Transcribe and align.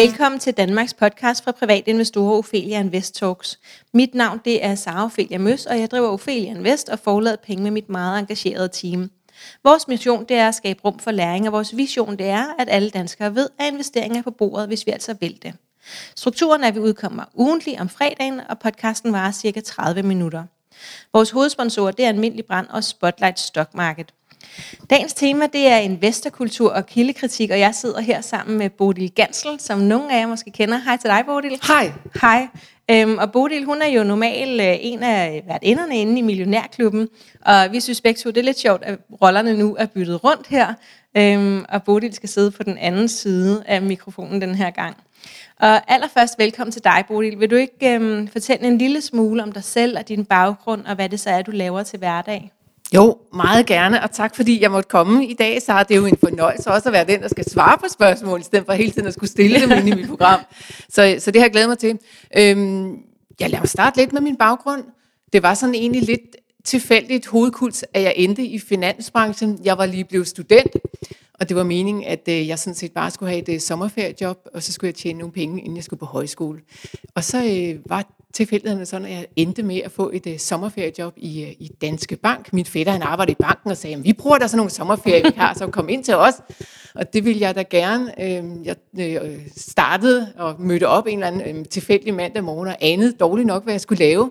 Velkommen 0.00 0.40
til 0.40 0.54
Danmarks 0.54 0.94
podcast 0.94 1.44
fra 1.44 1.52
privatinvestorer 1.52 2.38
Ophelia 2.38 2.80
Invest 2.80 3.14
Talks. 3.14 3.58
Mit 3.94 4.14
navn 4.14 4.40
det 4.44 4.64
er 4.64 4.74
Sara 4.74 5.04
Ophelia 5.04 5.38
Møs, 5.38 5.66
og 5.66 5.80
jeg 5.80 5.90
driver 5.90 6.08
Ophelia 6.08 6.50
Invest 6.50 6.88
og 6.88 6.98
forlader 6.98 7.36
penge 7.36 7.62
med 7.62 7.70
mit 7.70 7.88
meget 7.88 8.18
engagerede 8.18 8.68
team. 8.68 9.10
Vores 9.64 9.88
mission 9.88 10.24
det 10.24 10.36
er 10.36 10.48
at 10.48 10.54
skabe 10.54 10.80
rum 10.84 10.98
for 10.98 11.10
læring, 11.10 11.46
og 11.46 11.52
vores 11.52 11.76
vision 11.76 12.16
det 12.18 12.26
er, 12.26 12.46
at 12.58 12.68
alle 12.70 12.90
danskere 12.90 13.34
ved, 13.34 13.48
at 13.58 13.72
investeringer 13.72 14.18
er 14.18 14.22
på 14.22 14.30
bordet, 14.30 14.66
hvis 14.66 14.86
vi 14.86 14.92
altså 14.92 15.14
vil 15.20 15.38
det. 15.42 15.54
Strukturen 16.16 16.64
er, 16.64 16.68
at 16.68 16.74
vi 16.74 16.80
udkommer 16.80 17.24
ugentlig 17.34 17.80
om 17.80 17.88
fredagen, 17.88 18.40
og 18.48 18.58
podcasten 18.58 19.12
varer 19.12 19.32
cirka 19.32 19.60
30 19.60 20.02
minutter. 20.02 20.44
Vores 21.12 21.30
hovedsponsor 21.30 21.90
det 21.90 22.04
er 22.04 22.08
Almindelig 22.08 22.44
Brand 22.44 22.66
og 22.68 22.84
Spotlight 22.84 23.40
Stock 23.40 23.74
Market. 23.74 24.14
Dagens 24.90 25.14
tema 25.14 25.46
det 25.52 25.66
er 25.66 25.76
investorkultur 25.76 26.70
og 26.70 26.86
kildekritik, 26.86 27.50
og 27.50 27.58
jeg 27.58 27.74
sidder 27.74 28.00
her 28.00 28.20
sammen 28.20 28.58
med 28.58 28.70
Bodil 28.70 29.10
Gansel, 29.10 29.60
som 29.60 29.78
nogle 29.78 30.14
af 30.14 30.20
jer 30.20 30.26
måske 30.26 30.50
kender. 30.50 30.78
Hej 30.78 30.96
til 30.96 31.10
dig, 31.10 31.22
Bodil. 31.26 31.58
Hej. 31.68 31.92
Hej. 32.20 32.48
Øhm, 32.90 33.18
og 33.18 33.32
Bodil, 33.32 33.64
hun 33.64 33.82
er 33.82 33.88
jo 33.88 34.04
normalt 34.04 34.60
øh, 34.60 34.76
en 34.80 35.02
af 35.02 35.42
værtinderne 35.46 36.00
inde 36.00 36.18
i 36.18 36.22
Millionærklubben, 36.22 37.08
og 37.46 37.72
vi 37.72 37.80
synes 37.80 38.00
begge 38.00 38.18
to, 38.18 38.30
det 38.30 38.36
er 38.36 38.42
lidt 38.42 38.58
sjovt, 38.58 38.82
at 38.84 38.98
rollerne 39.22 39.54
nu 39.54 39.76
er 39.78 39.86
byttet 39.86 40.24
rundt 40.24 40.46
her, 40.46 40.74
øhm, 41.16 41.64
og 41.68 41.82
Bodil 41.82 42.14
skal 42.14 42.28
sidde 42.28 42.50
på 42.50 42.62
den 42.62 42.78
anden 42.78 43.08
side 43.08 43.62
af 43.66 43.82
mikrofonen 43.82 44.40
den 44.40 44.54
her 44.54 44.70
gang. 44.70 44.96
Og 45.60 45.92
allerførst 45.92 46.38
velkommen 46.38 46.72
til 46.72 46.84
dig, 46.84 47.04
Bodil. 47.08 47.40
Vil 47.40 47.50
du 47.50 47.56
ikke 47.56 47.94
øhm, 47.94 48.28
fortælle 48.28 48.66
en 48.66 48.78
lille 48.78 49.00
smule 49.00 49.42
om 49.42 49.52
dig 49.52 49.64
selv 49.64 49.98
og 49.98 50.08
din 50.08 50.24
baggrund, 50.24 50.86
og 50.86 50.94
hvad 50.94 51.08
det 51.08 51.20
så 51.20 51.30
er, 51.30 51.42
du 51.42 51.50
laver 51.50 51.82
til 51.82 51.98
hverdag? 51.98 52.52
Jo, 52.94 53.18
meget 53.34 53.66
gerne, 53.66 54.02
og 54.02 54.10
tak 54.10 54.36
fordi 54.36 54.62
jeg 54.62 54.70
måtte 54.70 54.88
komme 54.88 55.26
i 55.26 55.34
dag, 55.34 55.62
så 55.62 55.84
det 55.88 55.94
er 55.94 55.98
jo 55.98 56.06
en 56.06 56.16
fornøjelse 56.16 56.70
også 56.70 56.88
at 56.88 56.92
være 56.92 57.04
den, 57.04 57.22
der 57.22 57.28
skal 57.28 57.50
svare 57.50 57.78
på 57.78 57.84
spørgsmål, 57.90 58.40
i 58.40 58.42
stedet 58.42 58.66
for 58.66 58.72
hele 58.72 58.90
tiden 58.90 59.08
at 59.08 59.14
skulle 59.14 59.30
stille 59.30 59.60
dem 59.60 59.70
ind 59.70 59.88
i 59.88 59.94
mit 59.94 60.08
program. 60.08 60.40
Så, 60.88 61.16
så 61.18 61.30
det 61.30 61.40
har 61.40 61.46
jeg 61.46 61.52
glædet 61.52 61.68
mig 61.68 61.78
til. 61.78 61.98
Øhm, 62.36 62.96
jeg 63.40 63.50
lad 63.50 63.58
mig 63.58 63.68
starte 63.68 63.96
lidt 63.96 64.12
med 64.12 64.20
min 64.20 64.36
baggrund. 64.36 64.84
Det 65.32 65.42
var 65.42 65.54
sådan 65.54 65.74
egentlig 65.74 66.02
lidt 66.02 66.36
tilfældigt 66.64 67.26
hovedkuls, 67.26 67.84
at 67.94 68.02
jeg 68.02 68.14
endte 68.16 68.44
i 68.44 68.58
finansbranchen. 68.58 69.60
Jeg 69.64 69.78
var 69.78 69.86
lige 69.86 70.04
blevet 70.04 70.28
student, 70.28 70.76
og 71.34 71.48
det 71.48 71.56
var 71.56 71.62
meningen, 71.62 72.04
at 72.04 72.28
øh, 72.28 72.48
jeg 72.48 72.58
sådan 72.58 72.74
set 72.74 72.92
bare 72.92 73.10
skulle 73.10 73.30
have 73.30 73.42
et 73.42 73.54
øh, 73.54 73.60
sommerferiejob, 73.60 74.38
og 74.54 74.62
så 74.62 74.72
skulle 74.72 74.88
jeg 74.88 74.94
tjene 74.94 75.18
nogle 75.18 75.32
penge, 75.32 75.60
inden 75.60 75.76
jeg 75.76 75.84
skulle 75.84 76.00
på 76.00 76.06
højskole. 76.06 76.60
Og 77.14 77.24
så 77.24 77.38
øh, 77.44 77.90
var 77.90 78.06
tilfældigheden 78.32 78.86
sådan, 78.86 79.06
at 79.06 79.12
jeg 79.12 79.26
endte 79.36 79.62
med 79.62 79.80
at 79.84 79.90
få 79.90 80.10
et 80.14 80.26
uh, 80.26 80.32
sommerferiejob 80.38 81.14
i, 81.16 81.42
uh, 81.42 81.50
i 81.50 81.70
Danske 81.80 82.16
Bank. 82.16 82.52
Min 82.52 82.64
fætter, 82.64 82.92
han 82.92 83.02
arbejdede 83.02 83.32
i 83.32 83.42
banken 83.42 83.70
og 83.70 83.76
sagde, 83.76 84.02
vi 84.02 84.12
bruger 84.12 84.38
da 84.38 84.46
sådan 84.46 84.56
nogle 84.56 84.70
sommerferievikar, 84.70 85.54
så 85.54 85.66
kom 85.66 85.88
ind 85.88 86.04
til 86.04 86.16
os. 86.16 86.34
Og 86.94 87.12
det 87.12 87.24
ville 87.24 87.40
jeg 87.40 87.54
da 87.54 87.62
gerne. 87.70 88.12
Uh, 88.18 88.66
jeg 88.66 89.22
uh, 89.22 89.28
startede 89.56 90.32
og 90.36 90.56
mødte 90.58 90.88
op 90.88 91.06
en 91.06 91.14
eller 91.14 91.26
anden 91.26 91.58
uh, 91.58 91.64
tilfældig 91.70 92.14
mandag 92.14 92.44
morgen 92.44 92.68
og 92.68 92.76
anede 92.80 93.12
dårligt 93.12 93.46
nok, 93.46 93.64
hvad 93.64 93.74
jeg 93.74 93.80
skulle 93.80 94.04
lave. 94.04 94.30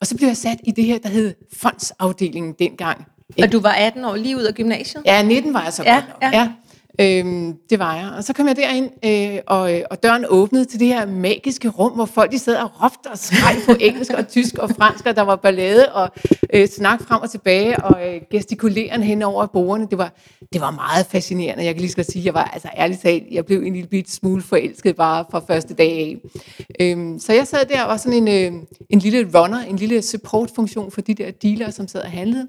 Og 0.00 0.06
så 0.06 0.16
blev 0.16 0.26
jeg 0.26 0.36
sat 0.36 0.58
i 0.64 0.70
det 0.70 0.84
her, 0.84 0.98
der 0.98 1.08
hed 1.08 1.34
fondsafdelingen 1.52 2.54
dengang. 2.58 3.06
Og 3.42 3.52
du 3.52 3.60
var 3.60 3.72
18 3.72 4.04
år 4.04 4.16
lige 4.16 4.36
ud 4.36 4.42
af 4.42 4.54
gymnasiet? 4.54 5.02
Ja, 5.06 5.22
19 5.22 5.54
var 5.54 5.62
jeg 5.62 5.72
så 5.72 5.82
ja, 5.82 5.94
godt 5.94 6.22
nok. 6.22 6.32
Ja. 6.32 6.52
Øhm, 7.00 7.54
det 7.70 7.78
var 7.78 7.96
jeg. 7.96 8.10
Og 8.16 8.24
så 8.24 8.32
kom 8.32 8.48
jeg 8.48 8.56
derind, 8.56 8.90
øh, 9.04 9.40
og, 9.46 9.74
øh, 9.74 9.82
og 9.90 10.02
døren 10.02 10.24
åbnede 10.28 10.64
til 10.64 10.80
det 10.80 10.88
her 10.88 11.06
magiske 11.06 11.68
rum, 11.68 11.92
hvor 11.92 12.04
folk 12.04 12.32
de 12.32 12.38
sad 12.38 12.56
og 12.56 12.70
råbte 12.82 13.06
og 13.10 13.18
skreg 13.18 13.56
på 13.66 13.72
engelsk 13.86 14.12
og 14.12 14.28
tysk 14.28 14.58
og 14.58 14.70
fransk, 14.70 15.06
og 15.06 15.16
der 15.16 15.22
var 15.22 15.36
ballade 15.36 15.92
og 15.92 16.10
øh, 16.54 16.68
snak 16.68 17.02
frem 17.02 17.22
og 17.22 17.30
tilbage, 17.30 17.84
og 17.84 18.08
øh, 18.08 18.20
gestikuleren 18.30 19.02
hen 19.02 19.22
over 19.22 19.46
bordene. 19.46 19.88
Det 19.90 19.98
var, 19.98 20.12
det 20.52 20.60
var 20.60 20.70
meget 20.70 21.06
fascinerende. 21.06 21.64
Jeg 21.64 21.74
kan 21.74 21.80
lige 21.80 21.92
så 21.92 22.02
sige, 22.12 22.24
jeg 22.24 22.34
var 22.34 22.44
altså 22.44 22.68
ærligt 22.76 23.00
talt, 23.00 23.24
jeg 23.30 23.46
blev 23.46 23.62
en 23.62 23.72
lille 23.72 23.88
bit 23.88 24.10
smule 24.10 24.42
forelsket 24.42 24.96
bare 24.96 25.24
fra 25.30 25.40
første 25.48 25.74
dag 25.74 25.90
af. 25.98 26.16
Øhm, 26.80 27.18
så 27.18 27.32
jeg 27.32 27.46
sad 27.46 27.64
der 27.64 27.82
og 27.82 27.88
var 27.88 27.96
sådan 27.96 28.28
en, 28.28 28.54
øh, 28.54 28.62
en 28.90 28.98
lille 28.98 29.30
runner, 29.38 29.58
en 29.58 29.76
lille 29.76 30.02
supportfunktion 30.02 30.90
for 30.90 31.00
de 31.00 31.14
der 31.14 31.30
dealere, 31.30 31.72
som 31.72 31.88
sad 31.88 32.02
og 32.02 32.10
handlede. 32.10 32.48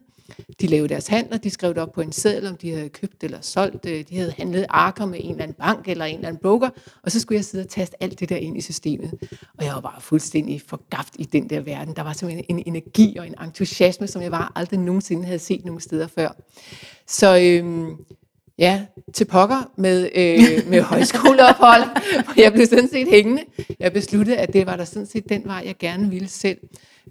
De 0.62 0.68
lavede 0.68 0.90
deres 0.90 1.08
handler, 1.08 1.38
de 1.38 1.50
skrev 1.50 1.74
det 1.74 1.81
op 1.81 1.92
på 1.92 2.02
en 2.02 2.12
seddel, 2.12 2.47
om 2.47 2.58
de 2.58 2.72
havde 2.72 2.90
købt 2.90 3.24
eller 3.24 3.38
solgt. 3.42 3.86
Øh, 3.86 4.03
de 4.09 4.18
havde 4.18 4.34
handlet 4.38 4.66
arker 4.69 5.06
med 5.06 5.19
en 5.22 5.31
eller 5.31 5.44
anden 5.44 5.58
bank 5.59 5.88
eller 5.88 6.06
en 6.06 6.16
eller 6.16 6.28
anden 6.28 6.42
broker, 6.42 6.69
og 7.03 7.12
så 7.12 7.19
skulle 7.19 7.38
jeg 7.38 7.46
sidde 7.46 7.64
og 7.64 7.69
taste 7.69 8.03
alt 8.03 8.19
det 8.19 8.30
der 8.30 8.36
ind 8.36 8.58
i 8.58 8.62
systemet. 8.62 9.14
Og 9.58 9.66
jeg 9.66 9.74
var 9.74 9.81
bare 9.81 10.02
fuldstændig 10.02 10.62
forgaft 10.62 11.14
i 11.19 11.24
den 11.24 11.50
der 11.50 11.59
verden. 11.59 11.96
Der 11.96 12.02
var 12.02 12.14
simpelthen 12.14 12.46
en 12.50 12.64
energi 12.66 13.18
og 13.18 13.28
en 13.28 13.36
entusiasme, 13.44 14.08
som 14.08 14.22
jeg 14.22 14.31
bare 14.31 14.50
aldrig 14.56 14.80
nogensinde 14.80 15.25
havde 15.25 15.40
set 15.40 15.66
nogen 15.66 15.81
steder 15.81 16.08
før. 16.08 16.30
Så 17.08 17.40
øhm, 17.42 17.98
ja, 18.57 18.85
til 19.13 19.25
pokker 19.25 19.72
med, 19.78 20.09
øh, 20.16 20.69
med 20.69 20.81
højskoleophold, 20.91 21.84
jeg 22.38 22.53
blev 22.53 22.66
sådan 22.66 22.89
set 22.89 23.07
hængende. 23.07 23.44
Jeg 23.79 23.94
besluttede, 23.94 24.38
at 24.38 24.53
det 24.53 24.66
var 24.66 24.75
der 24.75 24.85
sådan 24.85 25.06
set 25.06 25.29
den 25.29 25.41
vej, 25.45 25.63
jeg 25.66 25.75
gerne 25.78 26.09
ville 26.09 26.28
selv. 26.28 26.57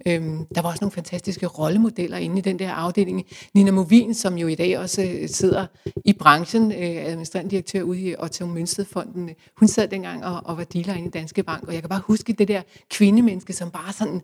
Øhm, 0.07 0.45
der 0.55 0.61
var 0.61 0.69
også 0.69 0.79
nogle 0.81 0.91
fantastiske 0.91 1.45
rollemodeller 1.45 2.17
inde 2.17 2.37
i 2.37 2.41
den 2.41 2.59
der 2.59 2.71
afdeling. 2.71 3.25
Nina 3.53 3.71
Movin, 3.71 4.13
som 4.13 4.37
jo 4.37 4.47
i 4.47 4.55
dag 4.55 4.79
også 4.79 5.01
øh, 5.03 5.29
sidder 5.29 5.65
i 6.05 6.13
branchen, 6.13 6.71
øh, 6.71 6.77
administrerende 6.79 7.51
direktør 7.51 7.81
ude 7.81 7.99
i 8.01 8.15
Otto 8.19 8.45
Mønstedfonden, 8.45 9.29
hun 9.57 9.67
sad 9.67 9.87
dengang 9.87 10.25
og, 10.25 10.41
og 10.45 10.57
var 10.57 10.63
dealer 10.63 10.93
inde 10.93 11.07
i 11.07 11.11
Danske 11.11 11.43
Bank, 11.43 11.67
og 11.67 11.73
jeg 11.73 11.81
kan 11.81 11.89
bare 11.89 12.01
huske 12.05 12.33
det 12.33 12.47
der 12.47 12.61
kvindemenneske, 12.89 13.53
som 13.53 13.71
bare 13.71 13.93
sådan, 13.93 14.21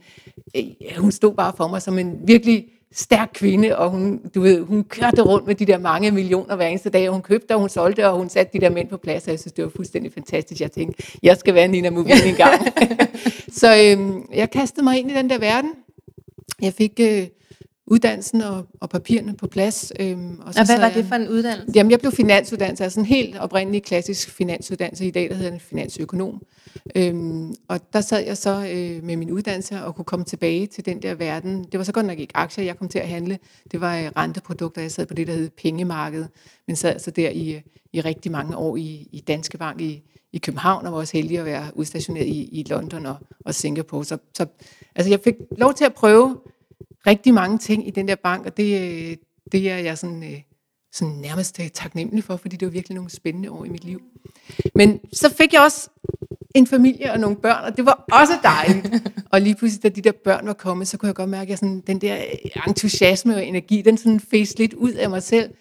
øh, 0.56 0.64
hun 0.98 1.12
stod 1.12 1.34
bare 1.34 1.54
for 1.58 1.68
mig 1.68 1.82
som 1.82 2.00
en 2.00 2.16
virkelig 2.28 2.66
stærk 2.92 3.30
kvinde, 3.34 3.78
og 3.78 3.90
hun, 3.90 4.20
du 4.36 4.42
ved, 4.42 4.62
hun 4.62 4.84
kørte 4.84 5.22
rundt 5.22 5.48
med 5.48 5.56
de 5.56 5.66
der 5.66 5.78
mange 5.78 6.12
millioner 6.12 6.56
hver 6.56 6.68
eneste 6.68 6.90
dag, 6.90 7.10
og 7.10 7.14
hun 7.14 7.22
købte, 7.22 7.56
og 7.56 7.60
hun 7.60 7.70
solgte, 7.70 8.08
og 8.10 8.18
hun 8.18 8.30
satte 8.30 8.60
de 8.60 8.66
der 8.66 8.70
mænd 8.70 8.88
på 8.90 8.98
plads, 8.98 9.24
og 9.26 9.32
jeg 9.32 9.40
synes, 9.40 9.54
det 9.54 9.64
var 9.64 9.72
fuldstændig 9.76 10.14
fantastisk. 10.14 10.62
Jeg 10.62 10.72
tænkte, 10.72 11.04
jeg 11.24 11.38
skal 11.38 11.54
være 11.54 11.68
Nina 11.68 11.90
Movin 11.90 12.14
en 12.26 12.36
gang. 12.36 12.62
så 13.60 13.84
øhm, 13.84 14.30
jeg 14.34 14.52
kastede 14.52 14.84
mig 14.84 15.00
ind 15.00 15.12
i 15.12 15.14
den 15.14 15.30
der 15.30 15.38
verden. 15.38 15.72
Jeg 16.62 16.74
fik 16.74 17.00
øh, 17.00 17.28
uddannelsen 17.88 18.42
og, 18.42 18.66
og 18.80 18.90
papirerne 18.90 19.36
på 19.36 19.48
plads. 19.48 19.94
Øhm, 20.00 20.40
og, 20.40 20.54
så 20.54 20.60
og 20.60 20.66
hvad 20.66 20.80
var 20.80 20.90
det 20.90 21.06
for 21.06 21.16
en 21.16 21.28
uddannelse? 21.28 21.72
Jamen, 21.76 21.92
jeg 21.92 22.00
blev 22.00 22.12
finansuddannelse, 22.12 22.84
altså 22.84 23.00
en 23.00 23.06
helt 23.06 23.38
oprindelig 23.38 23.84
klassisk 23.84 24.30
finansuddannelse. 24.30 25.06
I 25.06 25.12
dag 25.12 25.30
der 25.30 25.36
hedder 25.36 25.52
den 25.52 25.60
finansøkonom. 25.60 26.42
Øhm, 26.96 27.56
og 27.68 27.80
der 27.94 28.02
sad 28.02 28.26
jeg 28.26 28.38
så 28.38 28.70
øh, 28.74 29.04
med 29.04 29.18
min 29.18 29.32
uddannelse 29.32 29.84
og 29.84 29.96
kunne 29.96 30.06
komme 30.06 30.26
tilbage 30.26 30.68
til 30.68 30.86
den 30.86 31.02
der 31.02 31.16
verden. 31.16 31.64
Det 31.64 31.78
var 31.78 31.84
så 31.84 31.92
godt 31.92 32.06
nok 32.06 32.20
ikke 32.20 32.38
aktier, 32.38 32.66
jeg 32.66 32.78
kom 32.78 32.90
til 32.90 33.00
at 33.00 33.08
handle. 33.08 33.40
Det 33.72 33.82
var 33.82 33.98
øh, 33.98 34.12
renteprodukter. 34.18 34.82
Jeg 34.82 34.92
sad 34.92 35.06
på 35.06 35.14
det, 35.14 35.28
der 35.28 35.34
hed 35.34 35.50
pengemarkedet. 35.50 36.28
Men 36.68 36.76
sad 36.76 36.90
altså 36.90 37.12
der 37.12 37.30
i, 37.30 37.62
i 37.94 38.02
rigtig 38.02 38.32
mange 38.32 38.58
år 38.58 38.78
i, 38.78 39.08
i 39.12 39.24
Danske 39.28 39.58
Bank 39.58 39.82
i, 39.82 40.04
i 40.34 40.38
København, 40.38 40.86
og 40.86 40.92
var 40.92 40.98
også 40.98 41.18
heldig 41.18 41.40
at 41.40 41.46
være 41.46 41.66
udstationeret 41.74 42.26
i, 42.26 42.60
i 42.60 42.66
London 42.70 43.06
og, 43.06 43.16
og 43.46 43.56
Singapore. 43.56 44.06
Så, 44.06 44.18
så 44.34 44.46
altså 44.96 45.10
jeg 45.10 45.20
fik 45.24 45.36
lov 45.58 45.74
til 45.74 45.86
at 45.86 45.94
prøve 45.94 46.38
rigtig 47.08 47.34
mange 47.34 47.58
ting 47.58 47.88
i 47.88 47.92
den 47.92 48.08
der 48.08 48.16
bank, 48.16 48.46
og 48.46 48.58
det, 48.58 48.82
øh, 48.82 49.18
det 49.52 49.72
er 49.72 49.78
jeg 49.78 49.98
sådan, 49.98 50.24
øh, 50.24 50.42
sådan 50.92 51.14
nærmest 51.14 51.60
taknemmelig 51.74 52.24
for, 52.24 52.38
fordi 52.38 52.56
det 52.56 52.66
var 52.66 52.72
virkelig 52.72 52.96
nogle 52.96 53.10
spændende 53.10 53.52
år 53.52 53.66
i 53.66 53.70
mit 53.70 53.84
liv. 53.84 54.02
Men 54.76 55.00
så 55.14 55.34
fik 55.38 55.54
jeg 55.54 55.62
også 55.62 55.90
en 56.56 56.68
familie 56.68 57.12
og 57.12 57.20
nogle 57.20 57.38
børn, 57.38 57.64
og 57.64 57.78
det 57.78 57.86
var 57.86 58.06
også 58.12 58.34
dejligt. 58.44 59.04
og 59.32 59.42
lige 59.42 59.56
pludselig, 59.56 59.84
da 59.84 59.90
de 59.90 60.02
der 60.02 60.12
børn 60.24 60.48
var 60.48 60.54
kommet, 60.54 60.88
så 60.88 60.98
kunne 60.98 61.08
jeg 61.08 61.16
godt 61.16 61.30
mærke, 61.30 61.54
at 61.54 61.60
sådan, 61.60 61.84
den 61.88 62.02
der 62.02 62.18
entusiasme 62.68 63.36
og 63.36 63.46
energi, 63.46 63.82
den 63.82 63.98
sådan 63.98 64.20
fæste 64.20 64.60
lidt 64.60 64.74
ud 64.74 64.92
af 64.92 65.10
mig 65.10 65.24
selv. 65.24 65.54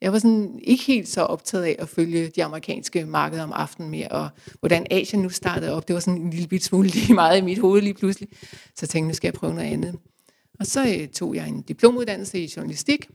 Jeg 0.00 0.12
var 0.12 0.18
sådan 0.18 0.60
ikke 0.62 0.84
helt 0.84 1.08
så 1.08 1.22
optaget 1.22 1.64
af 1.64 1.76
at 1.78 1.88
følge 1.88 2.28
de 2.28 2.44
amerikanske 2.44 3.06
markeder 3.06 3.42
om 3.42 3.52
aftenen 3.52 3.90
mere, 3.90 4.08
og 4.08 4.28
hvordan 4.60 4.86
Asien 4.90 5.22
nu 5.22 5.28
startede 5.28 5.72
op. 5.72 5.88
Det 5.88 5.94
var 5.94 6.00
sådan 6.00 6.20
en 6.20 6.30
lille 6.30 6.48
bit 6.48 6.64
smule 6.64 6.88
lige 6.88 7.14
meget 7.14 7.38
i 7.38 7.40
mit 7.40 7.58
hoved 7.58 7.82
lige 7.82 7.94
pludselig. 7.94 8.28
Så 8.50 8.78
jeg 8.82 8.88
tænkte, 8.88 9.08
nu 9.08 9.14
skal 9.14 9.28
jeg 9.28 9.34
prøve 9.34 9.54
noget 9.54 9.72
andet. 9.72 9.96
Og 10.60 10.66
så 10.66 10.96
øh, 11.00 11.08
tog 11.08 11.34
jeg 11.34 11.48
en 11.48 11.62
diplomuddannelse 11.62 12.38
i 12.38 12.52
journalistik 12.56 13.08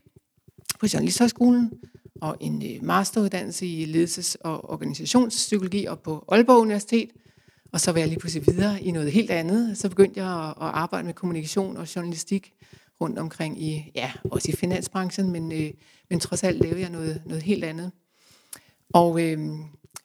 på 0.80 0.86
Journalisthøjskolen, 0.92 1.72
og 2.20 2.36
en 2.40 2.62
øh, 2.62 2.84
masteruddannelse 2.84 3.66
i 3.66 3.84
ledelses- 3.84 4.36
og 4.40 4.70
organisationspsykologi 4.70 5.84
og 5.84 6.00
på 6.00 6.24
Aalborg 6.28 6.60
Universitet. 6.60 7.10
Og 7.72 7.80
så 7.80 7.92
var 7.92 7.98
jeg 7.98 8.08
lige 8.08 8.18
pludselig 8.18 8.46
videre 8.46 8.82
i 8.82 8.90
noget 8.90 9.12
helt 9.12 9.30
andet. 9.30 9.78
Så 9.78 9.88
begyndte 9.88 10.20
jeg 10.20 10.44
at, 10.44 10.48
at 10.48 10.54
arbejde 10.58 11.06
med 11.06 11.14
kommunikation 11.14 11.76
og 11.76 11.96
journalistik 11.96 12.52
rundt 13.00 13.18
omkring 13.18 13.62
i, 13.62 13.92
ja, 13.94 14.12
også 14.24 14.50
i 14.50 14.56
finansbranchen, 14.56 15.30
men, 15.30 15.52
øh, 15.52 15.70
men 16.10 16.20
trods 16.20 16.44
alt 16.44 16.62
lavede 16.62 16.80
jeg 16.80 16.90
noget, 16.90 17.22
noget 17.26 17.42
helt 17.42 17.64
andet. 17.64 17.92
Og 18.92 19.22
øh, 19.22 19.38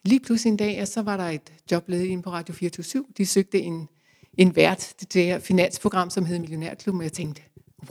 lige 0.04 0.20
pludselig 0.20 0.52
en 0.52 0.58
dag, 0.58 0.88
så 0.88 1.02
var 1.02 1.18
der 1.18 1.24
et 1.24 1.54
job 1.72 1.90
ledet 1.90 2.06
inde 2.06 2.24
på 2.24 2.30
Radio 2.30 2.54
24 2.54 3.06
De 3.18 3.26
søgte 3.26 3.62
en, 3.62 3.88
en 4.38 4.56
vært 4.56 4.94
til 4.98 5.14
det 5.14 5.26
her 5.26 5.40
finansprogram, 5.40 6.10
som 6.10 6.26
hed 6.26 6.40
Millionærklubben, 6.40 7.00
og 7.00 7.04
jeg 7.04 7.14
tænkte, 7.14 7.42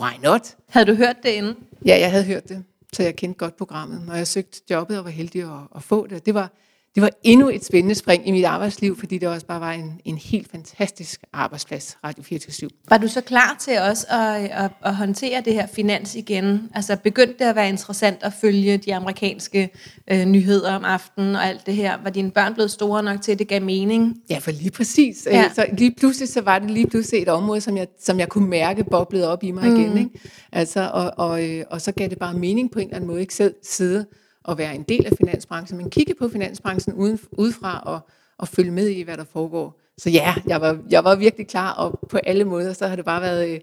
why 0.00 0.12
not? 0.22 0.56
Havde 0.69 0.87
du 0.87 0.94
hørt 0.94 1.16
det 1.22 1.28
inden? 1.28 1.56
Ja, 1.87 1.98
jeg 1.98 2.10
havde 2.10 2.25
hørt 2.25 2.48
det, 2.48 2.64
så 2.92 3.02
jeg 3.02 3.16
kendte 3.16 3.38
godt 3.38 3.56
programmet, 3.56 4.02
og 4.08 4.16
jeg 4.16 4.26
søgte 4.26 4.60
jobbet 4.70 4.98
og 4.98 5.04
var 5.04 5.10
heldig 5.10 5.42
at, 5.42 5.60
at 5.76 5.82
få 5.82 6.06
det. 6.06 6.26
Det 6.26 6.34
var, 6.34 6.50
det 6.94 7.02
var 7.02 7.10
endnu 7.22 7.48
et 7.48 7.64
spændende 7.64 7.94
spring 7.94 8.28
i 8.28 8.31
mit 8.31 8.44
arbejdsliv, 8.44 8.98
fordi 8.98 9.19
det 9.19 9.28
også 9.28 9.46
bare 9.46 9.60
var 9.60 9.72
en, 9.72 10.00
en 10.04 10.19
helt 10.19 10.50
fantastisk 10.50 11.20
arbejdsplads, 11.32 11.96
Radio 12.04 12.22
24 12.22 12.70
Var 12.88 12.98
du 12.98 13.08
så 13.08 13.20
klar 13.20 13.56
til 13.60 13.78
også 13.78 14.06
at, 14.10 14.64
at, 14.64 14.70
at 14.84 14.94
håndtere 14.94 15.42
det 15.44 15.54
her 15.54 15.66
finans 15.66 16.14
igen? 16.14 16.70
Altså 16.75 16.96
begyndte 16.96 17.34
det 17.38 17.44
at 17.44 17.56
være 17.56 17.69
interessant 17.69 18.22
at 18.22 18.32
følge 18.40 18.76
de 18.76 18.94
amerikanske 18.94 19.70
øh, 20.10 20.25
nyheder 20.25 20.75
om 20.75 20.84
aftenen 20.84 21.37
og 21.37 21.46
alt 21.46 21.66
det 21.66 21.75
her? 21.75 22.02
Var 22.02 22.10
dine 22.10 22.31
børn 22.31 22.54
blevet 22.54 22.70
store 22.70 23.02
nok 23.02 23.22
til, 23.22 23.32
at 23.32 23.38
det 23.38 23.48
gav 23.48 23.62
mening? 23.62 24.16
Ja, 24.31 24.38
for 24.38 24.50
lige 24.50 24.70
præcis. 24.70 25.26
Ja. 25.31 25.50
Så 25.54 25.66
lige 25.72 25.94
pludselig 25.98 26.28
så 26.28 26.40
var 26.40 26.58
det 26.58 26.70
lige 26.70 26.87
pludselig 26.87 27.22
et 27.22 27.28
område, 27.28 27.60
som 27.60 27.76
jeg, 27.76 27.87
som 28.00 28.19
jeg 28.19 28.28
kunne 28.28 28.48
mærke 28.48 28.84
boblede 28.84 29.28
op 29.32 29.42
i 29.42 29.50
mig 29.50 29.70
mm. 29.70 29.76
igen. 29.76 29.98
Ikke? 29.98 30.10
Altså, 30.52 30.90
og, 30.92 31.12
og, 31.16 31.48
øh, 31.48 31.64
og 31.70 31.81
så 31.81 31.92
gav 31.92 32.08
det 32.08 32.19
bare 32.19 32.34
mening 32.34 32.70
på 32.70 32.78
en 32.78 32.87
eller 32.87 32.96
anden 32.96 33.08
måde, 33.08 33.20
ikke 33.20 33.34
selv 33.34 33.54
sidde 33.62 34.06
at 34.48 34.58
være 34.58 34.75
en 34.75 34.82
del 34.82 35.06
af 35.06 35.12
finansbranchen, 35.16 35.78
men 35.78 35.90
kigge 35.90 36.14
på 36.14 36.28
finansbranchen 36.28 36.94
uden, 36.94 37.20
udefra 37.32 37.82
og, 37.87 38.00
og 38.38 38.48
følge 38.48 38.70
med 38.70 38.88
i, 38.88 39.02
hvad 39.02 39.16
der 39.16 39.25
foregår. 39.25 39.81
Så 39.98 40.10
ja, 40.10 40.34
jeg 40.46 40.60
var, 40.60 40.78
jeg 40.90 41.04
var 41.04 41.16
virkelig 41.16 41.48
klar, 41.48 41.72
og 41.72 42.08
på 42.08 42.16
alle 42.16 42.44
måder, 42.44 42.72
så 42.72 42.87
har 42.87 42.96
det 42.96 43.04
bare 43.04 43.22
været 43.22 43.48
øh, 43.48 43.60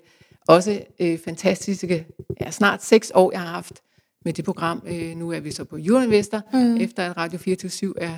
også 0.48 0.82
øh, 1.00 1.20
fantastiske, 1.26 2.08
ja, 2.42 2.52
snart 2.52 2.84
seks 2.84 3.12
år, 3.16 3.32
jeg 3.32 3.42
har 3.42 3.48
haft 3.48 3.82
med 4.26 4.34
det 4.34 4.46
program. 4.46 4.84
Øh, 4.88 5.18
nu 5.18 5.32
er 5.32 5.40
vi 5.40 5.52
så 5.52 5.64
på 5.64 5.78
Euroinvestor, 5.78 6.42
mm. 6.54 6.78
efter 6.78 7.10
at 7.10 7.18
Radio 7.18 7.40
24 7.40 7.94
er, 8.02 8.18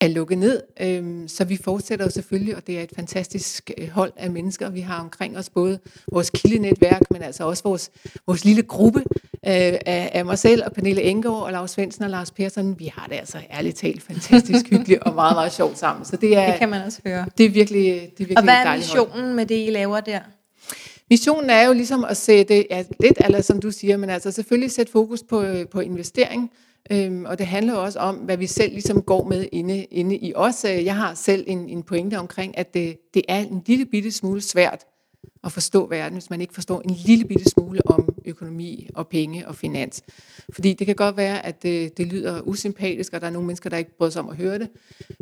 er 0.00 0.08
lukket 0.08 0.38
ned. 0.38 0.62
Øhm, 0.80 1.28
så 1.28 1.44
vi 1.44 1.56
fortsætter 1.56 2.04
jo 2.04 2.10
selvfølgelig, 2.10 2.56
og 2.56 2.66
det 2.66 2.78
er 2.78 2.82
et 2.82 2.92
fantastisk 2.96 3.70
øh, 3.78 3.88
hold 3.88 4.12
af 4.16 4.30
mennesker, 4.30 4.70
vi 4.70 4.80
har 4.80 5.00
omkring 5.00 5.38
os, 5.38 5.50
både 5.50 5.78
vores 6.12 6.30
kildenetværk, 6.30 7.02
men 7.10 7.22
altså 7.22 7.44
også 7.44 7.62
vores, 7.62 7.90
vores 8.26 8.44
lille 8.44 8.62
gruppe 8.62 9.00
øh, 9.00 9.12
af, 9.42 10.10
af 10.12 10.24
mig 10.24 10.38
selv 10.38 10.62
og 10.64 10.72
Pernille 10.72 11.02
Engård 11.02 11.42
og 11.42 11.52
Lars 11.52 11.70
Svendsen 11.70 12.04
og 12.04 12.10
Lars 12.10 12.30
Persson. 12.30 12.78
Vi 12.78 12.92
har 12.94 13.06
det 13.06 13.14
altså 13.14 13.38
ærligt 13.52 13.76
talt 13.76 14.02
fantastisk 14.02 14.68
hyggeligt 14.72 15.02
og 15.02 15.14
meget, 15.14 15.36
meget 15.36 15.52
sjovt 15.52 15.78
sammen. 15.78 16.04
Så 16.04 16.16
det, 16.16 16.36
er, 16.36 16.50
det 16.50 16.58
kan 16.58 16.68
man 16.68 16.82
også 16.82 17.00
høre. 17.06 17.26
Det 17.38 17.46
er 17.46 17.50
virkelig, 17.50 17.84
det 17.84 17.94
er 17.94 18.10
virkelig 18.18 18.36
Og 18.38 18.42
hvad 18.44 18.54
er 18.54 18.76
missionen 18.76 19.24
hold. 19.24 19.34
med 19.34 19.46
det, 19.46 19.66
I 19.66 19.70
laver 19.70 20.00
der? 20.00 20.20
Missionen 21.10 21.50
er 21.50 21.66
jo 21.66 21.72
ligesom 21.72 22.04
at 22.04 22.16
sætte, 22.16 22.66
ja, 22.70 22.84
lidt 23.00 23.18
eller 23.24 23.40
som 23.40 23.60
du 23.60 23.70
siger, 23.70 23.96
men 23.96 24.10
altså 24.10 24.30
selvfølgelig 24.30 24.70
sætte 24.70 24.92
fokus 24.92 25.22
på, 25.28 25.44
på 25.70 25.80
investering, 25.80 26.50
Øhm, 26.90 27.24
og 27.24 27.38
det 27.38 27.46
handler 27.46 27.74
også 27.74 27.98
om, 27.98 28.16
hvad 28.16 28.36
vi 28.36 28.46
selv 28.46 28.72
ligesom 28.72 29.02
går 29.02 29.24
med 29.24 29.46
inde, 29.52 29.84
inde 29.84 30.16
i 30.16 30.32
os. 30.34 30.64
Øh, 30.64 30.84
jeg 30.84 30.96
har 30.96 31.14
selv 31.14 31.44
en, 31.46 31.68
en 31.68 31.82
pointe 31.82 32.18
omkring, 32.18 32.58
at 32.58 32.74
det, 32.74 32.98
det 33.14 33.22
er 33.28 33.38
en 33.38 33.62
lille 33.66 33.86
bitte 33.86 34.12
smule 34.12 34.40
svært 34.40 34.84
at 35.44 35.52
forstå 35.52 35.86
verden, 35.86 36.12
hvis 36.12 36.30
man 36.30 36.40
ikke 36.40 36.54
forstår 36.54 36.80
en 36.80 36.90
lille 36.90 37.24
bitte 37.24 37.44
smule 37.44 37.80
om 37.86 38.14
økonomi 38.24 38.88
og 38.94 39.08
penge 39.08 39.48
og 39.48 39.56
finans. 39.56 40.02
Fordi 40.52 40.72
det 40.72 40.86
kan 40.86 40.96
godt 40.96 41.16
være, 41.16 41.46
at 41.46 41.62
det, 41.62 41.98
det 41.98 42.06
lyder 42.06 42.40
usympatisk, 42.40 43.12
og 43.12 43.20
der 43.20 43.26
er 43.26 43.30
nogle 43.30 43.46
mennesker, 43.46 43.70
der 43.70 43.76
ikke 43.76 43.96
bryder 43.98 44.12
sig 44.12 44.22
om 44.22 44.28
at 44.28 44.36
høre 44.36 44.58
det. 44.58 44.68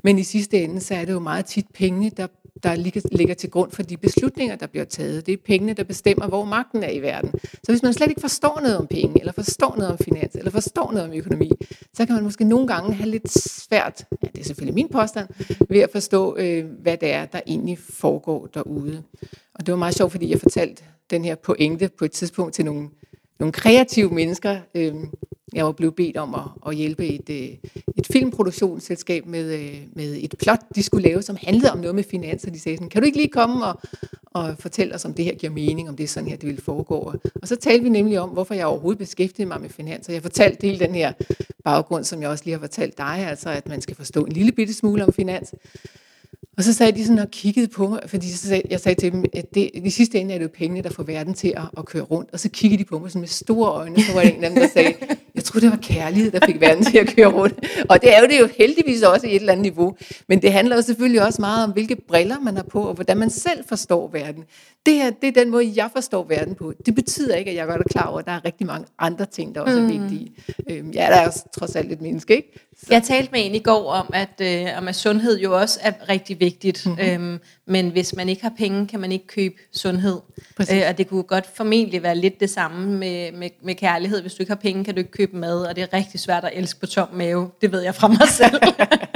Men 0.04 0.18
i 0.18 0.22
sidste 0.22 0.62
ende, 0.62 0.80
så 0.80 0.94
er 0.94 1.04
det 1.04 1.12
jo 1.12 1.18
meget 1.18 1.44
tit 1.44 1.66
penge, 1.74 2.10
der, 2.10 2.26
der 2.64 2.74
ligger, 2.76 3.00
ligger 3.12 3.34
til 3.34 3.50
grund 3.50 3.72
for 3.72 3.82
de 3.82 3.96
beslutninger, 3.96 4.56
der 4.56 4.66
bliver 4.66 4.84
taget. 4.84 5.26
Det 5.26 5.32
er 5.32 5.36
pengene, 5.46 5.72
der 5.72 5.84
bestemmer, 5.84 6.26
hvor 6.26 6.44
magten 6.44 6.82
er 6.82 6.90
i 6.90 7.00
verden. 7.00 7.30
Så 7.42 7.72
hvis 7.72 7.82
man 7.82 7.92
slet 7.92 8.08
ikke 8.08 8.20
forstår 8.20 8.60
noget 8.62 8.76
om 8.78 8.86
penge, 8.86 9.20
eller 9.20 9.32
forstår 9.32 9.74
noget 9.76 9.92
om 9.92 9.98
finans, 9.98 10.34
eller 10.34 10.50
forstår 10.50 10.92
noget 10.92 11.08
om 11.08 11.14
økonomi, 11.14 11.50
så 11.94 12.06
kan 12.06 12.14
man 12.14 12.24
måske 12.24 12.44
nogle 12.44 12.66
gange 12.66 12.94
have 12.94 13.10
lidt 13.10 13.30
svært, 13.38 14.06
ja, 14.22 14.28
det 14.34 14.40
er 14.40 14.44
selvfølgelig 14.44 14.74
min 14.74 14.88
påstand, 14.88 15.28
ved 15.68 15.80
at 15.80 15.90
forstå, 15.92 16.36
øh, 16.36 16.64
hvad 16.82 16.96
det 16.96 17.12
er, 17.12 17.24
der 17.24 17.40
egentlig 17.46 17.78
foregår 17.78 18.46
derude. 18.46 19.02
Og 19.54 19.66
det 19.66 19.72
var 19.72 19.78
meget 19.78 19.94
sjovt, 19.94 20.12
fordi 20.12 20.30
jeg 20.30 20.40
fortalte 20.40 20.82
den 21.10 21.24
her 21.24 21.34
pointe 21.34 21.90
på 21.98 22.04
et 22.04 22.12
tidspunkt 22.12 22.54
til 22.54 22.64
nogle, 22.64 22.88
nogle 23.38 23.52
kreative 23.52 24.10
mennesker. 24.10 24.58
øh, 24.74 24.94
jeg 25.52 25.64
var 25.64 25.72
blevet 25.72 25.94
bedt 25.94 26.16
om 26.16 26.34
at, 26.34 26.40
at 26.66 26.76
hjælpe 26.76 27.06
et, 27.06 27.30
øh, 27.30 27.70
et 27.96 28.06
filmproduktionsselskab 28.06 29.26
med, 29.26 29.54
øh, 29.54 29.76
med 29.92 30.16
et 30.20 30.34
plot, 30.38 30.60
de 30.74 30.82
skulle 30.82 31.08
lave, 31.08 31.22
som 31.22 31.36
handlede 31.42 31.72
om 31.72 31.78
noget 31.78 31.94
med 31.94 32.04
finanser. 32.04 32.50
de 32.50 32.60
sagde 32.60 32.76
sådan, 32.76 32.88
kan 32.88 33.02
du 33.02 33.06
ikke 33.06 33.18
lige 33.18 33.28
komme 33.28 33.64
og, 33.64 33.80
og 34.24 34.56
fortælle 34.58 34.94
os, 34.94 35.04
om 35.04 35.14
det 35.14 35.24
her 35.24 35.34
giver 35.34 35.52
mening, 35.52 35.88
om 35.88 35.96
det 35.96 36.04
er 36.04 36.08
sådan 36.08 36.28
her, 36.28 36.36
det 36.36 36.48
vil 36.48 36.60
foregå. 36.62 37.14
Og 37.42 37.48
så 37.48 37.56
talte 37.56 37.82
vi 37.82 37.88
nemlig 37.88 38.20
om, 38.20 38.28
hvorfor 38.28 38.54
jeg 38.54 38.66
overhovedet 38.66 38.98
beskæftigede 38.98 39.48
mig 39.48 39.60
med 39.60 39.68
finanser. 39.68 40.12
jeg 40.12 40.22
fortalte 40.22 40.66
hele 40.66 40.78
den 40.78 40.94
her 40.94 41.12
baggrund, 41.64 42.04
som 42.04 42.22
jeg 42.22 42.30
også 42.30 42.44
lige 42.44 42.54
har 42.54 42.60
fortalt 42.60 42.98
dig, 42.98 43.26
altså 43.28 43.50
at 43.50 43.68
man 43.68 43.80
skal 43.80 43.96
forstå 43.96 44.24
en 44.24 44.32
lille 44.32 44.52
bitte 44.52 44.74
smule 44.74 45.04
om 45.04 45.12
finans. 45.12 45.54
Og 46.56 46.64
så 46.64 46.72
sagde 46.72 46.92
de 46.92 47.04
sådan 47.04 47.18
og 47.18 47.30
kiggede 47.30 47.68
på 47.68 47.88
mig, 47.88 48.00
fordi 48.06 48.32
så 48.32 48.48
sagde, 48.48 48.62
jeg 48.70 48.80
sagde 48.80 49.00
til 49.00 49.12
dem, 49.12 49.24
at 49.32 49.54
det, 49.54 49.70
i 49.74 49.90
sidste 49.90 50.18
ende 50.18 50.34
er 50.34 50.38
det 50.38 50.44
jo 50.44 50.50
pengene, 50.54 50.82
der 50.82 50.90
får 50.90 51.02
verden 51.02 51.34
til 51.34 51.54
at, 51.56 51.62
at 51.78 51.84
køre 51.84 52.02
rundt. 52.02 52.30
Og 52.32 52.40
så 52.40 52.48
kiggede 52.48 52.82
de 52.82 52.88
på 52.88 52.98
mig 52.98 53.10
sådan 53.10 53.20
med 53.20 53.28
store 53.28 53.70
øjne, 53.70 54.02
så 54.02 54.12
var 54.12 54.20
der 54.20 54.30
en 54.30 54.44
af 54.44 54.50
dem, 54.50 54.58
der 54.58 54.68
sagde, 54.68 54.94
jeg 55.34 55.44
troede, 55.44 55.66
det 55.66 55.70
var 55.70 55.78
kærlighed, 55.82 56.30
der 56.30 56.40
fik 56.46 56.60
verden 56.60 56.84
til 56.84 56.98
at 56.98 57.06
køre 57.16 57.26
rundt. 57.26 57.66
Og 57.88 58.02
det 58.02 58.16
er 58.16 58.20
jo 58.20 58.26
det 58.26 58.40
jo 58.40 58.48
heldigvis 58.58 59.02
også 59.02 59.26
i 59.26 59.30
et 59.30 59.40
eller 59.40 59.52
andet 59.52 59.62
niveau. 59.62 59.96
Men 60.28 60.42
det 60.42 60.52
handler 60.52 60.76
jo 60.76 60.82
selvfølgelig 60.82 61.22
også 61.22 61.40
meget 61.42 61.64
om, 61.64 61.72
hvilke 61.72 61.96
briller 62.08 62.40
man 62.40 62.56
har 62.56 62.62
på, 62.62 62.82
og 62.82 62.94
hvordan 62.94 63.16
man 63.16 63.30
selv 63.30 63.64
forstår 63.68 64.08
verden. 64.12 64.44
Det 64.86 64.94
her, 64.94 65.10
det 65.10 65.28
er 65.28 65.42
den 65.42 65.50
måde, 65.50 65.72
jeg 65.76 65.90
forstår 65.94 66.26
verden 66.28 66.54
på. 66.54 66.72
Det 66.86 66.94
betyder 66.94 67.34
ikke, 67.36 67.50
at 67.50 67.56
jeg 67.56 67.66
godt 67.66 67.80
er 67.80 67.88
klar 67.90 68.06
over, 68.06 68.18
at 68.18 68.26
der 68.26 68.32
er 68.32 68.44
rigtig 68.44 68.66
mange 68.66 68.86
andre 68.98 69.26
ting, 69.26 69.54
der 69.54 69.60
også 69.60 69.80
mm. 69.80 69.84
er 69.84 70.00
vigtige. 70.00 70.32
Øhm, 70.70 70.90
ja, 70.90 71.06
der 71.10 71.16
er 71.16 71.26
også 71.26 71.44
trods 71.58 71.76
alt 71.76 71.92
et 71.92 72.00
menneske, 72.00 72.36
ikke? 72.36 72.68
Jeg 72.90 73.02
talte 73.02 73.32
med 73.32 73.46
en 73.46 73.54
i 73.54 73.58
går 73.58 73.92
om, 73.92 74.10
at, 74.12 74.40
øh, 74.40 74.78
om, 74.78 74.88
at 74.88 74.96
sundhed 74.96 75.38
jo 75.38 75.60
også 75.60 75.78
er 75.82 75.92
rigtig 76.08 76.40
vigtigt. 76.40 76.86
Mm-hmm. 76.86 77.04
Øhm, 77.04 77.40
men 77.66 77.88
hvis 77.88 78.16
man 78.16 78.28
ikke 78.28 78.42
har 78.42 78.52
penge, 78.58 78.86
kan 78.86 79.00
man 79.00 79.12
ikke 79.12 79.26
købe 79.26 79.54
sundhed. 79.72 80.18
Øh, 80.72 80.82
og 80.88 80.98
det 80.98 81.08
kunne 81.08 81.22
godt 81.22 81.46
formentlig 81.56 82.02
være 82.02 82.16
lidt 82.16 82.40
det 82.40 82.50
samme 82.50 82.98
med, 82.98 83.32
med, 83.32 83.50
med 83.62 83.74
kærlighed. 83.74 84.20
Hvis 84.20 84.34
du 84.34 84.42
ikke 84.42 84.50
har 84.50 84.60
penge, 84.60 84.84
kan 84.84 84.94
du 84.94 84.98
ikke 84.98 85.10
købe 85.10 85.36
mad, 85.36 85.62
og 85.62 85.76
det 85.76 85.82
er 85.82 85.96
rigtig 85.96 86.20
svært 86.20 86.44
at 86.44 86.50
elske 86.54 86.80
på 86.80 86.86
tom 86.86 87.08
mave. 87.12 87.50
Det 87.60 87.72
ved 87.72 87.80
jeg 87.80 87.94
fra 87.94 88.08
mig 88.08 88.28
selv. 88.40 88.60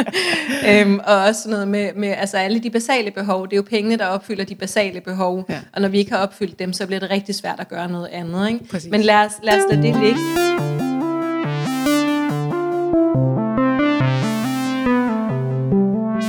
øhm, 0.71 1.01
og 1.07 1.17
også 1.17 1.51
noget 1.51 1.69
med, 1.69 1.91
med 1.97 2.09
altså 2.09 2.37
alle 2.37 2.59
de 2.59 2.71
basale 2.71 3.11
behov. 3.11 3.45
Det 3.47 3.53
er 3.53 3.57
jo 3.57 3.67
pengene, 3.71 3.97
der 3.97 4.07
opfylder 4.07 4.45
de 4.45 4.55
basale 4.55 5.01
behov. 5.01 5.45
Ja. 5.49 5.61
Og 5.73 5.81
når 5.81 5.89
vi 5.89 5.99
ikke 5.99 6.13
har 6.13 6.19
opfyldt 6.19 6.59
dem, 6.59 6.73
så 6.73 6.87
bliver 6.87 7.01
det 7.01 7.11
rigtig 7.11 7.35
svært 7.35 7.61
at 7.61 7.69
gøre 7.69 7.89
noget 7.89 8.09
andet. 8.13 8.49
Ikke? 8.49 8.89
Men 8.91 9.01
lad 9.01 9.17
os, 9.17 9.33
lad 9.43 9.55
os 9.55 9.63
lade 9.71 9.83
det 9.83 10.03
ligge. 10.03 10.48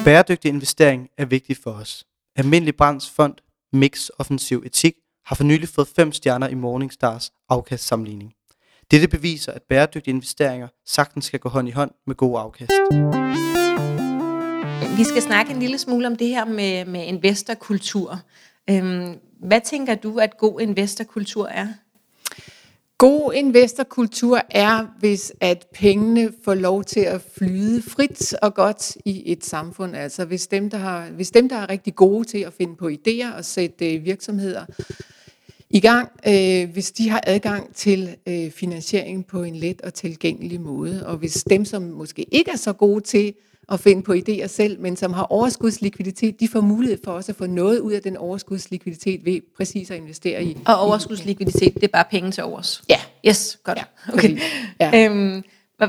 Bæredygtig 0.06 0.50
investering 0.50 1.10
er 1.18 1.26
vigtig 1.26 1.58
for 1.64 1.72
os. 1.72 2.06
Almindelig 2.36 2.76
Brands 2.76 3.10
Fond 3.10 3.34
Mix 3.74 4.10
Offensiv 4.20 4.64
Etik 4.66 4.94
har 5.26 5.36
for 5.36 5.44
nylig 5.44 5.70
fået 5.70 5.88
5 5.88 6.12
stjerner 6.12 6.48
i 6.48 6.54
Morningstars 6.54 7.32
afkastsammenligning. 7.50 8.34
Dette 8.92 9.08
beviser, 9.08 9.52
at 9.52 9.62
bæredygtige 9.70 10.14
investeringer 10.14 10.68
sagtens 10.86 11.26
skal 11.26 11.40
gå 11.40 11.50
hånd 11.50 11.68
i 11.68 11.72
hånd 11.72 11.92
med 12.08 12.16
god 12.16 12.40
afkast. 12.40 12.72
Vi 14.98 15.04
skal 15.04 15.22
snakke 15.22 15.54
en 15.54 15.60
lille 15.60 15.78
smule 15.78 16.08
om 16.08 16.16
det 16.16 16.28
her 16.28 16.46
med, 16.46 16.86
med 16.86 17.06
investorkultur. 17.06 18.20
Øhm, 18.70 19.16
hvad 19.48 19.62
tænker 19.62 19.96
du, 19.96 20.20
at 20.20 20.38
god 20.38 20.62
investorkultur 20.62 21.48
er? 21.48 21.68
God 23.00 23.34
investorkultur 23.34 24.42
er, 24.50 24.96
hvis 25.00 25.34
at 25.40 25.68
pengene 25.74 26.32
får 26.44 26.54
lov 26.54 26.84
til 26.84 27.00
at 27.00 27.22
flyde 27.38 27.82
frit 27.82 28.34
og 28.34 28.54
godt 28.54 28.98
i 29.06 29.32
et 29.32 29.46
samfund. 29.46 29.96
Altså 29.96 30.26
hvis 30.26 30.48
dem, 30.48 30.70
der, 30.70 30.78
har, 30.78 31.10
hvis 31.10 31.32
dem, 31.32 31.50
der 31.50 31.56
er 31.56 31.70
rigtig 31.70 31.96
gode 31.96 32.28
til 32.28 32.38
at 32.38 32.54
finde 32.54 32.76
på 32.76 32.90
idéer 32.90 33.38
og 33.38 33.46
sætte 33.46 33.96
øh, 33.96 34.06
virksomheder 34.06 34.66
i 35.70 35.80
gang, 35.80 36.10
øh, 36.28 36.70
hvis 36.74 36.92
de 36.92 37.10
har 37.10 37.24
adgang 37.28 37.76
til 37.76 38.16
øh, 38.28 38.52
finansiering 38.52 39.26
på 39.26 39.44
en 39.44 39.56
let 39.56 39.82
og 39.82 39.94
tilgængelig 39.94 40.62
måde. 40.62 41.08
Og 41.08 41.18
hvis 41.18 41.44
dem, 41.44 41.66
som 41.66 41.82
måske 41.82 42.26
ikke 42.32 42.52
er 42.52 42.58
så 42.58 42.74
gode 42.74 43.02
til 43.02 43.34
at 43.72 43.80
finde 43.80 44.04
på 44.04 44.14
idéer 44.14 44.48
selv, 44.48 44.80
men 44.80 44.96
som 44.96 45.14
har 45.14 45.24
overskudslikviditet, 45.24 46.40
de 46.40 46.48
får 46.48 46.62
mulighed 46.62 46.98
for 47.04 47.12
også 47.12 47.32
at 47.32 47.36
få 47.36 47.46
noget 47.46 47.80
ud 47.80 47.92
af 47.92 48.02
den 48.02 48.18
overskudslikviditet 48.18 49.26
ved 49.26 49.42
præcis 49.58 49.92
at 49.92 49.98
investere 49.98 50.44
i. 50.44 50.58
Og 50.66 50.80
overskudslikviditet, 50.80 51.74
det 51.74 51.84
er 51.84 51.88
bare 51.88 52.06
penge 52.12 52.32
til 52.32 52.44
overs? 52.44 52.82
Ja. 52.90 53.00
Yes, 53.28 53.60
godt. 53.64 53.78
Ja, 53.78 53.84
okay. 54.14 54.40
Ja. 54.80 55.06
Øhm, 55.06 55.44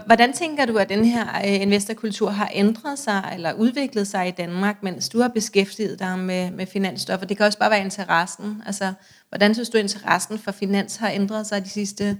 hvordan 0.06 0.32
tænker 0.32 0.66
du, 0.66 0.76
at 0.76 0.88
den 0.88 1.04
her 1.04 1.24
øh, 1.44 1.60
investorkultur 1.60 2.30
har 2.30 2.50
ændret 2.54 2.98
sig 2.98 3.30
eller 3.34 3.52
udviklet 3.52 4.06
sig 4.06 4.28
i 4.28 4.30
Danmark, 4.30 4.82
mens 4.82 5.08
du 5.08 5.20
har 5.20 5.28
beskæftiget 5.28 5.98
dig 5.98 6.18
med, 6.18 6.50
med 6.50 6.66
finansstoffer? 6.66 7.26
Det 7.26 7.36
kan 7.36 7.46
også 7.46 7.58
bare 7.58 7.70
være 7.70 7.84
interessen. 7.84 8.62
Altså, 8.66 8.92
hvordan 9.28 9.54
synes 9.54 9.68
du, 9.68 9.78
interessen 9.78 10.38
for 10.38 10.52
finans 10.52 10.96
har 10.96 11.10
ændret 11.10 11.46
sig 11.46 11.64
de 11.64 11.68
sidste 11.68 12.16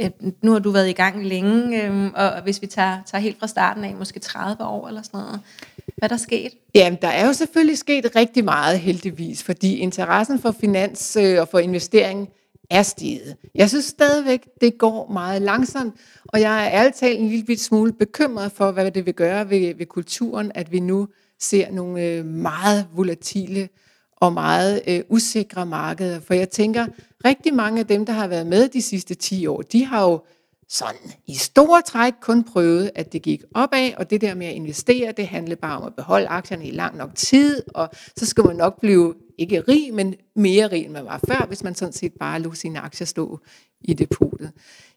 Øh, 0.00 0.10
nu 0.42 0.52
har 0.52 0.58
du 0.58 0.70
været 0.70 0.88
i 0.88 0.92
gang 0.92 1.26
længe, 1.26 1.82
øh, 1.82 2.10
og 2.14 2.42
hvis 2.42 2.62
vi 2.62 2.66
tager, 2.66 2.98
tager 3.06 3.22
helt 3.22 3.38
fra 3.38 3.46
starten 3.46 3.84
af, 3.84 3.94
måske 3.94 4.20
30 4.20 4.64
år 4.64 4.88
eller 4.88 5.02
sådan 5.02 5.20
noget. 5.20 5.40
Hvad 5.76 6.02
er 6.02 6.08
der 6.08 6.16
sket? 6.16 6.52
Jamen, 6.74 6.98
der 7.02 7.08
er 7.08 7.26
jo 7.26 7.32
selvfølgelig 7.32 7.78
sket 7.78 8.16
rigtig 8.16 8.44
meget 8.44 8.78
heldigvis, 8.80 9.42
fordi 9.42 9.76
interessen 9.76 10.38
for 10.38 10.54
finans 10.60 11.16
øh, 11.20 11.40
og 11.40 11.48
for 11.48 11.58
investering 11.58 12.28
er 12.70 12.82
steget. 12.82 13.36
Jeg 13.54 13.68
synes 13.68 13.84
stadigvæk, 13.84 14.48
det 14.60 14.78
går 14.78 15.12
meget 15.12 15.42
langsomt, 15.42 15.94
og 16.26 16.40
jeg 16.40 16.66
er 16.66 16.70
ærligt 16.72 16.96
talt 16.96 17.20
en 17.20 17.28
lille 17.28 17.58
smule 17.58 17.92
bekymret 17.92 18.52
for, 18.52 18.70
hvad 18.70 18.90
det 18.90 19.06
vil 19.06 19.14
gøre 19.14 19.50
ved, 19.50 19.74
ved 19.74 19.86
kulturen, 19.86 20.52
at 20.54 20.72
vi 20.72 20.80
nu 20.80 21.08
ser 21.40 21.70
nogle 21.70 22.02
øh, 22.02 22.24
meget 22.24 22.86
volatile 22.94 23.68
og 24.16 24.32
meget 24.32 24.82
øh, 24.86 25.00
usikre 25.08 25.66
markeder. 25.66 26.20
For 26.20 26.34
jeg 26.34 26.50
tænker, 26.50 26.86
rigtig 27.24 27.54
mange 27.54 27.80
af 27.80 27.86
dem, 27.86 28.06
der 28.06 28.12
har 28.12 28.26
været 28.26 28.46
med 28.46 28.68
de 28.68 28.82
sidste 28.82 29.14
10 29.14 29.46
år, 29.46 29.62
de 29.62 29.84
har 29.84 30.02
jo 30.02 30.20
sådan 30.68 31.10
i 31.26 31.34
store 31.34 31.82
træk 31.82 32.12
kun 32.20 32.44
prøvet, 32.44 32.90
at 32.94 33.12
det 33.12 33.22
gik 33.22 33.42
opad, 33.54 33.90
og 33.96 34.10
det 34.10 34.20
der 34.20 34.34
med 34.34 34.46
at 34.46 34.54
investere, 34.54 35.12
det 35.12 35.26
handler 35.26 35.56
bare 35.56 35.76
om 35.76 35.86
at 35.86 35.94
beholde 35.94 36.28
aktierne 36.28 36.66
i 36.66 36.70
lang 36.70 36.96
nok 36.96 37.14
tid, 37.14 37.62
og 37.74 37.90
så 38.16 38.26
skal 38.26 38.44
man 38.44 38.56
nok 38.56 38.80
blive 38.80 39.14
ikke 39.38 39.60
rig, 39.60 39.94
men 39.94 40.14
mere 40.36 40.66
rig, 40.66 40.84
end 40.84 40.92
man 40.92 41.04
var 41.04 41.20
før, 41.28 41.46
hvis 41.46 41.62
man 41.62 41.74
sådan 41.74 41.92
set 41.92 42.12
bare 42.20 42.40
lå 42.40 42.54
sine 42.54 42.80
aktier 42.80 43.06
stå 43.06 43.40
i 43.80 43.94
depotet. 43.94 44.52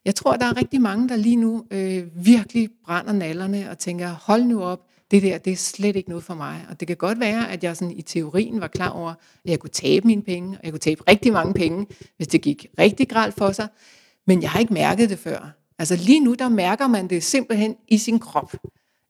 Jeg 0.05 0.15
tror, 0.15 0.35
der 0.35 0.45
er 0.45 0.57
rigtig 0.57 0.81
mange, 0.81 1.09
der 1.09 1.15
lige 1.15 1.35
nu 1.35 1.65
øh, 1.71 2.25
virkelig 2.25 2.69
brænder 2.85 3.13
nallerne 3.13 3.69
og 3.69 3.77
tænker, 3.77 4.09
hold 4.09 4.43
nu 4.43 4.63
op, 4.63 4.88
det 5.11 5.23
der, 5.23 5.37
det 5.37 5.53
er 5.53 5.57
slet 5.57 5.95
ikke 5.95 6.09
noget 6.09 6.23
for 6.23 6.33
mig. 6.33 6.65
Og 6.69 6.79
det 6.79 6.87
kan 6.87 6.97
godt 6.97 7.19
være, 7.19 7.51
at 7.51 7.63
jeg 7.63 7.77
sådan 7.77 7.97
i 7.97 8.01
teorien 8.01 8.61
var 8.61 8.67
klar 8.67 8.89
over, 8.89 9.09
at 9.09 9.17
jeg 9.45 9.59
kunne 9.59 9.69
tabe 9.69 10.07
mine 10.07 10.21
penge, 10.21 10.57
og 10.57 10.63
jeg 10.63 10.71
kunne 10.71 10.79
tabe 10.79 11.03
rigtig 11.09 11.33
mange 11.33 11.53
penge, 11.53 11.87
hvis 12.17 12.27
det 12.27 12.41
gik 12.41 12.65
rigtig 12.79 13.09
gralt 13.09 13.35
for 13.35 13.51
sig. 13.51 13.67
Men 14.27 14.41
jeg 14.41 14.49
har 14.49 14.59
ikke 14.59 14.73
mærket 14.73 15.09
det 15.09 15.19
før. 15.19 15.55
Altså 15.79 15.95
lige 15.95 16.19
nu, 16.19 16.33
der 16.33 16.49
mærker 16.49 16.87
man 16.87 17.07
det 17.07 17.23
simpelthen 17.23 17.75
i 17.87 17.97
sin 17.97 18.19
krop, 18.19 18.53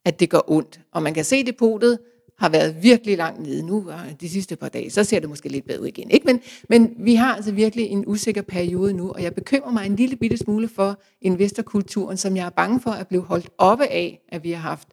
at 0.04 0.20
det 0.20 0.30
gør 0.30 0.40
ondt. 0.50 0.80
Og 0.92 1.02
man 1.02 1.14
kan 1.14 1.24
se, 1.24 1.36
at 1.36 1.46
depotet 1.46 1.98
har 2.38 2.48
været 2.48 2.82
virkelig 2.82 3.16
langt 3.16 3.40
nede 3.42 3.66
nu, 3.66 3.90
og 3.90 4.20
de 4.20 4.28
sidste 4.28 4.56
par 4.56 4.68
dage, 4.68 4.90
så 4.90 5.04
ser 5.04 5.20
det 5.20 5.28
måske 5.28 5.48
lidt 5.48 5.66
bedre 5.66 5.88
igen. 5.88 6.10
Ikke? 6.10 6.26
Men, 6.26 6.40
men 6.68 6.94
vi 6.98 7.14
har 7.14 7.34
altså 7.34 7.52
virkelig 7.52 7.86
en 7.86 8.04
usikker 8.06 8.42
periode 8.42 8.92
nu, 8.92 9.10
og 9.10 9.22
jeg 9.22 9.34
bekymrer 9.34 9.72
mig 9.72 9.86
en 9.86 9.96
lille 9.96 10.16
bitte 10.16 10.36
smule 10.36 10.68
for 10.68 11.00
investorkulturen, 11.20 12.16
som 12.16 12.36
jeg 12.36 12.46
er 12.46 12.50
bange 12.50 12.80
for 12.80 12.90
at 12.90 13.08
blive 13.08 13.22
holdt 13.22 13.50
oppe 13.58 13.86
af, 13.86 14.20
at 14.28 14.44
vi 14.44 14.50
har 14.50 14.60
haft 14.60 14.88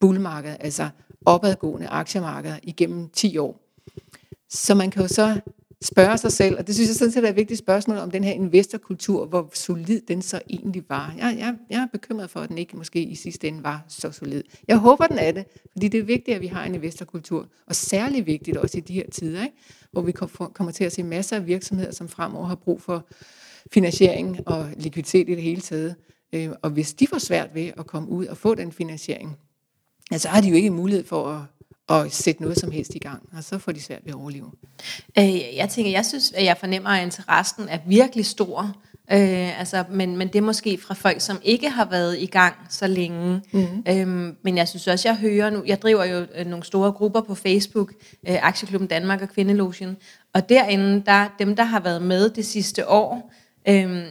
bullmarked, 0.00 0.56
altså 0.60 0.88
opadgående 1.24 1.88
aktiemarkeder 1.88 2.56
igennem 2.62 3.08
10 3.08 3.38
år. 3.38 3.60
Så 4.48 4.74
man 4.74 4.90
kan 4.90 5.02
jo 5.02 5.08
så 5.08 5.40
spørge 5.82 6.18
sig 6.18 6.32
selv, 6.32 6.58
og 6.58 6.66
det 6.66 6.74
synes 6.74 6.88
jeg 6.88 6.96
sådan 6.96 7.12
set 7.12 7.24
er 7.24 7.28
et 7.28 7.36
vigtigt 7.36 7.58
spørgsmål, 7.58 7.96
om 7.96 8.10
den 8.10 8.24
her 8.24 8.32
investorkultur, 8.32 9.26
hvor 9.26 9.50
solid 9.54 10.00
den 10.08 10.22
så 10.22 10.40
egentlig 10.50 10.84
var. 10.88 11.14
Jeg, 11.18 11.36
jeg, 11.38 11.56
jeg 11.70 11.80
er 11.80 11.86
bekymret 11.92 12.30
for, 12.30 12.40
at 12.40 12.48
den 12.48 12.58
ikke 12.58 12.76
måske 12.76 13.02
i 13.02 13.14
sidste 13.14 13.48
ende 13.48 13.62
var 13.62 13.84
så 13.88 14.12
solid. 14.12 14.42
Jeg 14.68 14.76
håber, 14.76 15.06
den 15.06 15.18
er 15.18 15.32
det, 15.32 15.44
fordi 15.72 15.88
det 15.88 16.00
er 16.00 16.04
vigtigt, 16.04 16.34
at 16.34 16.40
vi 16.40 16.46
har 16.46 16.64
en 16.64 16.74
investorkultur, 16.74 17.48
og 17.66 17.74
særlig 17.74 18.26
vigtigt 18.26 18.56
også 18.56 18.78
i 18.78 18.80
de 18.80 18.94
her 18.94 19.10
tider, 19.12 19.44
ikke? 19.44 19.56
hvor 19.92 20.02
vi 20.02 20.12
kommer 20.52 20.72
til 20.72 20.84
at 20.84 20.92
se 20.92 21.02
masser 21.02 21.36
af 21.36 21.46
virksomheder, 21.46 21.92
som 21.92 22.08
fremover 22.08 22.46
har 22.46 22.54
brug 22.54 22.82
for 22.82 23.06
finansiering 23.72 24.48
og 24.48 24.68
likviditet 24.76 25.28
i 25.28 25.34
det 25.34 25.42
hele 25.42 25.60
taget. 25.60 25.94
Øh, 26.32 26.50
og 26.62 26.70
hvis 26.70 26.94
de 26.94 27.06
får 27.06 27.18
svært 27.18 27.54
ved 27.54 27.70
at 27.76 27.86
komme 27.86 28.08
ud 28.08 28.26
og 28.26 28.36
få 28.36 28.54
den 28.54 28.72
finansiering, 28.72 29.38
så 30.18 30.28
har 30.28 30.40
de 30.40 30.48
jo 30.48 30.54
ikke 30.54 30.70
mulighed 30.70 31.06
for 31.06 31.28
at 31.28 31.40
at 31.90 32.12
sætte 32.12 32.42
noget 32.42 32.58
som 32.58 32.70
helst 32.70 32.94
i 32.94 32.98
gang, 32.98 33.28
og 33.36 33.44
så 33.44 33.58
får 33.58 33.72
de 33.72 33.82
svært 33.82 34.00
ved 34.04 34.12
at 34.12 34.16
overleve. 34.16 34.50
Øh, 35.18 35.56
jeg 35.56 35.68
tænker, 35.68 35.90
jeg 35.90 36.06
synes, 36.06 36.32
at 36.32 36.44
jeg 36.44 36.56
fornemmer, 36.60 36.90
at 36.90 37.02
interessen 37.02 37.68
er 37.68 37.78
virkelig 37.86 38.26
stor. 38.26 38.76
Øh, 39.12 39.60
altså, 39.60 39.84
men, 39.90 40.16
men 40.16 40.28
det 40.28 40.36
er 40.36 40.42
måske 40.42 40.78
fra 40.78 40.94
folk, 40.94 41.20
som 41.20 41.38
ikke 41.42 41.70
har 41.70 41.84
været 41.84 42.18
i 42.18 42.26
gang 42.26 42.54
så 42.68 42.86
længe. 42.86 43.42
Mm. 43.52 43.82
Øhm, 43.88 44.36
men 44.44 44.56
jeg 44.56 44.68
synes 44.68 44.86
også, 44.86 45.08
jeg 45.08 45.16
hører 45.16 45.50
nu, 45.50 45.62
jeg 45.66 45.82
driver 45.82 46.04
jo 46.04 46.26
øh, 46.34 46.46
nogle 46.46 46.64
store 46.64 46.92
grupper 46.92 47.20
på 47.20 47.34
Facebook, 47.34 47.92
øh, 48.28 48.46
Aktieklubben 48.46 48.88
Danmark 48.88 49.22
og 49.22 49.28
Kvindelogen, 49.28 49.96
og 50.34 50.48
derinde, 50.48 51.02
der 51.06 51.28
dem, 51.38 51.56
der 51.56 51.64
har 51.64 51.80
været 51.80 52.02
med 52.02 52.30
det 52.30 52.46
sidste 52.46 52.88
år, 52.88 53.32
øh, 53.68 54.02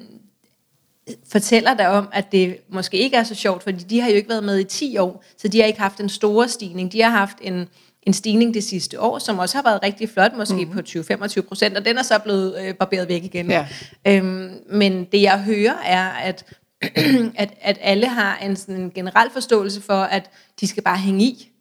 fortæller 1.31 1.73
der 1.73 1.87
om, 1.87 2.09
at 2.13 2.31
det 2.31 2.57
måske 2.69 2.97
ikke 2.97 3.17
er 3.17 3.23
så 3.23 3.35
sjovt, 3.35 3.63
fordi 3.63 3.83
de 3.83 4.01
har 4.01 4.09
jo 4.09 4.15
ikke 4.15 4.29
været 4.29 4.43
med 4.43 4.59
i 4.59 4.63
10 4.63 4.97
år, 4.97 5.23
så 5.37 5.47
de 5.47 5.59
har 5.59 5.65
ikke 5.65 5.79
haft 5.79 5.99
en 5.99 6.09
stor 6.09 6.45
stigning. 6.47 6.91
De 6.91 7.01
har 7.01 7.09
haft 7.09 7.37
en, 7.41 7.67
en 8.03 8.13
stigning 8.13 8.53
det 8.53 8.63
sidste 8.63 9.01
år, 9.01 9.19
som 9.19 9.39
også 9.39 9.57
har 9.57 9.63
været 9.63 9.83
rigtig 9.83 10.09
flot, 10.09 10.31
måske 10.37 10.65
mm. 10.65 10.71
på 10.71 10.79
20-25 10.79 11.41
procent, 11.41 11.77
og 11.77 11.85
den 11.85 11.97
er 11.97 12.03
så 12.03 12.19
blevet 12.23 12.55
øh, 12.61 12.73
barberet 12.73 13.07
væk 13.07 13.23
igen. 13.23 13.49
Ja. 13.49 13.67
Øhm, 14.07 14.51
men 14.71 15.03
det 15.11 15.21
jeg 15.21 15.43
hører 15.43 15.75
er, 15.85 16.09
at, 16.09 16.45
at, 17.35 17.53
at 17.61 17.77
alle 17.81 18.07
har 18.07 18.37
en, 18.37 18.55
sådan 18.55 18.75
en 18.75 18.91
generel 18.91 19.29
forståelse 19.33 19.81
for, 19.81 20.01
at 20.01 20.29
de 20.59 20.67
skal 20.67 20.83
bare 20.83 20.97
hænge 20.97 21.23
i. 21.25 21.51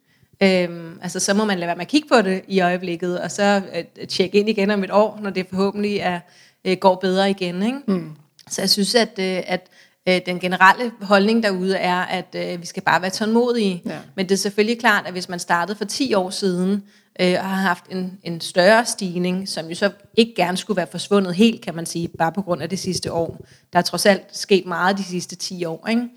Øhm, 0.43 0.99
altså 1.01 1.19
så 1.19 1.33
må 1.33 1.45
man 1.45 1.59
lade 1.59 1.67
være 1.67 1.75
med 1.75 1.85
at 1.85 1.87
kigge 1.87 2.07
på 2.07 2.21
det 2.21 2.41
i 2.47 2.61
øjeblikket, 2.61 3.21
og 3.21 3.31
så 3.31 3.61
øh, 3.75 4.07
tjekke 4.07 4.37
ind 4.37 4.49
igen 4.49 4.71
om 4.71 4.83
et 4.83 4.91
år, 4.91 5.19
når 5.21 5.29
det 5.29 5.47
forhåbentlig 5.49 5.97
er, 5.97 6.19
øh, 6.65 6.77
går 6.77 6.95
bedre 6.95 7.29
igen. 7.29 7.63
Ikke? 7.63 7.79
Mm. 7.87 8.11
Så 8.49 8.61
jeg 8.61 8.69
synes, 8.69 8.95
at, 8.95 9.19
øh, 9.19 9.43
at 9.47 9.69
øh, 10.09 10.21
den 10.25 10.39
generelle 10.39 10.91
holdning 11.01 11.43
derude 11.43 11.75
er, 11.75 11.99
at 11.99 12.35
øh, 12.35 12.61
vi 12.61 12.65
skal 12.65 12.83
bare 12.83 13.01
være 13.01 13.11
tålmodige. 13.11 13.81
Ja. 13.85 13.97
Men 14.15 14.25
det 14.25 14.31
er 14.31 14.37
selvfølgelig 14.37 14.79
klart, 14.79 15.05
at 15.05 15.11
hvis 15.11 15.29
man 15.29 15.39
startede 15.39 15.77
for 15.77 15.85
10 15.85 16.13
år 16.13 16.29
siden, 16.29 16.83
øh, 17.19 17.35
og 17.39 17.45
har 17.45 17.61
haft 17.61 17.83
en, 17.89 18.19
en 18.23 18.41
større 18.41 18.85
stigning, 18.85 19.49
som 19.49 19.67
jo 19.67 19.75
så 19.75 19.91
ikke 20.17 20.33
gerne 20.35 20.57
skulle 20.57 20.77
være 20.77 20.87
forsvundet 20.87 21.35
helt, 21.35 21.61
kan 21.61 21.75
man 21.75 21.85
sige, 21.85 22.07
bare 22.07 22.31
på 22.31 22.41
grund 22.41 22.61
af 22.61 22.69
det 22.69 22.79
sidste 22.79 23.13
år. 23.13 23.45
Der 23.73 23.79
er 23.79 23.83
trods 23.83 24.05
alt 24.05 24.23
sket 24.31 24.65
meget 24.65 24.97
de 24.97 25.03
sidste 25.03 25.35
10 25.35 25.65
år, 25.65 25.87
ikke? 25.89 26.07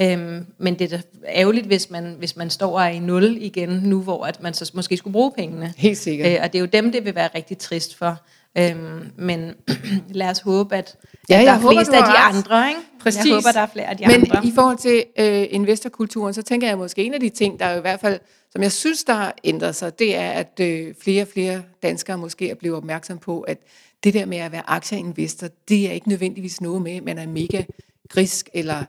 Øhm, 0.00 0.46
men 0.58 0.78
det 0.78 0.92
er 0.92 0.96
da 0.96 1.02
ærgerligt, 1.28 1.66
hvis 1.66 1.90
man, 1.90 2.14
hvis 2.18 2.36
man 2.36 2.50
står 2.50 2.80
i 2.80 2.98
nul 2.98 3.36
igen 3.40 3.68
nu, 3.68 4.02
hvor 4.02 4.24
at 4.24 4.42
man 4.42 4.54
så 4.54 4.70
måske 4.74 4.96
skulle 4.96 5.12
bruge 5.12 5.32
pengene. 5.36 5.74
Helt 5.76 5.98
sikkert. 5.98 6.32
Øh, 6.32 6.38
og 6.42 6.52
det 6.52 6.58
er 6.58 6.60
jo 6.60 6.66
dem, 6.66 6.92
det 6.92 7.04
vil 7.04 7.14
være 7.14 7.28
rigtig 7.34 7.58
trist 7.58 7.96
for. 7.96 8.20
Øhm, 8.58 9.12
men 9.18 9.54
lad 10.20 10.30
os 10.30 10.40
håbe, 10.40 10.76
at, 10.76 10.96
ja, 11.28 11.40
at 11.40 11.46
der 11.46 11.52
er 11.52 11.60
flest 11.60 11.92
af 11.92 12.02
de 12.02 12.10
ret. 12.10 12.36
andre. 12.36 12.68
Ikke? 12.68 12.80
Præcis. 13.00 13.26
Jeg 13.26 13.34
håber, 13.34 13.52
der 13.52 13.60
er 13.60 13.66
flere 13.66 13.86
af 13.86 13.96
de 13.96 14.06
men 14.06 14.14
andre. 14.14 14.40
Men 14.40 14.48
i 14.48 14.54
forhold 14.54 14.78
til 14.78 15.04
øh, 15.18 15.46
investorkulturen, 15.50 16.34
så 16.34 16.42
tænker 16.42 16.68
jeg 16.68 16.78
måske, 16.78 17.02
en 17.02 17.14
af 17.14 17.20
de 17.20 17.28
ting, 17.28 17.60
der 17.60 17.66
er 17.66 17.78
i 17.78 17.80
hvert 17.80 18.00
fald, 18.00 18.20
som 18.52 18.62
jeg 18.62 18.72
synes, 18.72 19.04
der 19.04 19.12
har 19.12 19.34
ændret 19.44 19.76
sig, 19.76 19.98
det 19.98 20.16
er, 20.16 20.30
at 20.30 20.60
øh, 20.60 20.94
flere 21.02 21.22
og 21.22 21.28
flere 21.28 21.62
danskere 21.82 22.18
måske 22.18 22.50
er 22.50 22.54
blevet 22.54 22.76
opmærksom 22.76 23.18
på, 23.18 23.40
at 23.40 23.58
det 24.04 24.14
der 24.14 24.26
med 24.26 24.38
at 24.38 24.52
være 24.52 24.70
aktieinvestor, 24.70 25.48
det 25.68 25.88
er 25.88 25.92
ikke 25.92 26.08
nødvendigvis 26.08 26.60
noget 26.60 26.82
med, 26.82 26.92
at 26.92 27.04
man 27.04 27.18
er 27.18 27.26
mega 27.26 27.62
grisk, 28.10 28.48
eller, 28.54 28.84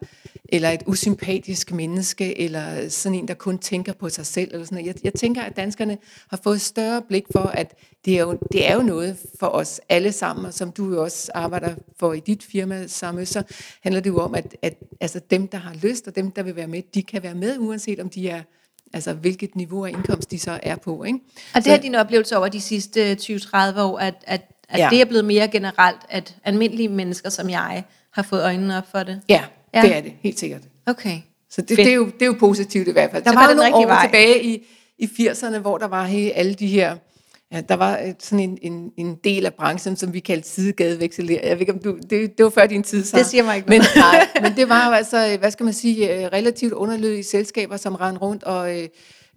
eller 0.50 0.70
et 0.70 0.82
usympatisk 0.86 1.72
menneske, 1.72 2.40
eller 2.40 2.90
sådan 2.90 3.18
en, 3.18 3.28
der 3.28 3.34
kun 3.34 3.58
tænker 3.58 3.94
på 3.94 4.10
sig 4.10 4.25
selv. 4.25 4.50
Eller 4.54 4.66
sådan 4.66 4.86
Jeg, 4.86 4.96
jeg 5.04 5.13
tænker, 5.13 5.42
at 5.42 5.56
danskerne 5.56 5.98
har 6.30 6.40
fået 6.44 6.62
større 6.62 7.01
blik 7.01 7.25
for, 7.32 7.40
at 7.40 7.74
det 8.06 8.18
er, 8.18 8.22
jo, 8.22 8.38
det 8.51 8.70
er 8.70 8.75
jo 8.75 8.82
noget 8.82 9.18
for 9.40 9.48
os 9.48 9.82
alle 9.90 10.12
sammen, 10.12 10.46
og 10.46 10.54
som 10.54 10.72
du 10.72 10.94
jo 10.94 11.04
også 11.04 11.32
arbejder 11.34 11.75
for 12.00 12.13
i 12.13 12.20
dit 12.20 12.44
firma, 12.44 12.88
Samme, 12.88 13.25
så 13.25 13.44
handler 13.82 14.01
det 14.01 14.10
jo 14.10 14.20
om, 14.20 14.36
at, 14.36 14.56
at 14.62 14.74
altså 15.01 15.22
dem, 15.32 15.48
der 15.48 15.58
har 15.58 15.74
lyst, 15.74 16.08
og 16.08 16.16
dem, 16.16 16.32
der 16.32 16.44
vil 16.44 16.56
være 16.56 16.68
med, 16.68 16.82
de 16.94 17.04
kan 17.04 17.24
være 17.24 17.36
med, 17.36 17.58
uanset 17.58 18.00
om 18.00 18.10
de 18.10 18.30
er 18.30 18.42
altså 18.94 19.13
hvilket 19.13 19.56
niveau 19.56 19.86
af 19.86 19.90
indkomst 19.90 20.32
de 20.32 20.40
så 20.40 20.60
er 20.63 20.75
på. 20.75 21.04
Ikke? 21.04 21.20
Og 21.56 21.66
det 21.66 21.74
er 21.74 21.78
din 21.78 21.96
oplevelse 21.96 22.38
over 22.38 22.48
de 22.48 22.62
sidste 22.62 23.13
20-30 23.22 23.56
år, 23.80 23.98
at, 23.98 24.13
at, 24.24 24.42
at 24.70 24.80
ja. 24.80 24.88
det 24.92 25.01
er 25.01 25.06
blevet 25.06 25.25
mere 25.25 25.48
generelt, 25.48 26.01
at 26.10 26.36
almindelige 26.44 26.90
mennesker 26.90 27.30
som 27.30 27.50
jeg 27.50 27.84
har 28.13 28.24
fået 28.24 28.44
øjnene 28.44 28.77
op 28.77 28.91
for 28.91 29.03
det? 29.03 29.22
Ja, 29.30 29.44
ja. 29.74 29.82
det 29.82 29.96
er 29.96 30.01
det, 30.01 30.13
helt 30.22 30.39
sikkert. 30.39 30.62
Okay. 30.86 31.18
Så 31.50 31.62
det, 31.62 31.77
det, 31.77 31.88
er, 31.88 31.94
jo, 31.94 32.06
det 32.06 32.22
er 32.22 32.25
jo 32.25 32.36
positivt 32.39 32.88
i 32.88 32.91
hvert 32.91 33.12
fald. 33.12 33.24
Der 33.24 33.32
så 33.32 33.36
var, 33.36 33.48
var 33.48 33.53
nogle 33.53 33.75
år 33.75 33.88
vej. 33.88 34.06
tilbage 34.06 34.44
i, 34.44 34.63
i 34.98 35.06
80'erne, 35.06 35.58
hvor 35.58 35.77
der 35.77 35.88
var 35.88 36.06
he, 36.06 36.32
alle 36.32 36.53
de 36.53 36.68
her 36.68 36.98
Ja, 37.51 37.62
der 37.62 37.75
var 37.75 38.13
sådan 38.20 38.39
en, 38.39 38.58
en, 38.62 38.91
en 38.98 39.15
del 39.24 39.46
af 39.46 39.53
branchen, 39.53 39.96
som 39.96 40.13
vi 40.13 40.20
kaldte 40.20 40.50
sidegadevekselerer. 40.50 41.48
Jeg 41.48 41.56
ved 41.56 41.62
ikke, 41.62 41.74
om 41.74 41.80
du, 41.80 41.98
det, 42.10 42.38
det 42.38 42.44
var 42.44 42.50
før 42.50 42.65
din 42.65 42.84
tid, 42.84 43.06
så. 43.06 43.18
Det 43.18 43.25
siger 43.25 43.44
mig 43.44 43.56
ikke. 43.56 43.70
Men, 43.70 43.82
nej, 43.96 44.27
men 44.41 44.56
det 44.56 44.70
var 44.70 44.88
jo 44.88 44.94
altså, 44.94 45.38
hvad 45.39 45.51
skal 45.51 45.63
man 45.63 45.74
sige, 45.74 46.13
øh, 46.13 46.25
relativt 46.34 46.74
underlydige 46.74 47.24
selskaber, 47.24 47.77
som 47.77 47.96
rendte 47.96 48.22
rundt 48.22 48.44
og 48.44 48.80
øh, 48.80 48.88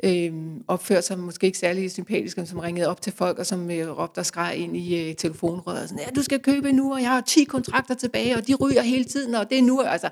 øh, 0.05 0.33
opførte 0.69 1.03
sig 1.03 1.19
måske 1.19 1.47
ikke 1.47 1.59
særlig 1.59 1.91
sympatisk, 1.91 2.39
som 2.45 2.59
ringede 2.59 2.89
op 2.89 3.01
til 3.01 3.13
folk, 3.13 3.39
og 3.39 3.47
som 3.47 3.71
øh, 3.71 3.99
råbte 3.99 4.19
og 4.19 4.27
skreg 4.27 4.57
ind 4.57 4.77
i 4.77 5.09
øh, 5.09 5.15
telefonrøret, 5.15 5.83
og 5.83 5.89
sådan, 5.89 6.05
ja, 6.05 6.11
du 6.11 6.23
skal 6.23 6.41
købe 6.41 6.73
nu, 6.73 6.95
og 6.95 7.03
jeg 7.03 7.11
har 7.11 7.21
10 7.21 7.45
kontrakter 7.45 7.95
tilbage, 7.95 8.37
og 8.37 8.47
de 8.47 8.55
ryger 8.55 8.83
hele 8.83 9.05
tiden, 9.05 9.35
og 9.35 9.51
det 9.51 9.59
er 9.59 9.63
nu, 9.63 9.81
altså 9.81 10.11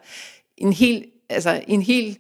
en 0.57 0.73
helt, 0.73 1.05
altså 1.29 1.63
en 1.69 1.83
helt 1.83 2.19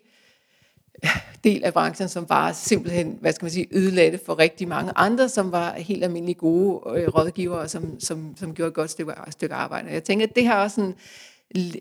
del 1.45 1.65
af 1.65 1.73
branchen, 1.73 2.09
som 2.09 2.29
var 2.29 2.53
simpelthen, 2.53 3.19
hvad 3.21 3.33
skal 3.33 3.45
man 3.45 3.53
sige, 3.53 3.69
ødelagte 3.71 4.21
for 4.27 4.39
rigtig 4.39 4.69
mange 4.69 4.93
andre, 4.97 5.29
som 5.29 5.53
var 5.53 5.75
helt 5.75 6.05
almindelige 6.05 6.39
gode 6.39 6.99
øh, 6.99 7.09
rådgivere, 7.09 7.69
som, 7.69 8.01
som, 8.01 8.37
som 8.37 8.55
gjorde 8.55 8.69
et 8.69 8.75
godt 8.75 8.91
stykke, 8.91 9.13
stykke 9.31 9.55
arbejde. 9.55 9.91
Jeg 9.91 10.05
tænker, 10.05 10.27
at 10.27 10.37
det 10.37 10.43
her 10.43 10.55
også 10.55 10.75
sådan, 10.75 10.95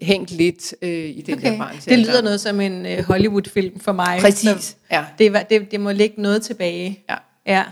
hængt 0.02 0.32
lidt 0.32 0.76
øh, 0.82 0.90
i 0.92 1.22
den 1.22 1.34
okay. 1.34 1.52
her 1.52 1.58
branche. 1.58 1.90
Det 1.90 2.00
lyder 2.00 2.10
altså. 2.10 2.24
noget 2.24 2.42
som 2.42 2.62
en 2.62 2.86
øh, 2.86 3.04
Hollywood-film 3.04 3.80
for 3.80 3.92
mig. 3.92 4.20
Præcis, 4.22 4.78
ja. 4.92 5.06
Det, 5.20 5.46
det, 5.50 5.72
det 5.72 5.80
må 5.80 5.92
ligge 5.92 6.22
noget 6.22 6.42
tilbage. 6.42 7.00
Ja. 7.10 7.16
ja. 7.46 7.64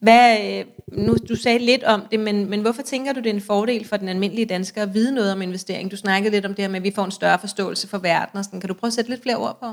Hvad, 0.00 0.38
øh, 0.44 0.64
nu, 0.92 1.16
du 1.28 1.36
sagde 1.36 1.58
lidt 1.58 1.84
om 1.84 2.02
det, 2.10 2.20
men, 2.20 2.50
men 2.50 2.60
hvorfor 2.60 2.82
tænker 2.82 3.12
du, 3.12 3.20
det 3.20 3.26
er 3.26 3.34
en 3.34 3.40
fordel 3.40 3.84
for 3.84 3.96
den 3.96 4.08
almindelige 4.08 4.46
dansker 4.46 4.82
at 4.82 4.94
vide 4.94 5.14
noget 5.14 5.32
om 5.32 5.42
investering? 5.42 5.90
Du 5.90 5.96
snakkede 5.96 6.30
lidt 6.30 6.46
om 6.46 6.54
det 6.54 6.62
her 6.62 6.68
med, 6.68 6.76
at 6.76 6.84
vi 6.84 6.92
får 6.94 7.04
en 7.04 7.10
større 7.10 7.38
forståelse 7.38 7.88
for 7.88 7.98
verden. 7.98 8.38
Og 8.38 8.44
sådan. 8.44 8.60
Kan 8.60 8.68
du 8.68 8.74
prøve 8.74 8.88
at 8.88 8.94
sætte 8.94 9.10
lidt 9.10 9.22
flere 9.22 9.36
ord 9.36 9.58
på? 9.60 9.66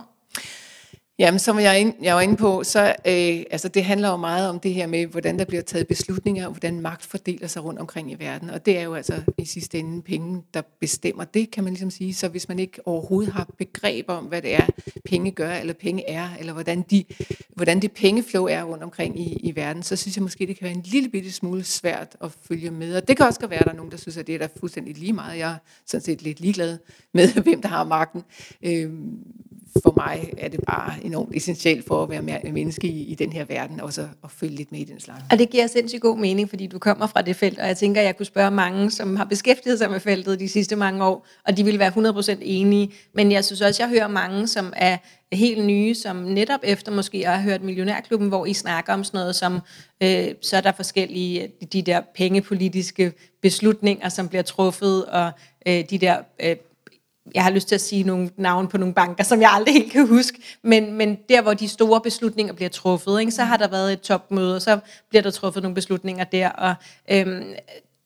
Jamen, 1.19 1.39
som 1.39 1.59
jeg, 1.59 1.79
ind, 1.79 1.93
jeg 2.01 2.15
var 2.15 2.21
inde 2.21 2.35
på, 2.35 2.63
så 2.63 2.87
øh, 2.87 3.43
altså, 3.51 3.67
det 3.67 3.83
handler 3.83 4.09
jo 4.09 4.17
meget 4.17 4.49
om 4.49 4.59
det 4.59 4.73
her 4.73 4.87
med, 4.87 5.07
hvordan 5.07 5.39
der 5.39 5.45
bliver 5.45 5.61
taget 5.61 5.87
beslutninger, 5.87 6.45
og 6.45 6.51
hvordan 6.51 6.79
magt 6.81 7.05
fordeler 7.05 7.47
sig 7.47 7.63
rundt 7.63 7.79
omkring 7.79 8.11
i 8.11 8.15
verden. 8.19 8.49
Og 8.49 8.65
det 8.65 8.77
er 8.77 8.81
jo 8.81 8.93
altså 8.93 9.21
i 9.37 9.45
sidste 9.45 9.79
ende 9.79 10.01
penge, 10.01 10.43
der 10.53 10.61
bestemmer 10.79 11.23
det, 11.23 11.51
kan 11.51 11.63
man 11.63 11.73
ligesom 11.73 11.89
sige. 11.89 12.13
Så 12.13 12.27
hvis 12.27 12.47
man 12.47 12.59
ikke 12.59 12.87
overhovedet 12.87 13.33
har 13.33 13.49
begreb 13.57 14.05
om, 14.07 14.23
hvad 14.23 14.41
det 14.41 14.55
er, 14.55 14.65
penge 15.05 15.31
gør, 15.31 15.51
eller 15.51 15.73
penge 15.73 16.09
er, 16.09 16.29
eller 16.39 16.53
hvordan, 16.53 16.81
de, 16.81 17.03
hvordan 17.49 17.79
det 17.81 17.91
pengeflow 17.91 18.45
er 18.45 18.63
rundt 18.63 18.83
omkring 18.83 19.19
i, 19.19 19.33
i 19.33 19.55
verden, 19.55 19.83
så 19.83 19.95
synes 19.95 20.17
jeg 20.17 20.23
måske, 20.23 20.47
det 20.47 20.57
kan 20.57 20.65
være 20.65 20.75
en 20.75 20.83
lille 20.85 21.09
bitte 21.09 21.31
smule 21.31 21.63
svært 21.63 22.15
at 22.21 22.31
følge 22.47 22.71
med. 22.71 22.95
Og 22.95 23.07
det 23.07 23.17
kan 23.17 23.25
også 23.25 23.47
være, 23.47 23.59
at 23.59 23.65
der 23.65 23.71
er 23.71 23.75
nogen, 23.75 23.91
der 23.91 23.97
synes, 23.97 24.17
at 24.17 24.27
det 24.27 24.35
er 24.35 24.39
da 24.39 24.47
fuldstændig 24.59 24.97
lige 24.97 25.13
meget. 25.13 25.39
Jeg 25.39 25.51
er 25.51 25.57
sådan 25.85 26.03
set 26.03 26.21
lidt 26.21 26.39
ligeglad 26.39 26.77
med, 27.13 27.33
hvem 27.43 27.61
der 27.61 27.69
har 27.69 27.83
magten. 27.83 28.23
Øh, 28.63 28.91
for 29.83 29.93
mig 29.97 30.33
er 30.37 30.47
det 30.47 30.59
bare 30.67 30.93
enormt 31.03 31.35
essentielt 31.35 31.87
for 31.87 32.03
at 32.03 32.09
være 32.09 32.51
menneske 32.51 32.87
i, 32.87 33.03
i 33.03 33.15
den 33.15 33.33
her 33.33 33.45
verden, 33.45 33.79
også 33.81 34.07
at 34.23 34.31
følge 34.31 34.55
lidt 34.55 34.71
med 34.71 34.79
i 34.79 34.83
den 34.83 34.99
slags. 34.99 35.21
Og 35.31 35.39
det 35.39 35.49
giver 35.49 35.67
sindssygt 35.67 36.01
god 36.01 36.17
mening, 36.17 36.49
fordi 36.49 36.67
du 36.67 36.79
kommer 36.79 37.07
fra 37.07 37.21
det 37.21 37.35
felt, 37.35 37.59
og 37.59 37.67
jeg 37.67 37.77
tænker, 37.77 38.01
at 38.01 38.07
jeg 38.07 38.17
kunne 38.17 38.25
spørge 38.25 38.51
mange, 38.51 38.91
som 38.91 39.15
har 39.15 39.25
beskæftiget 39.25 39.77
sig 39.77 39.91
med 39.91 39.99
feltet 39.99 40.39
de 40.39 40.49
sidste 40.49 40.75
mange 40.75 41.05
år, 41.05 41.27
og 41.45 41.57
de 41.57 41.63
vil 41.63 41.79
være 41.79 41.91
100% 42.35 42.37
enige. 42.41 42.91
Men 43.13 43.31
jeg 43.31 43.45
synes 43.45 43.61
også, 43.61 43.83
at 43.83 43.89
jeg 43.89 43.99
hører 43.99 44.07
mange, 44.07 44.47
som 44.47 44.73
er 44.75 44.97
helt 45.31 45.65
nye, 45.65 45.95
som 45.95 46.15
netop 46.15 46.59
efter 46.63 46.91
måske 46.91 47.25
har 47.25 47.41
hørt 47.41 47.63
Millionærklubben, 47.63 48.27
hvor 48.27 48.45
I 48.45 48.53
snakker 48.53 48.93
om 48.93 49.03
sådan 49.03 49.17
noget 49.17 49.35
som, 49.35 49.59
øh, 50.03 50.27
så 50.41 50.57
er 50.57 50.61
der 50.61 50.71
forskellige 50.71 51.43
øh, 51.43 51.67
de 51.73 51.81
der 51.81 52.01
pengepolitiske 52.15 53.13
beslutninger, 53.41 54.09
som 54.09 54.29
bliver 54.29 54.43
truffet, 54.43 55.05
og 55.05 55.31
øh, 55.67 55.83
de 55.89 55.97
der 55.97 56.17
øh, 56.39 56.55
jeg 57.33 57.43
har 57.43 57.51
lyst 57.51 57.67
til 57.67 57.75
at 57.75 57.81
sige 57.81 58.03
nogle 58.03 58.29
navn 58.37 58.67
på 58.67 58.77
nogle 58.77 58.93
banker, 58.93 59.23
som 59.23 59.41
jeg 59.41 59.49
aldrig 59.53 59.73
helt 59.73 59.91
kan 59.91 60.07
huske, 60.07 60.39
men, 60.63 60.93
men 60.93 61.17
der, 61.29 61.41
hvor 61.41 61.53
de 61.53 61.67
store 61.67 62.01
beslutninger 62.01 62.53
bliver 62.53 62.69
truffet, 62.69 63.19
ikke, 63.19 63.31
så 63.31 63.43
har 63.43 63.57
der 63.57 63.67
været 63.67 63.93
et 63.93 64.01
topmøde, 64.01 64.55
og 64.55 64.61
så 64.61 64.79
bliver 65.09 65.21
der 65.21 65.31
truffet 65.31 65.63
nogle 65.63 65.75
beslutninger 65.75 66.23
der, 66.23 66.49
og 66.49 66.75
øhm, 67.11 67.53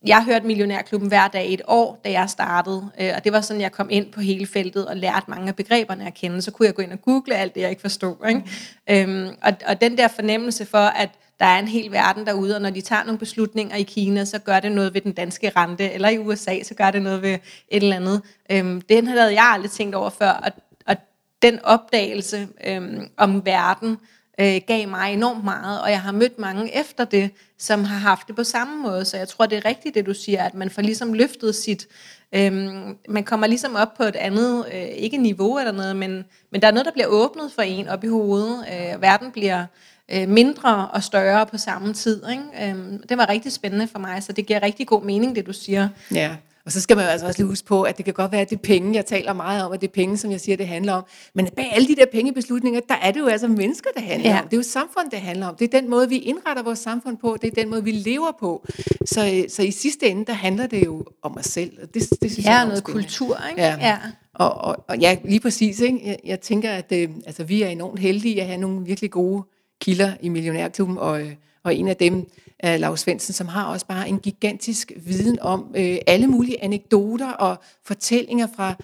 jeg 0.05 0.15
har 0.17 0.23
hørt 0.23 0.43
Millionærklubben 0.43 1.07
hver 1.07 1.27
dag 1.27 1.53
et 1.53 1.61
år, 1.67 2.01
da 2.05 2.11
jeg 2.11 2.29
startede, 2.29 2.89
øh, 3.01 3.11
og 3.15 3.23
det 3.23 3.31
var 3.33 3.41
sådan, 3.41 3.61
jeg 3.61 3.71
kom 3.71 3.87
ind 3.89 4.11
på 4.11 4.21
hele 4.21 4.45
feltet 4.45 4.87
og 4.87 4.97
lærte 4.97 5.25
mange 5.27 5.47
af 5.47 5.55
begreberne 5.55 6.07
at 6.07 6.13
kende, 6.13 6.41
så 6.41 6.51
kunne 6.51 6.65
jeg 6.65 6.75
gå 6.75 6.81
ind 6.81 6.91
og 6.91 7.01
google 7.01 7.35
alt 7.35 7.55
det, 7.55 7.61
jeg 7.61 7.69
ikke 7.69 7.81
forstod. 7.81 8.15
Ikke? 8.27 8.43
Mm. 8.89 8.93
Øhm, 8.95 9.35
og, 9.41 9.53
og 9.67 9.81
den 9.81 9.97
der 9.97 10.07
fornemmelse 10.07 10.65
for, 10.65 10.77
at 10.77 11.09
der 11.39 11.45
er 11.45 11.59
en 11.59 11.67
hel 11.67 11.91
verden 11.91 12.25
derude, 12.25 12.55
og 12.55 12.61
når 12.61 12.69
de 12.69 12.81
tager 12.81 13.03
nogle 13.03 13.19
beslutninger 13.19 13.75
i 13.75 13.83
Kina, 13.83 14.25
så 14.25 14.39
gør 14.39 14.59
det 14.59 14.71
noget 14.71 14.93
ved 14.93 15.01
den 15.01 15.11
danske 15.11 15.51
rente, 15.55 15.91
eller 15.91 16.09
i 16.09 16.17
USA, 16.17 16.63
så 16.63 16.73
gør 16.73 16.91
det 16.91 17.01
noget 17.01 17.21
ved 17.21 17.33
et 17.67 17.83
eller 17.83 17.95
andet. 17.95 18.21
Øhm, 18.51 18.81
den 18.81 19.07
havde 19.07 19.33
jeg 19.33 19.51
aldrig 19.53 19.71
tænkt 19.71 19.95
over 19.95 20.09
før, 20.09 20.29
og, 20.29 20.51
og 20.87 20.95
den 21.41 21.59
opdagelse 21.63 22.47
øhm, 22.67 23.07
om 23.17 23.45
verden 23.45 23.97
øh, 24.39 24.61
gav 24.67 24.87
mig 24.87 25.13
enormt 25.13 25.43
meget, 25.43 25.81
og 25.81 25.89
jeg 25.89 26.01
har 26.01 26.11
mødt 26.11 26.39
mange 26.39 26.75
efter 26.79 27.05
det, 27.05 27.31
som 27.57 27.83
har 27.83 27.97
haft 27.97 28.27
det 28.27 28.35
på 28.35 28.43
samme 28.43 28.83
måde, 28.83 29.05
så 29.05 29.17
jeg 29.17 29.27
tror, 29.27 29.45
det 29.45 29.57
er 29.57 29.65
rigtigt, 29.65 29.95
det 29.95 30.05
du 30.05 30.13
siger, 30.13 30.43
at 30.43 30.53
man 30.53 30.69
får 30.69 30.81
ligesom 30.81 31.13
løftet 31.13 31.55
sit, 31.55 31.87
øhm, 32.35 32.97
man 33.09 33.23
kommer 33.23 33.47
ligesom 33.47 33.75
op 33.75 33.93
på 33.97 34.03
et 34.03 34.15
andet, 34.15 34.65
øh, 34.73 34.81
ikke 34.81 35.17
niveau 35.17 35.59
eller 35.59 35.71
noget, 35.71 35.95
men, 35.95 36.25
men 36.51 36.61
der 36.61 36.67
er 36.67 36.71
noget, 36.71 36.85
der 36.85 36.91
bliver 36.91 37.07
åbnet 37.07 37.51
for 37.51 37.61
en 37.61 37.87
op 37.87 38.03
i 38.03 38.07
hovedet, 38.07 38.65
øh, 38.71 39.01
verden 39.01 39.31
bliver 39.31 39.65
øh, 40.13 40.29
mindre 40.29 40.87
og 40.87 41.03
større 41.03 41.45
på 41.45 41.57
samme 41.57 41.93
tid. 41.93 42.23
Ikke? 42.31 42.69
Øhm, 42.69 43.03
det 43.09 43.17
var 43.17 43.29
rigtig 43.29 43.51
spændende 43.51 43.87
for 43.87 43.99
mig, 43.99 44.23
så 44.23 44.33
det 44.33 44.45
giver 44.45 44.63
rigtig 44.63 44.87
god 44.87 45.03
mening, 45.03 45.35
det 45.35 45.45
du 45.47 45.53
siger. 45.53 45.89
Ja, 46.13 46.35
og 46.69 46.73
så 46.73 46.81
skal 46.81 46.97
man 46.97 47.05
jo 47.05 47.11
altså 47.11 47.27
også 47.27 47.39
lige 47.39 47.47
huske 47.47 47.67
på, 47.67 47.83
at 47.83 47.97
det 47.97 48.05
kan 48.05 48.13
godt 48.13 48.31
være, 48.31 48.41
at 48.41 48.49
det 48.49 48.55
er 48.55 48.61
penge, 48.63 48.95
jeg 48.95 49.05
taler 49.05 49.33
meget 49.33 49.65
om, 49.65 49.71
at 49.71 49.81
det 49.81 49.87
er 49.87 49.91
penge, 49.91 50.17
som 50.17 50.31
jeg 50.31 50.41
siger, 50.41 50.57
det 50.57 50.67
handler 50.67 50.93
om. 50.93 51.03
Men 51.35 51.47
bag 51.55 51.71
alle 51.73 51.87
de 51.87 51.95
der 51.95 52.05
pengebeslutninger, 52.11 52.79
der 52.89 52.95
er 52.95 53.11
det 53.11 53.19
jo 53.19 53.27
altså 53.27 53.47
mennesker, 53.47 53.89
det 53.95 54.03
handler 54.03 54.29
ja. 54.29 54.39
om. 54.39 54.43
Det 54.43 54.53
er 54.53 54.57
jo 54.57 54.63
samfund, 54.63 55.11
det 55.11 55.19
handler 55.19 55.47
om. 55.47 55.55
Det 55.55 55.73
er 55.73 55.79
den 55.79 55.89
måde, 55.89 56.09
vi 56.09 56.17
indretter 56.17 56.63
vores 56.63 56.79
samfund 56.79 57.17
på. 57.17 57.37
Det 57.41 57.47
er 57.47 57.61
den 57.61 57.69
måde, 57.69 57.83
vi 57.83 57.91
lever 57.91 58.31
på. 58.39 58.65
Så, 59.05 59.45
så 59.49 59.63
i 59.63 59.71
sidste 59.71 60.09
ende, 60.09 60.25
der 60.25 60.33
handler 60.33 60.67
det 60.67 60.85
jo 60.85 61.05
om 61.21 61.37
os 61.37 61.45
selv. 61.45 61.71
Og 61.81 61.93
det, 61.93 62.09
det 62.21 62.31
synes 62.31 62.45
ja, 62.45 62.51
jeg 62.51 62.61
er 62.61 62.65
noget 62.65 62.83
kultur, 62.83 63.37
ikke? 63.49 63.61
Ja. 63.61 63.77
ja. 63.81 63.97
Og, 64.33 64.53
og, 64.53 64.85
og 64.87 64.97
ja, 64.97 65.17
lige 65.25 65.39
præcis. 65.39 65.79
Ikke? 65.79 66.01
Jeg, 66.05 66.17
jeg 66.25 66.39
tænker, 66.39 66.71
at 66.71 66.91
øh, 66.91 67.09
altså, 67.25 67.43
vi 67.43 67.61
er 67.61 67.67
enormt 67.67 67.99
heldige 67.99 68.41
at 68.41 68.47
have 68.47 68.59
nogle 68.59 68.85
virkelig 68.85 69.11
gode 69.11 69.43
kilder 69.81 70.13
i 70.21 70.29
Millionærklubben, 70.29 70.97
og, 70.97 71.21
og 71.63 71.75
en 71.75 71.87
af 71.87 71.95
dem 71.95 72.29
er 72.59 72.77
Lars 72.77 72.99
Svendsen, 72.99 73.33
som 73.33 73.47
har 73.47 73.65
også 73.65 73.85
bare 73.85 74.09
en 74.09 74.19
gigantisk 74.19 74.91
viden 75.05 75.39
om 75.41 75.65
øh, 75.77 75.97
alle 76.07 76.27
mulige 76.27 76.63
anekdoter 76.63 77.31
og 77.31 77.57
fortællinger 77.85 78.47
fra 78.55 78.75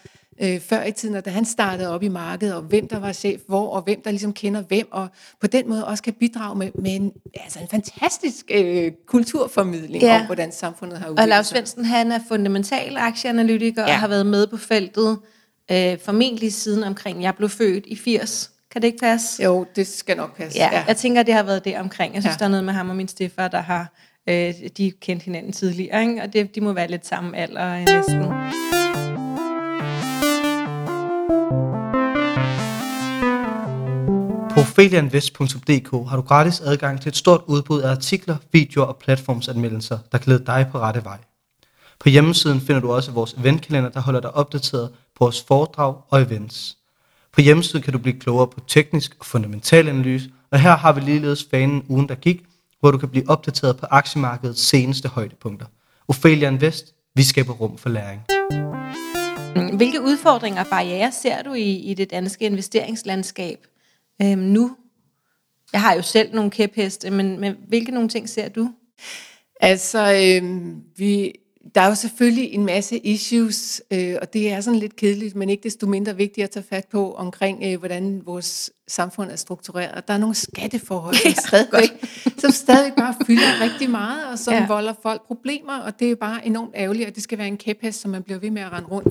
øh, 0.42 0.60
før 0.60 0.84
i 0.84 0.92
tiden, 0.92 1.16
og 1.16 1.26
da 1.26 1.30
han 1.30 1.46
startede 1.46 1.90
op 1.90 2.04
i 2.04 2.08
markedet, 2.08 2.56
og 2.56 2.62
hvem 2.62 2.88
der 2.88 3.00
var 3.00 3.12
chef 3.12 3.42
hvor, 3.48 3.70
og 3.70 3.82
hvem 3.82 4.02
der 4.02 4.12
ligesom 4.12 4.34
kender 4.34 4.62
hvem, 4.62 4.88
og 4.92 5.08
på 5.42 5.48
den 5.48 5.70
måde 5.70 5.86
også 5.88 6.04
kan 6.04 6.14
bidrage 6.14 6.56
med, 6.58 6.72
med 6.76 6.96
en, 6.96 7.12
altså 7.34 7.60
en 7.60 7.68
fantastisk 7.68 8.46
øh, 8.52 8.92
kulturformidling 9.08 10.04
ja. 10.04 10.20
om, 10.20 10.26
hvordan 10.26 10.52
samfundet 10.52 10.98
har 10.98 11.06
udviklet 11.06 11.24
Og 11.24 11.28
Lars 11.28 11.48
Svendsen, 11.48 11.86
han 11.86 12.12
er 12.12 12.20
fundamental 12.28 12.98
aktieanalytiker 12.98 13.82
ja. 13.82 13.88
og 13.88 14.00
har 14.00 14.08
været 14.08 14.26
med 14.26 14.48
på 14.48 14.58
feltet 14.58 15.20
øh, 15.72 16.00
formentlig 16.00 16.54
siden 16.54 16.84
omkring, 16.84 17.24
jeg 17.24 17.36
blev 17.36 17.50
født 17.50 17.86
i 17.88 17.96
80. 17.96 18.52
Kan 18.76 18.82
det 18.82 18.88
ikke 18.88 19.00
passe? 19.00 19.44
Jo, 19.44 19.66
det 19.76 19.88
skal 19.88 20.18
nok 20.18 20.38
passe. 20.38 20.60
Ja, 20.60 20.70
ja. 20.72 20.84
jeg 20.88 20.98
tænker, 20.98 21.24
det 21.24 21.34
har 21.34 21.44
været 21.44 21.66
det 21.66 21.78
omkring. 21.78 22.14
Jeg 22.14 22.24
synes, 22.24 22.34
ja. 22.34 22.40
der 22.40 22.46
er 22.46 22.50
noget 22.50 22.64
med 22.64 22.74
ham 22.74 22.90
og 22.90 22.96
min 22.96 23.08
stifter, 23.08 23.48
der 23.48 23.62
har 23.62 23.94
øh, 24.30 24.54
de 24.78 24.92
kendt 24.92 25.24
hinanden 25.24 25.52
tidligere, 25.52 26.02
ikke? 26.02 26.22
og 26.22 26.34
det, 26.34 26.56
de 26.56 26.62
må 26.62 26.74
være 26.74 26.88
lidt 26.88 27.06
samme 27.08 27.38
alder 27.38 27.74
øh, 27.74 27.80
næsten. 27.80 28.22
På 34.50 34.60
ophelianvest.dk 34.60 36.10
har 36.10 36.16
du 36.16 36.22
gratis 36.22 36.60
adgang 36.60 37.02
til 37.02 37.10
et 37.10 37.16
stort 37.16 37.42
udbud 37.48 37.82
af 37.82 37.92
artikler, 37.92 38.36
videoer 38.52 38.86
og 38.86 38.98
platformsanmeldelser, 38.98 40.00
der 40.12 40.20
lede 40.26 40.46
dig 40.46 40.68
på 40.72 40.80
rette 40.80 41.04
vej. 41.04 41.18
På 42.00 42.10
hjemmesiden 42.10 42.62
finder 42.62 42.82
du 42.82 42.94
også 42.94 43.12
vores 43.12 43.34
eventkalender, 43.34 43.90
der 43.90 44.00
holder 44.00 44.20
dig 44.20 44.36
opdateret 44.36 44.90
på 44.90 45.26
vores 45.26 45.44
foredrag 45.48 45.96
og 46.10 46.22
events. 46.22 46.78
På 47.36 47.42
hjemmesiden 47.42 47.84
kan 47.84 47.94
du 47.94 48.00
blive 48.00 48.20
klogere 48.20 48.48
på 48.48 48.60
teknisk 48.68 49.16
og 49.20 49.26
fundamental 49.26 49.88
analyse, 49.88 50.30
og 50.52 50.60
her 50.60 50.78
har 50.78 50.94
vi 50.94 51.02
ligeledes 51.02 51.48
fanen 51.52 51.86
ugen, 51.90 52.10
der 52.10 52.16
gik, 52.16 52.44
hvor 52.80 52.92
du 52.92 52.98
kan 52.98 53.10
blive 53.10 53.30
opdateret 53.30 53.78
på 53.78 53.86
aktiemarkedets 53.90 54.62
seneste 54.62 55.10
højdepunkter. 55.10 55.66
Ophelia 56.08 56.50
Invest, 56.50 56.96
vi 57.16 57.24
skaber 57.24 57.54
rum 57.54 57.78
for 57.78 57.90
læring. 57.90 58.22
Hvilke 59.78 60.02
udfordringer 60.02 60.64
og 60.64 60.68
barriere 60.68 61.12
ser 61.12 61.42
du 61.42 61.54
i, 61.54 61.76
i 61.76 61.94
det 61.94 62.12
danske 62.12 62.46
investeringslandskab 62.46 63.68
øhm, 64.22 64.40
nu? 64.40 64.76
Jeg 65.74 65.82
har 65.82 65.94
jo 65.94 66.02
selv 66.02 66.36
nogle 66.36 66.52
kæpheste, 66.52 67.12
men, 67.12 67.40
men 67.40 67.56
hvilke 67.68 67.92
nogle 67.92 68.10
ting 68.10 68.30
ser 68.30 68.50
du? 68.50 68.70
Altså, 69.62 70.40
øhm, 70.42 70.82
vi 70.98 71.34
der 71.76 71.82
er 71.82 71.88
jo 71.88 71.96
selvfølgelig 71.96 72.54
en 72.54 72.66
masse 72.66 72.98
issues, 72.98 73.82
øh, 73.92 74.16
og 74.22 74.34
det 74.34 74.52
er 74.52 74.62
sådan 74.62 74.80
lidt 74.80 74.96
kedeligt, 74.96 75.36
men 75.36 75.50
ikke 75.50 75.64
desto 75.64 75.88
mindre 75.88 76.16
vigtigt 76.16 76.44
at 76.44 76.52
tage 76.52 76.66
fat 76.70 76.86
på 76.92 77.14
omkring, 77.14 77.64
øh, 77.64 77.80
hvordan 77.80 78.22
vores 78.26 78.72
samfund 78.88 79.32
er 79.32 79.36
struktureret. 79.36 80.08
Der 80.08 80.14
er 80.14 80.18
nogle 80.18 80.36
skatteforhold, 80.36 81.16
som, 81.16 81.34
stadigvæk, 81.48 81.90
som 82.42 82.52
stadig 82.52 82.94
bare 82.98 83.16
fylder 83.28 83.62
rigtig 83.62 83.90
meget, 83.90 84.28
og 84.32 84.40
som 84.40 84.54
ja. 84.54 84.68
volder 84.68 84.94
folk 85.04 85.28
problemer, 85.28 85.80
og 85.80 86.00
det 86.00 86.12
er 86.12 86.16
bare 86.16 86.48
enormt 86.48 86.72
ærgerligt, 86.76 87.08
at 87.08 87.16
det 87.16 87.24
skal 87.24 87.38
være 87.38 87.48
en 87.48 87.58
kæphest, 87.58 88.02
som 88.02 88.12
man 88.12 88.24
bliver 88.24 88.40
ved 88.40 88.52
med 88.52 88.62
at 88.62 88.72
rende 88.72 88.90
rundt 88.90 89.08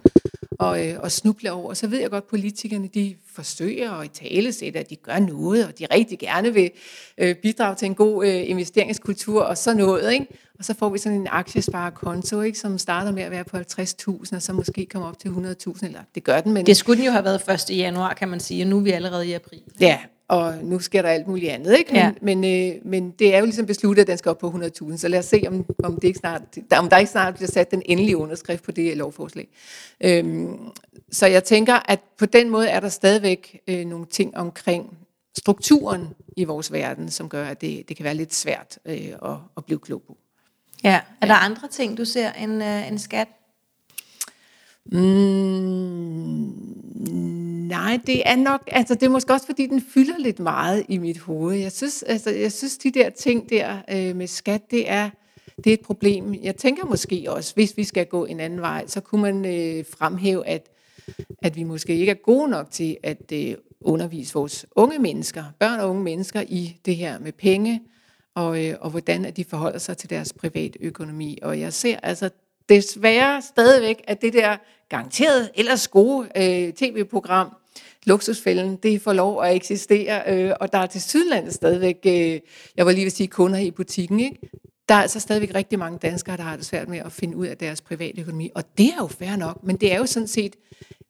og, 0.58 0.88
øh, 0.88 1.00
og 1.00 1.12
snuble 1.12 1.52
over. 1.52 1.74
Så 1.74 1.86
ved 1.86 2.00
jeg 2.00 2.10
godt, 2.10 2.24
at 2.24 2.28
politikerne 2.28 2.88
de 2.94 3.16
forsøger 3.34 3.92
at 3.92 4.04
i 4.04 4.08
tale 4.08 4.52
sætte, 4.52 4.78
at 4.78 4.90
de 4.90 4.96
gør 4.96 5.18
noget, 5.18 5.66
og 5.66 5.78
de 5.78 5.86
rigtig 5.94 6.18
gerne 6.18 6.54
vil 6.54 6.70
øh, 7.18 7.34
bidrage 7.34 7.74
til 7.74 7.86
en 7.86 7.94
god 7.94 8.26
øh, 8.26 8.50
investeringskultur 8.50 9.42
og 9.42 9.58
sådan 9.58 9.76
noget. 9.76 10.12
Ikke? 10.12 10.26
Og 10.58 10.64
så 10.64 10.74
får 10.74 10.88
vi 10.88 10.98
sådan 10.98 11.20
en 11.20 11.28
aktiesparekonto, 11.30 12.40
ikke, 12.40 12.58
som 12.58 12.78
starter 12.78 13.12
med 13.12 13.22
at 13.22 13.30
være 13.30 13.44
på 13.44 13.56
50.000, 13.56 14.36
og 14.36 14.42
så 14.42 14.52
måske 14.52 14.86
kommer 14.86 15.08
op 15.08 15.18
til 15.18 15.28
100.000, 15.28 15.86
eller 15.86 16.00
det 16.14 16.24
gør 16.24 16.40
den. 16.40 16.52
Men 16.52 16.66
det 16.66 16.76
skulle 16.76 16.96
den 16.96 17.06
jo 17.06 17.12
have 17.12 17.24
været 17.24 17.70
1. 17.70 17.76
januar, 17.76 18.14
kan 18.14 18.28
man 18.28 18.40
sige, 18.40 18.64
og 18.64 18.68
nu 18.68 18.76
er 18.76 18.80
vi 18.80 18.90
allerede 18.90 19.26
i 19.26 19.32
april. 19.32 19.62
Ja, 19.80 19.98
og 20.34 20.54
nu 20.62 20.78
sker 20.78 21.02
der 21.02 21.08
alt 21.08 21.26
muligt 21.26 21.50
andet. 21.50 21.78
Ikke? 21.78 21.92
Men, 21.92 22.00
ja. 22.00 22.12
men, 22.22 22.74
øh, 22.74 22.80
men 22.84 23.10
det 23.10 23.34
er 23.34 23.38
jo 23.38 23.44
ligesom 23.44 23.66
besluttet, 23.66 24.02
at 24.02 24.06
den 24.06 24.18
skal 24.18 24.30
op 24.30 24.38
på 24.38 24.50
100.000, 24.50 24.96
så 24.96 25.08
lad 25.08 25.18
os 25.18 25.24
se, 25.24 25.44
om, 25.48 25.66
om, 25.84 25.94
det 25.94 26.04
ikke 26.04 26.18
snart, 26.18 26.42
om 26.70 26.88
der 26.88 26.98
ikke 26.98 27.10
snart 27.10 27.34
bliver 27.34 27.48
sat 27.48 27.70
den 27.70 27.82
endelige 27.84 28.16
underskrift 28.16 28.62
på 28.62 28.72
det 28.72 28.96
lovforslag. 28.96 29.48
Øhm, 30.00 30.58
så 31.12 31.26
jeg 31.26 31.44
tænker, 31.44 31.74
at 31.90 32.00
på 32.18 32.26
den 32.26 32.50
måde 32.50 32.68
er 32.68 32.80
der 32.80 32.88
stadigvæk 32.88 33.60
øh, 33.68 33.86
nogle 33.86 34.06
ting 34.06 34.36
omkring 34.36 34.98
strukturen 35.38 36.08
i 36.36 36.44
vores 36.44 36.72
verden, 36.72 37.10
som 37.10 37.28
gør, 37.28 37.46
at 37.46 37.60
det, 37.60 37.88
det 37.88 37.96
kan 37.96 38.04
være 38.04 38.14
lidt 38.14 38.34
svært 38.34 38.78
øh, 38.86 39.12
at, 39.22 39.36
at 39.56 39.64
blive 39.64 39.78
klog 39.78 40.02
på. 40.06 40.16
Ja, 40.84 40.90
er 40.90 41.00
ja. 41.22 41.26
der 41.26 41.34
andre 41.34 41.68
ting, 41.68 41.98
du 41.98 42.04
ser 42.04 42.32
end, 42.32 42.64
øh, 42.64 42.88
end 42.88 42.98
skat? 42.98 43.28
Mm, 44.86 46.44
nej, 47.68 48.00
det 48.06 48.22
er 48.28 48.36
nok, 48.36 48.62
altså 48.66 48.94
det 48.94 49.02
er 49.02 49.10
måske 49.10 49.32
også 49.32 49.46
fordi, 49.46 49.66
den 49.66 49.82
fylder 49.94 50.18
lidt 50.18 50.38
meget 50.38 50.84
i 50.88 50.98
mit 50.98 51.18
hoved. 51.18 51.56
Jeg 51.56 51.72
synes, 51.72 52.02
altså, 52.02 52.30
jeg 52.30 52.52
synes 52.52 52.78
de 52.78 52.90
der 52.90 53.10
ting 53.10 53.50
der 53.50 53.76
øh, 53.90 54.16
med 54.16 54.26
skat, 54.26 54.70
det 54.70 54.90
er, 54.90 55.10
det 55.56 55.66
er 55.66 55.74
et 55.74 55.80
problem. 55.80 56.34
Jeg 56.42 56.56
tænker 56.56 56.86
måske 56.86 57.26
også, 57.28 57.54
hvis 57.54 57.76
vi 57.76 57.84
skal 57.84 58.06
gå 58.06 58.24
en 58.24 58.40
anden 58.40 58.60
vej, 58.60 58.86
så 58.86 59.00
kunne 59.00 59.22
man 59.22 59.44
øh, 59.44 59.84
fremhæve, 59.98 60.46
at, 60.46 60.70
at 61.42 61.56
vi 61.56 61.62
måske 61.62 61.96
ikke 61.96 62.10
er 62.10 62.24
gode 62.24 62.48
nok 62.48 62.70
til 62.70 62.96
at 63.02 63.32
øh, 63.32 63.54
undervise 63.80 64.34
vores 64.34 64.66
unge 64.76 64.98
mennesker, 64.98 65.44
børn 65.58 65.80
og 65.80 65.90
unge 65.90 66.02
mennesker 66.02 66.42
i 66.48 66.76
det 66.84 66.96
her 66.96 67.18
med 67.18 67.32
penge, 67.32 67.82
og, 68.34 68.64
øh, 68.64 68.76
og 68.80 68.90
hvordan 68.90 69.24
at 69.24 69.36
de 69.36 69.44
forholder 69.44 69.78
sig 69.78 69.96
til 69.96 70.10
deres 70.10 70.32
private 70.32 70.78
økonomi. 70.80 71.38
Og 71.42 71.60
jeg 71.60 71.72
ser 71.72 71.96
altså 72.02 72.30
desværre 72.68 73.42
stadigvæk, 73.42 74.04
at 74.06 74.22
det 74.22 74.32
der 74.32 74.56
garanteret 74.88 75.50
ellers 75.54 75.88
gode 75.88 76.28
øh, 76.36 76.72
tv-program, 76.72 77.48
luksusfælden, 78.06 78.76
det 78.76 79.02
får 79.02 79.12
lov 79.12 79.42
at 79.42 79.56
eksistere, 79.56 80.22
øh, 80.26 80.52
og 80.60 80.72
der 80.72 80.78
er 80.78 80.86
til 80.86 81.02
Sydlandet 81.02 81.54
stadigvæk, 81.54 81.96
øh, 82.06 82.40
jeg 82.76 82.86
var 82.86 82.92
lige 82.92 83.04
ved 83.04 83.10
sige 83.10 83.26
kunder 83.26 83.58
i 83.58 83.70
butikken, 83.70 84.20
ikke? 84.20 84.38
der 84.88 84.94
er 84.94 85.02
altså 85.02 85.20
stadigvæk 85.20 85.54
rigtig 85.54 85.78
mange 85.78 85.98
danskere, 85.98 86.36
der 86.36 86.42
har 86.42 86.56
det 86.56 86.66
svært 86.66 86.88
med 86.88 86.98
at 86.98 87.12
finde 87.12 87.36
ud 87.36 87.46
af 87.46 87.56
deres 87.56 87.80
private 87.80 88.20
økonomi, 88.20 88.50
og 88.54 88.64
det 88.78 88.86
er 88.86 88.96
jo 89.00 89.06
fair 89.06 89.36
nok, 89.36 89.62
men 89.62 89.76
det 89.76 89.92
er 89.92 89.98
jo 89.98 90.06
sådan 90.06 90.26
set 90.26 90.56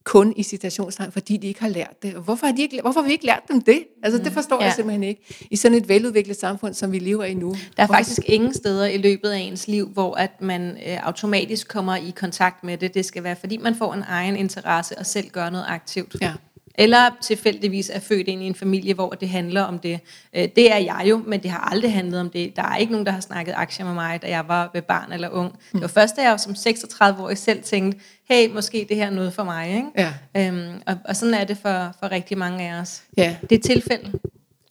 kun 0.05 0.33
i 0.37 0.43
citationstegn, 0.43 1.13
fordi 1.13 1.37
de 1.37 1.47
ikke 1.47 1.61
har 1.61 1.69
lært 1.69 2.03
det. 2.03 2.13
Hvorfor 2.13 2.47
har, 2.47 2.55
de 2.55 2.63
ikke, 2.63 2.81
hvorfor 2.81 3.01
har 3.01 3.07
vi 3.07 3.13
ikke 3.13 3.27
lært 3.27 3.43
dem 3.49 3.61
det? 3.61 3.85
Altså, 4.03 4.19
det 4.19 4.27
mm. 4.27 4.33
forstår 4.33 4.57
ja. 4.61 4.65
jeg 4.65 4.73
simpelthen 4.73 5.03
ikke. 5.03 5.47
I 5.51 5.57
sådan 5.57 5.79
et 5.79 5.89
veludviklet 5.89 6.37
samfund, 6.37 6.75
som 6.75 6.93
vi 6.93 6.99
lever 6.99 7.25
i 7.25 7.35
nu. 7.35 7.51
Der 7.51 7.57
er 7.57 7.87
hvorfor? 7.87 7.95
faktisk 7.95 8.21
ingen 8.27 8.55
steder 8.55 8.87
i 8.87 8.97
løbet 8.97 9.31
af 9.31 9.39
ens 9.39 9.69
liv, 9.69 9.89
hvor 9.89 10.15
at 10.15 10.41
man 10.41 10.79
øh, 10.87 11.07
automatisk 11.07 11.69
kommer 11.69 11.97
i 11.97 12.13
kontakt 12.17 12.65
med 12.65 12.79
det. 12.79 12.95
Det 12.95 13.05
skal 13.05 13.25
være, 13.25 13.37
fordi 13.37 13.57
man 13.57 13.75
får 13.75 13.95
en 13.95 14.05
egen 14.09 14.37
interesse 14.37 14.99
og 14.99 15.07
selv 15.07 15.31
gør 15.31 15.51
noget 15.51 15.65
aktivt. 15.69 16.17
Ja 16.21 16.33
eller 16.75 17.11
tilfældigvis 17.23 17.91
er 17.91 18.01
født 18.01 18.29
ind 18.29 18.43
i 18.43 18.47
en 18.47 18.55
familie, 18.55 18.95
hvor 18.95 19.11
det 19.11 19.29
handler 19.29 19.63
om 19.63 19.79
det. 19.79 20.01
Øh, 20.37 20.49
det 20.57 20.73
er 20.73 20.77
jeg 20.77 21.05
jo, 21.11 21.23
men 21.27 21.43
det 21.43 21.51
har 21.51 21.59
aldrig 21.59 21.93
handlet 21.93 22.21
om 22.21 22.31
det. 22.31 22.57
Der 22.57 22.63
er 22.63 22.77
ikke 22.77 22.93
nogen, 22.93 23.07
der 23.07 23.13
har 23.13 23.21
snakket 23.21 23.55
aktier 23.57 23.87
med 23.87 23.95
mig, 23.95 24.23
da 24.23 24.29
jeg 24.29 24.49
var 24.49 24.81
barn 24.89 25.13
eller 25.13 25.29
ung. 25.29 25.53
Det 25.73 25.81
var 25.81 25.87
først, 25.87 26.17
da 26.17 26.23
jeg 26.23 26.41
som 26.41 26.53
36-årig 26.53 27.39
selv 27.39 27.63
tænkte, 27.63 28.01
hey, 28.31 28.51
måske 28.51 28.87
det 28.89 28.97
her 28.97 29.07
er 29.07 29.11
noget 29.11 29.33
for 29.33 29.45
mig. 29.45 29.69
Ikke? 29.69 29.89
Ja. 29.97 30.13
Øhm, 30.37 30.83
og, 30.87 30.99
og 31.05 31.17
sådan 31.17 31.35
er 31.35 31.45
det 31.45 31.59
for, 31.59 31.95
for 32.01 32.11
rigtig 32.11 32.39
mange 32.39 32.71
af 32.71 32.81
os. 32.81 33.03
Ja. 33.17 33.37
Det 33.51 33.59
er 33.59 33.63
tilfælde. 33.63 34.13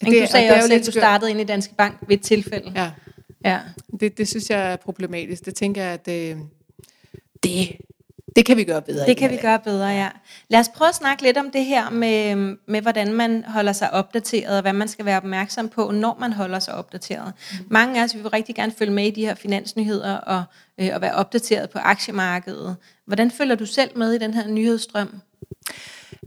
Det, 0.02 0.22
du 0.22 0.28
sagde 0.32 0.52
også, 0.52 0.74
at 0.74 0.86
du 0.86 0.92
startede 0.92 1.32
ind 1.32 1.42
i 1.42 1.44
Danske 1.44 1.76
Bank 1.76 1.98
ved 2.08 2.18
et 2.18 2.22
tilfælde. 2.22 2.72
Ja. 2.76 2.92
ja. 3.46 3.60
Det, 4.00 4.18
det 4.18 4.28
synes 4.28 4.50
jeg 4.50 4.72
er 4.72 4.76
problematisk. 4.76 5.46
Det 5.46 5.56
tænker 5.56 5.84
jeg, 5.84 5.94
at 5.94 6.08
øh, 6.08 6.38
det 7.44 7.78
det 8.36 8.46
kan 8.46 8.58
vi 8.58 8.64
gøre 8.64 8.82
bedre. 8.82 9.06
Det 9.06 9.18
kan 9.18 9.32
vi 9.32 9.38
gøre 9.38 9.60
bedre, 9.60 9.88
ja. 9.88 10.10
Lad 10.48 10.60
os 10.60 10.70
prøve 10.70 10.90
at 10.90 10.96
snakke 10.96 11.24
lidt 11.24 11.38
om 11.38 11.52
det 11.52 11.66
her 11.66 11.90
med, 11.90 12.36
med 12.68 12.82
hvordan 12.82 13.14
man 13.14 13.44
holder 13.48 13.74
sig 13.74 13.94
opdateret, 13.94 14.56
og 14.56 14.62
hvad 14.62 14.74
man 14.74 14.88
skal 14.88 15.06
være 15.06 15.18
opmærksom 15.18 15.70
på, 15.70 15.92
når 15.92 16.18
man 16.20 16.34
holder 16.34 16.60
sig 16.60 16.74
opdateret. 16.74 17.34
Mm. 17.52 17.58
Mange 17.70 18.00
af 18.00 18.04
os 18.04 18.16
vil 18.16 18.28
rigtig 18.28 18.56
gerne 18.56 18.72
følge 18.78 18.94
med 18.94 19.08
i 19.08 19.12
de 19.12 19.26
her 19.26 19.36
finansnyheder 19.36 20.18
og, 20.18 20.44
øh, 20.78 20.90
og 20.94 21.02
være 21.02 21.16
opdateret 21.16 21.70
på 21.70 21.80
aktiemarkedet. 21.80 22.76
Hvordan 23.06 23.32
følger 23.32 23.56
du 23.56 23.66
selv 23.66 23.98
med 23.98 24.14
i 24.14 24.18
den 24.18 24.34
her 24.34 24.48
nyhedsstrøm? 24.48 25.22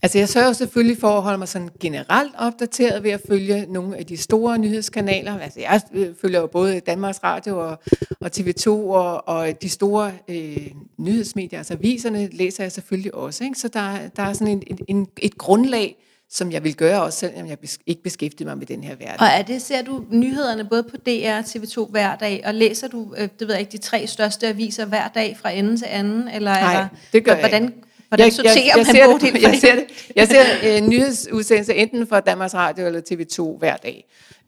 Altså 0.03 0.19
jeg 0.19 0.29
sørger 0.29 0.53
selvfølgelig 0.53 0.99
for 0.99 1.09
at 1.09 1.23
holde 1.23 1.39
mig 1.39 1.49
sådan 1.49 1.69
generelt 1.81 2.33
opdateret 2.39 3.03
ved 3.03 3.11
at 3.11 3.21
følge 3.29 3.67
nogle 3.69 3.97
af 3.97 4.07
de 4.07 4.17
store 4.17 4.59
nyhedskanaler. 4.59 5.39
Altså 5.39 5.61
jeg 5.61 5.81
følger 6.21 6.41
jo 6.41 6.47
både 6.47 6.81
Danmarks 6.81 7.25
Radio 7.25 7.59
og, 7.59 7.79
og 8.21 8.31
TV2 8.37 8.69
og, 8.69 9.29
og 9.29 9.63
de 9.63 9.69
store 9.69 10.13
øh, 10.29 10.71
nyhedsmedier, 10.99 11.59
altså 11.59 11.75
aviserne 11.75 12.29
læser 12.33 12.65
jeg 12.65 12.73
selvfølgelig 12.73 13.15
også. 13.15 13.45
Ikke? 13.45 13.59
Så 13.59 13.69
der, 13.69 13.99
der 14.17 14.23
er 14.23 14.33
sådan 14.33 14.49
en, 14.49 14.79
en, 14.89 15.07
et 15.19 15.39
grundlag, 15.39 15.97
som 16.31 16.53
jeg 16.53 16.65
vil 16.65 16.77
gøre 16.77 17.03
også, 17.03 17.19
selvom 17.19 17.47
jeg 17.47 17.59
ikke 17.87 18.03
beskæftiger 18.03 18.49
mig 18.49 18.59
med 18.59 18.67
den 18.67 18.85
her 18.85 18.97
verden. 18.97 19.21
Og 19.21 19.27
er 19.27 19.43
det, 19.43 19.63
ser 19.63 19.83
du 19.83 20.05
nyhederne 20.11 20.65
både 20.65 20.83
på 20.83 20.97
DR 20.97 21.33
og 21.33 21.41
TV2 21.41 21.91
hver 21.91 22.17
dag, 22.17 22.43
og 22.47 22.55
læser 22.55 22.89
du, 22.89 23.15
øh, 23.19 23.29
det 23.39 23.49
ved 23.49 23.51
jeg 23.51 23.61
ikke, 23.61 23.73
de 23.73 23.79
tre 23.79 24.07
største 24.07 24.47
aviser 24.47 24.85
hver 24.85 25.09
dag 25.09 25.37
fra 25.43 25.51
ende 25.51 25.77
til 25.77 25.87
anden? 25.91 26.29
Eller, 26.29 26.51
Nej, 26.51 26.73
eller, 26.73 26.89
det 27.13 27.25
gør 27.25 27.35
hvordan, 27.35 27.63
jeg 27.63 27.73
ikke. 27.73 27.87
Hvordan 28.17 28.27
jeg, 28.27 28.33
sorterer 28.33 28.55
jeg, 28.55 28.67
jeg, 28.67 28.77
man 28.77 28.87
ser 28.87 29.31
det, 29.33 29.43
jeg 29.43 29.59
ser, 29.61 29.75
det. 29.75 29.85
jeg 30.17 30.29
ser 30.29 30.83
uh, 30.83 30.89
nyhedsudsendelser 30.89 31.73
enten 31.73 32.07
fra 32.07 32.21
Danmarks 32.21 32.55
Radio 32.55 32.87
eller 32.87 33.01
TV2 33.13 33.59
hver 33.59 33.77
dag. 33.77 34.05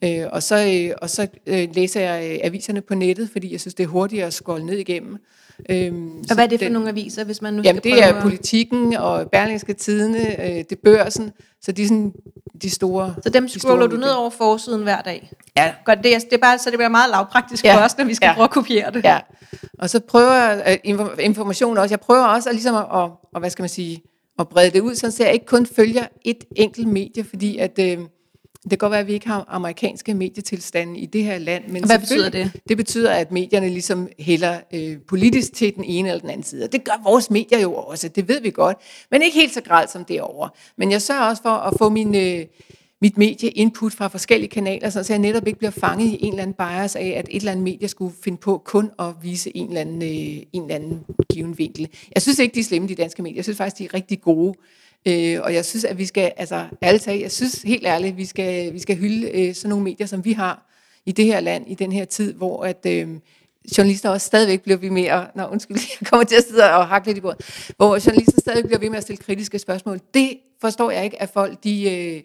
Uh, 0.06 0.32
og 0.32 0.42
så, 0.42 0.88
uh, 0.90 0.96
og 1.02 1.10
så 1.10 1.26
uh, 1.46 1.74
læser 1.74 2.00
jeg 2.00 2.40
uh, 2.40 2.46
aviserne 2.46 2.80
på 2.80 2.94
nettet, 2.94 3.28
fordi 3.32 3.52
jeg 3.52 3.60
synes, 3.60 3.74
det 3.74 3.84
er 3.84 3.88
hurtigt 3.88 4.24
at 4.24 4.34
scrolle 4.34 4.66
ned 4.66 4.78
igennem. 4.78 5.18
Øhm, 5.70 6.18
og 6.18 6.34
hvad 6.34 6.44
er 6.44 6.48
det 6.48 6.58
for 6.58 6.64
den, 6.64 6.72
nogle 6.72 6.88
aviser, 6.88 7.24
hvis 7.24 7.42
man 7.42 7.54
nu 7.54 7.62
jamen, 7.64 7.82
skal 7.82 7.92
det 7.92 8.04
er 8.04 8.22
politikken 8.22 8.96
og 8.96 9.30
Berlingske 9.30 9.72
Tidene, 9.72 10.44
øh, 10.46 10.64
det 10.70 10.78
børsen, 10.78 11.30
så 11.62 11.72
de 11.72 11.88
sådan 11.88 12.12
de 12.62 12.70
store 12.70 13.14
Så 13.22 13.30
dem 13.30 13.48
scroller 13.48 13.86
du 13.86 13.96
ned 13.96 14.10
over 14.10 14.30
forsiden 14.30 14.82
hver 14.82 15.02
dag? 15.02 15.30
Ja. 15.56 15.74
Godt, 15.84 15.98
det, 16.02 16.14
er, 16.14 16.18
det 16.18 16.32
er 16.32 16.38
bare, 16.38 16.58
så 16.58 16.70
det 16.70 16.78
bliver 16.78 16.88
meget 16.88 17.10
lavpraktisk 17.10 17.64
ja. 17.64 17.76
for 17.76 17.80
os, 17.80 17.98
når 17.98 18.04
vi 18.04 18.14
skal 18.14 18.26
ja. 18.26 18.34
prøve 18.34 18.44
at 18.44 18.50
kopiere 18.50 18.90
det. 18.90 19.04
Ja, 19.04 19.18
og 19.78 19.90
så 19.90 20.00
prøver 20.00 20.34
jeg 20.34 20.80
uh, 20.84 21.24
information 21.24 21.78
også, 21.78 21.92
jeg 21.92 22.00
prøver 22.00 22.26
også 22.26 22.48
at, 22.48 22.54
ligesom 22.54 22.74
at, 22.74 22.86
at, 22.94 23.10
at, 23.34 23.42
hvad 23.42 23.50
skal 23.50 23.62
man 23.62 23.68
sige, 23.68 24.02
at 24.38 24.48
brede 24.48 24.70
det 24.70 24.80
ud, 24.80 24.94
så 24.94 25.16
jeg 25.20 25.32
ikke 25.32 25.46
kun 25.46 25.66
følger 25.66 26.06
et 26.24 26.44
enkelt 26.56 26.88
medie, 26.88 27.24
fordi 27.24 27.58
at... 27.58 27.78
Øh, 27.78 27.98
det 28.62 28.70
kan 28.70 28.78
godt 28.78 28.90
være, 28.90 29.00
at 29.00 29.06
vi 29.06 29.12
ikke 29.12 29.28
har 29.28 29.44
amerikanske 29.48 30.14
medietilstande 30.14 30.98
i 30.98 31.06
det 31.06 31.24
her 31.24 31.38
land. 31.38 31.64
Men 31.68 31.84
Hvad 31.84 31.98
betyder 31.98 32.28
det? 32.28 32.52
Det 32.68 32.76
betyder, 32.76 33.12
at 33.12 33.32
medierne 33.32 33.68
ligesom 33.68 34.08
hælder 34.18 34.60
øh, 34.74 34.96
politisk 35.08 35.52
til 35.52 35.74
den 35.74 35.84
ene 35.84 36.08
eller 36.08 36.20
den 36.20 36.30
anden 36.30 36.44
side. 36.44 36.64
Og 36.64 36.72
det 36.72 36.84
gør 36.84 37.02
vores 37.04 37.30
medier 37.30 37.60
jo 37.60 37.74
også, 37.74 38.08
det 38.08 38.28
ved 38.28 38.40
vi 38.40 38.50
godt. 38.50 38.76
Men 39.10 39.22
ikke 39.22 39.38
helt 39.38 39.54
så 39.54 39.60
gralt 39.60 39.90
som 39.90 40.04
derovre. 40.04 40.50
Men 40.78 40.90
jeg 40.90 41.02
sørger 41.02 41.22
også 41.22 41.42
for 41.42 41.50
at 41.50 41.74
få 41.78 41.88
min, 41.88 42.14
øh, 42.14 42.44
mit 43.02 43.18
medie-input 43.18 43.92
fra 43.92 44.08
forskellige 44.08 44.50
kanaler, 44.50 44.90
så 44.90 45.06
jeg 45.08 45.18
netop 45.18 45.46
ikke 45.46 45.58
bliver 45.58 45.70
fanget 45.70 46.06
i 46.06 46.18
en 46.20 46.32
eller 46.32 46.42
anden 46.42 46.54
bias 46.54 46.96
af, 46.96 47.14
at 47.16 47.28
et 47.30 47.36
eller 47.36 47.52
andet 47.52 47.64
medie 47.64 47.88
skulle 47.88 48.14
finde 48.24 48.38
på 48.38 48.62
kun 48.64 48.90
at 48.98 49.06
vise 49.22 49.56
en 49.56 49.68
eller 49.68 49.80
anden, 49.80 50.02
øh, 50.02 50.42
en 50.52 50.62
eller 50.62 50.74
anden 50.74 51.04
given 51.32 51.58
vinkel. 51.58 51.88
Jeg 52.14 52.22
synes 52.22 52.38
ikke, 52.38 52.54
de 52.54 52.60
er 52.60 52.64
slemme, 52.64 52.88
de 52.88 52.94
danske 52.94 53.22
medier. 53.22 53.36
Jeg 53.36 53.44
synes 53.44 53.56
faktisk, 53.56 53.78
de 53.78 53.84
er 53.84 53.94
rigtig 53.94 54.20
gode. 54.20 54.54
Øh, 55.06 55.40
og 55.42 55.54
jeg 55.54 55.64
synes, 55.64 55.84
at 55.84 55.98
vi 55.98 56.06
skal, 56.06 56.32
altså 56.36 56.66
ærligt 56.82 57.04
talt, 57.04 57.22
jeg 57.22 57.32
synes 57.32 57.62
helt 57.62 57.86
ærligt, 57.86 58.16
vi 58.16 58.24
skal, 58.24 58.72
vi 58.72 58.78
skal 58.78 58.96
hylde 58.96 59.30
øh, 59.30 59.54
sådan 59.54 59.68
nogle 59.68 59.84
medier, 59.84 60.06
som 60.06 60.24
vi 60.24 60.32
har 60.32 60.66
i 61.06 61.12
det 61.12 61.24
her 61.24 61.40
land, 61.40 61.64
i 61.68 61.74
den 61.74 61.92
her 61.92 62.04
tid, 62.04 62.32
hvor 62.32 62.64
at, 62.64 62.86
øh, 62.86 63.08
journalister 63.78 64.10
også 64.10 64.26
stadigvæk 64.26 64.62
bliver 64.62 64.76
vi 64.76 64.88
mere, 64.88 65.26
nå 65.34 65.46
undskyld, 65.46 65.76
jeg 66.00 66.08
kommer 66.08 66.24
til 66.24 66.36
at 66.36 66.44
sidde 66.48 66.64
og 66.64 66.86
hakke 66.86 67.06
lidt 67.06 67.18
i 67.18 67.20
bordet, 67.20 67.72
hvor 67.76 68.06
journalister 68.06 68.40
stadig 68.40 68.64
bliver 68.64 68.78
ved 68.78 68.90
med 68.90 68.96
at 68.96 69.02
stille 69.02 69.16
kritiske 69.16 69.58
spørgsmål. 69.58 70.00
Det 70.14 70.38
forstår 70.60 70.90
jeg 70.90 71.04
ikke, 71.04 71.22
at 71.22 71.30
folk 71.34 71.64
de, 71.64 71.90
øh, 71.90 72.22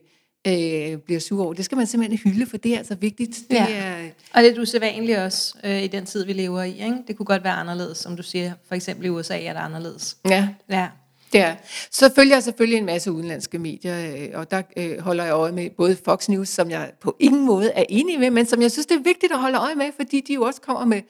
øh, 0.48 0.98
bliver 0.98 1.20
sure 1.20 1.46
over. 1.46 1.54
Det 1.54 1.66
skal 1.66 1.78
man 1.78 1.88
simpelthen 1.88 2.32
hylde, 2.32 2.46
for 2.46 2.58
det 2.58 2.74
er 2.74 2.78
altså 2.78 2.96
vigtigt. 2.96 3.40
Det 3.50 3.56
ja. 3.56 3.68
er, 3.70 4.10
og 4.34 4.44
det 4.44 4.58
er 4.58 4.62
usædvanligt 4.62 5.18
også 5.18 5.58
øh, 5.64 5.84
i 5.84 5.88
den 5.88 6.06
tid, 6.06 6.26
vi 6.26 6.34
lever 6.34 6.64
i. 6.64 6.72
Ikke? 6.72 6.98
Det 7.08 7.18
kunne 7.18 7.26
godt 7.26 7.44
være 7.44 7.54
anderledes, 7.54 7.98
som 7.98 8.18
du 8.18 8.24
siger. 8.24 8.54
For 8.68 8.76
eksempel 8.76 9.06
i 9.06 9.10
USA 9.10 9.44
er 9.44 9.54
det 9.54 9.60
anderledes. 9.60 10.18
Ja. 10.30 10.50
ja. 10.70 10.88
Ja, 11.34 11.56
så 11.91 12.12
følger 12.15 12.36
jeg 12.36 12.43
selvfølgelig 12.43 12.78
en 12.78 12.86
masse 12.86 13.12
udenlandske 13.12 13.60
medier, 13.60 14.15
øh, 14.15 14.30
og 14.34 14.52
der 14.52 14.62
øh, 14.78 15.00
holder 15.00 15.24
jeg 15.24 15.34
øje 15.34 15.52
med 15.52 15.69
både 15.69 15.98
Fox 16.06 16.30
News, 16.30 16.50
som 16.50 16.69
jeg 16.69 16.91
på 17.02 17.15
ingen 17.19 17.46
måde 17.46 17.72
er 17.72 17.84
enig 17.89 18.19
med, 18.19 18.30
men 18.30 18.46
som 18.46 18.62
jeg 18.62 18.72
synes, 18.72 18.86
det 18.86 18.96
er 18.96 19.04
vigtigt 19.04 19.32
at 19.32 19.39
holde 19.39 19.58
øje 19.58 19.76
med, 19.76 19.86
fordi 19.96 20.22
de 20.22 20.34
jo 20.34 20.41
også 20.41 20.62
kommer 20.62 20.86
med, 20.86 21.02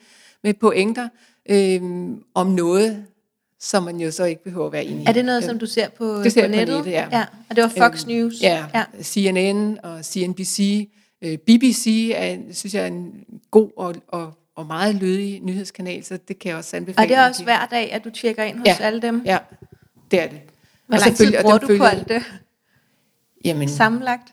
med 0.42 0.54
pointer 0.54 1.08
øh, 1.50 1.80
om 2.34 2.46
noget, 2.46 3.04
som 3.60 3.82
man 3.82 4.00
jo 4.00 4.10
så 4.10 4.24
ikke 4.24 4.44
behøver 4.44 4.66
at 4.66 4.72
være 4.72 4.84
enig 4.84 5.02
i. 5.02 5.06
Er 5.06 5.12
det 5.12 5.24
noget, 5.24 5.44
som 5.44 5.58
du 5.58 5.66
ser 5.66 5.88
på, 5.88 6.22
det 6.22 6.32
ser 6.32 6.42
på 6.42 6.50
nettet? 6.50 6.68
På 6.68 6.76
nettet 6.76 6.92
ja. 6.92 7.08
ja. 7.12 7.24
Og 7.50 7.56
det 7.56 7.62
var 7.62 7.88
Fox 7.88 8.02
øhm, 8.02 8.12
News? 8.12 8.34
Ja, 8.42 8.64
ja, 8.74 8.84
CNN 9.02 9.78
og 9.82 10.04
CNBC. 10.04 10.88
Øh, 11.24 11.38
BBC 11.38 12.12
er, 12.14 12.36
synes 12.52 12.74
jeg 12.74 12.82
er 12.82 12.86
en 12.86 13.24
god 13.50 13.70
og, 13.76 13.94
og, 14.08 14.32
og 14.56 14.66
meget 14.66 14.94
lødig 14.94 15.40
nyhedskanal, 15.42 16.04
så 16.04 16.18
det 16.28 16.38
kan 16.38 16.48
jeg 16.48 16.58
også 16.58 16.76
anbefale. 16.76 17.04
Og 17.04 17.08
det 17.08 17.16
er 17.16 17.28
også 17.28 17.44
hver 17.44 17.66
dag, 17.66 17.92
at 17.92 18.04
du 18.04 18.10
tjekker 18.10 18.42
ind 18.42 18.58
hos 18.58 18.66
ja. 18.66 18.76
alle 18.80 19.02
dem? 19.02 19.22
Ja, 19.24 19.38
det 20.14 20.22
er 20.22 20.28
det. 20.28 20.40
Hvor 20.86 20.98
lang 20.98 21.16
tid 21.16 21.34
bruger 21.42 21.58
du 21.58 21.78
på 21.78 21.84
alt 21.84 22.08
det? 22.08 22.22
Jamen, 23.44 23.68
Sammenlagt? 23.68 24.32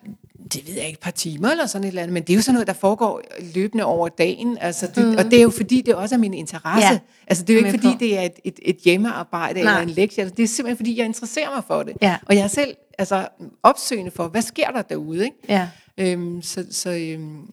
det 0.54 0.68
ved 0.68 0.74
jeg 0.74 0.86
ikke, 0.86 0.98
et 0.98 1.00
par 1.00 1.12
timer 1.12 1.50
eller 1.50 1.66
sådan 1.66 1.84
et 1.84 1.88
eller 1.88 2.02
andet, 2.02 2.14
men 2.14 2.24
det 2.24 2.30
er 2.30 2.36
jo 2.36 2.42
sådan 2.42 2.54
noget, 2.54 2.68
der 2.68 2.74
foregår 2.74 3.22
løbende 3.56 3.84
over 3.84 4.10
dagen, 4.10 4.58
altså 4.62 4.88
det, 4.96 5.08
mm. 5.08 5.16
og 5.18 5.24
det 5.24 5.34
er 5.34 5.42
jo 5.42 5.50
fordi, 5.50 5.82
det 5.82 5.96
også 5.96 6.16
er 6.16 6.20
min 6.20 6.34
interesse. 6.34 6.88
Ja. 6.88 7.00
Altså 7.28 7.44
det 7.44 7.56
er 7.56 7.60
jo 7.60 7.66
ikke 7.66 7.80
fordi, 7.80 7.94
på. 7.94 8.00
det 8.00 8.18
er 8.18 8.22
et, 8.22 8.34
et, 8.44 8.60
et 8.62 8.78
hjemmearbejde 8.86 9.64
Nej. 9.64 9.72
eller 9.72 9.88
en 9.88 9.90
lektie, 9.90 10.22
altså, 10.22 10.36
det 10.36 10.44
er 10.44 10.48
simpelthen 10.48 10.78
fordi, 10.78 10.98
jeg 10.98 11.06
interesserer 11.06 11.56
mig 11.56 11.64
for 11.68 11.84
det. 11.84 11.94
Ja. 12.02 12.18
Og 12.26 12.36
jeg 12.36 12.44
er 12.44 12.48
selv 12.48 12.76
altså, 12.98 13.28
opsøgende 13.64 14.12
for, 14.12 14.28
hvad 14.28 14.42
sker 14.42 14.72
der 14.72 14.82
derude? 14.82 15.24
Ikke? 15.24 15.38
Ja. 15.50 15.68
Øhm, 15.98 16.42
så 16.42 16.66
så 16.72 16.92
øhm, 16.92 17.50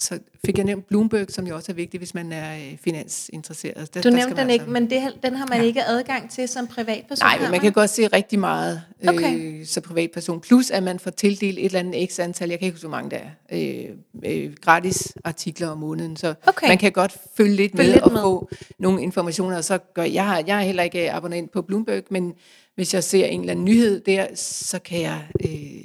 så 0.00 0.18
fik 0.44 0.56
jeg 0.56 0.66
nævnt 0.66 0.86
Bloomberg, 0.86 1.26
som 1.28 1.46
jo 1.46 1.54
også 1.54 1.72
er 1.72 1.76
vigtig, 1.76 1.98
hvis 1.98 2.14
man 2.14 2.32
er 2.32 2.54
øh, 2.56 2.78
finansinteresseret. 2.84 3.94
Der, 3.94 4.02
du 4.02 4.10
nævnte 4.10 4.36
den 4.36 4.50
ikke, 4.50 4.64
men 4.66 4.90
det, 4.90 5.02
den 5.22 5.34
har 5.36 5.46
man 5.46 5.58
ja. 5.58 5.64
ikke 5.64 5.84
adgang 5.84 6.30
til 6.30 6.48
som 6.48 6.66
privatperson? 6.66 7.26
Nej, 7.26 7.38
men 7.38 7.50
man 7.50 7.60
kan 7.60 7.72
godt 7.72 7.90
se 7.90 8.06
rigtig 8.06 8.38
meget 8.38 8.82
okay. 9.08 9.60
øh, 9.60 9.66
som 9.66 9.82
privatperson. 9.82 10.40
Plus 10.40 10.70
at 10.70 10.82
man 10.82 10.98
får 10.98 11.10
tildelt 11.10 11.58
et 11.58 11.64
eller 11.64 11.78
andet 11.78 12.10
x 12.10 12.18
antal, 12.18 12.48
jeg 12.48 12.58
kan 12.58 12.66
ikke 12.66 12.74
huske, 12.74 12.88
hvor 12.88 12.96
mange 12.96 13.10
der 13.10 13.20
er, 13.48 13.86
øh, 14.24 14.44
øh, 14.44 14.52
gratis 14.60 15.12
artikler 15.24 15.68
om 15.68 15.78
måneden. 15.78 16.16
Så 16.16 16.34
okay. 16.46 16.68
man 16.68 16.78
kan 16.78 16.92
godt 16.92 17.16
følge 17.36 17.54
lidt 17.54 17.76
følge 17.76 17.86
med 17.86 17.94
lidt 17.94 18.04
og 18.04 18.12
med. 18.12 18.20
få 18.20 18.50
nogle 18.78 19.02
informationer. 19.02 19.56
Og 19.56 19.64
så 19.64 19.78
gør, 19.78 20.02
jeg, 20.02 20.26
har, 20.26 20.42
jeg 20.46 20.58
er 20.58 20.62
heller 20.62 20.82
ikke 20.82 21.12
abonnent 21.12 21.52
på 21.52 21.62
Bloomberg, 21.62 22.02
men 22.10 22.34
hvis 22.74 22.94
jeg 22.94 23.04
ser 23.04 23.26
en 23.26 23.40
eller 23.40 23.50
anden 23.50 23.64
nyhed 23.64 24.00
der, 24.00 24.26
så 24.34 24.78
kan 24.78 25.00
jeg... 25.00 25.26
Øh, 25.44 25.79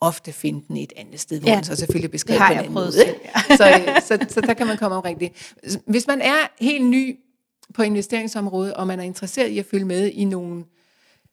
ofte 0.00 0.32
finde 0.32 0.64
den 0.68 0.76
et 0.76 0.92
andet 0.96 1.20
sted, 1.20 1.40
hvor 1.40 1.48
ja. 1.48 1.56
den 1.56 1.64
så 1.64 1.76
selvfølgelig 1.76 2.10
beskrevet 2.10 2.42
på 2.46 2.52
en 2.52 2.58
anden 2.58 2.74
måde. 2.74 2.92
Selv, 2.92 3.16
ja. 3.24 3.56
så, 3.56 3.68
øh, 3.68 4.02
så, 4.02 4.26
så 4.28 4.40
der 4.40 4.54
kan 4.54 4.66
man 4.66 4.76
komme 4.76 4.96
om 4.96 5.02
rigtigt. 5.02 5.54
Hvis 5.86 6.06
man 6.06 6.20
er 6.20 6.64
helt 6.64 6.86
ny 6.86 7.18
på 7.74 7.82
investeringsområdet, 7.82 8.74
og 8.74 8.86
man 8.86 9.00
er 9.00 9.04
interesseret 9.04 9.48
i 9.48 9.58
at 9.58 9.66
følge 9.66 9.84
med 9.84 10.10
i 10.10 10.24
nogle 10.24 10.64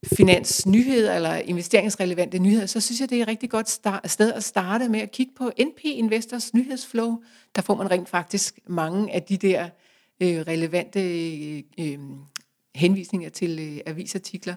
finansnyheder 0.06 1.14
eller 1.14 1.34
investeringsrelevante 1.34 2.38
nyheder, 2.38 2.66
så 2.66 2.80
synes 2.80 3.00
jeg, 3.00 3.10
det 3.10 3.18
er 3.18 3.22
et 3.22 3.28
rigtig 3.28 3.50
godt 3.50 3.70
start, 3.70 4.10
sted 4.10 4.32
at 4.32 4.44
starte 4.44 4.88
med 4.88 5.00
at 5.00 5.10
kigge 5.10 5.32
på 5.36 5.50
NP 5.60 5.80
Investors 5.84 6.54
nyhedsflow. 6.54 7.22
Der 7.54 7.62
får 7.62 7.74
man 7.74 7.90
rent 7.90 8.08
faktisk 8.08 8.58
mange 8.66 9.14
af 9.14 9.22
de 9.22 9.36
der 9.36 9.68
øh, 10.22 10.40
relevante 10.40 11.00
øh, 11.78 11.98
henvisninger 12.74 13.28
til 13.30 13.58
øh, 13.60 13.80
avisartikler. 13.86 14.54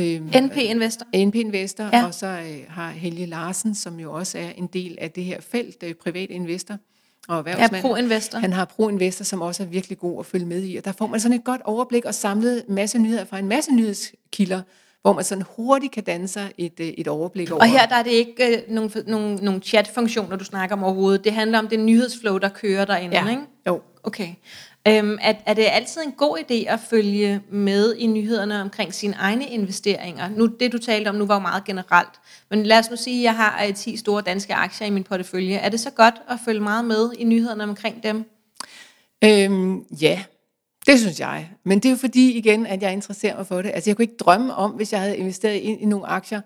Øh, 0.00 0.42
NP 0.42 0.56
Investor. 0.56 1.26
NP 1.26 1.34
Investor, 1.34 1.84
ja. 1.92 2.06
og 2.06 2.14
så 2.14 2.26
øh, 2.26 2.58
har 2.68 2.90
Helge 2.90 3.26
Larsen, 3.26 3.74
som 3.74 4.00
jo 4.00 4.12
også 4.12 4.38
er 4.38 4.50
en 4.56 4.66
del 4.66 4.98
af 5.00 5.10
det 5.10 5.24
her 5.24 5.40
felt, 5.40 5.82
øh, 5.82 5.94
privat 5.94 6.30
investor 6.30 6.76
og 7.28 7.38
erhvervsmand. 7.38 7.74
Ja, 7.74 7.80
Pro-Investor. 7.80 8.38
Han 8.38 8.52
har 8.52 8.64
Pro-Investor, 8.64 9.24
som 9.24 9.42
også 9.42 9.62
er 9.62 9.66
virkelig 9.66 9.98
god 9.98 10.20
at 10.20 10.26
følge 10.26 10.46
med 10.46 10.62
i, 10.64 10.76
og 10.76 10.84
der 10.84 10.92
får 10.92 11.06
man 11.06 11.20
sådan 11.20 11.38
et 11.38 11.44
godt 11.44 11.60
overblik 11.64 12.04
og 12.04 12.14
samlet 12.14 12.64
masse 12.68 12.98
nyheder 12.98 13.24
fra 13.24 13.38
en 13.38 13.48
masse 13.48 13.74
nyhedskilder, 13.74 14.62
hvor 15.02 15.12
man 15.12 15.24
sådan 15.24 15.44
hurtigt 15.56 15.92
kan 15.92 16.02
danne 16.02 16.28
sig 16.28 16.52
et, 16.58 16.80
øh, 16.80 16.86
et 16.86 17.08
overblik 17.08 17.50
over. 17.50 17.60
Og 17.60 17.68
her 17.68 17.86
der 17.86 17.96
er 17.96 18.02
det 18.02 18.10
ikke 18.10 18.56
øh, 18.56 18.74
nogen, 18.74 18.90
nogen, 19.06 19.38
nogen 19.42 19.62
chat-funktioner, 19.62 20.36
du 20.36 20.44
snakker 20.44 20.76
om 20.76 20.84
overhovedet. 20.84 21.24
Det 21.24 21.32
handler 21.32 21.58
om 21.58 21.68
det 21.68 21.80
nyhedsflow, 21.80 22.38
der 22.38 22.48
kører 22.48 22.84
derinde, 22.84 23.16
ja. 23.16 23.30
ikke? 23.30 23.42
Jo. 23.66 23.80
Okay. 24.02 24.28
Øhm, 24.88 25.18
er, 25.22 25.34
er 25.46 25.54
det 25.54 25.66
altid 25.70 26.02
en 26.02 26.12
god 26.12 26.38
idé 26.38 26.54
at 26.54 26.80
følge 26.90 27.40
med 27.50 27.94
i 27.94 28.06
nyhederne 28.06 28.60
omkring 28.60 28.94
sine 28.94 29.14
egne 29.14 29.46
investeringer? 29.46 30.28
Nu, 30.28 30.46
det 30.46 30.72
du 30.72 30.78
talte 30.78 31.08
om 31.08 31.14
nu 31.14 31.26
var 31.26 31.34
jo 31.34 31.40
meget 31.40 31.64
generelt, 31.64 32.20
men 32.50 32.66
lad 32.66 32.78
os 32.78 32.90
nu 32.90 32.96
sige, 32.96 33.18
at 33.18 33.24
jeg 33.24 33.36
har 33.36 33.64
øh, 33.68 33.74
10 33.74 33.96
store 33.96 34.22
danske 34.22 34.54
aktier 34.54 34.86
i 34.86 34.90
min 34.90 35.04
portefølje. 35.04 35.56
Er 35.56 35.68
det 35.68 35.80
så 35.80 35.90
godt 35.90 36.14
at 36.28 36.38
følge 36.44 36.60
meget 36.60 36.84
med 36.84 37.12
i 37.18 37.24
nyhederne 37.24 37.62
omkring 37.62 38.02
dem? 38.02 38.24
Øhm, 39.24 39.84
ja, 40.00 40.22
det 40.86 41.00
synes 41.00 41.20
jeg. 41.20 41.50
Men 41.64 41.78
det 41.78 41.84
er 41.84 41.90
jo 41.90 41.96
fordi, 41.96 42.32
igen, 42.32 42.66
at 42.66 42.82
jeg 42.82 42.92
interesserer 42.92 43.36
mig 43.36 43.46
for 43.46 43.62
det. 43.62 43.70
Altså 43.74 43.90
jeg 43.90 43.96
kunne 43.96 44.04
ikke 44.04 44.16
drømme 44.16 44.54
om, 44.54 44.70
hvis 44.70 44.92
jeg 44.92 45.00
havde 45.00 45.16
investeret 45.16 45.54
ind 45.54 45.80
i 45.80 45.84
nogle 45.84 46.06
aktier, 46.06 46.40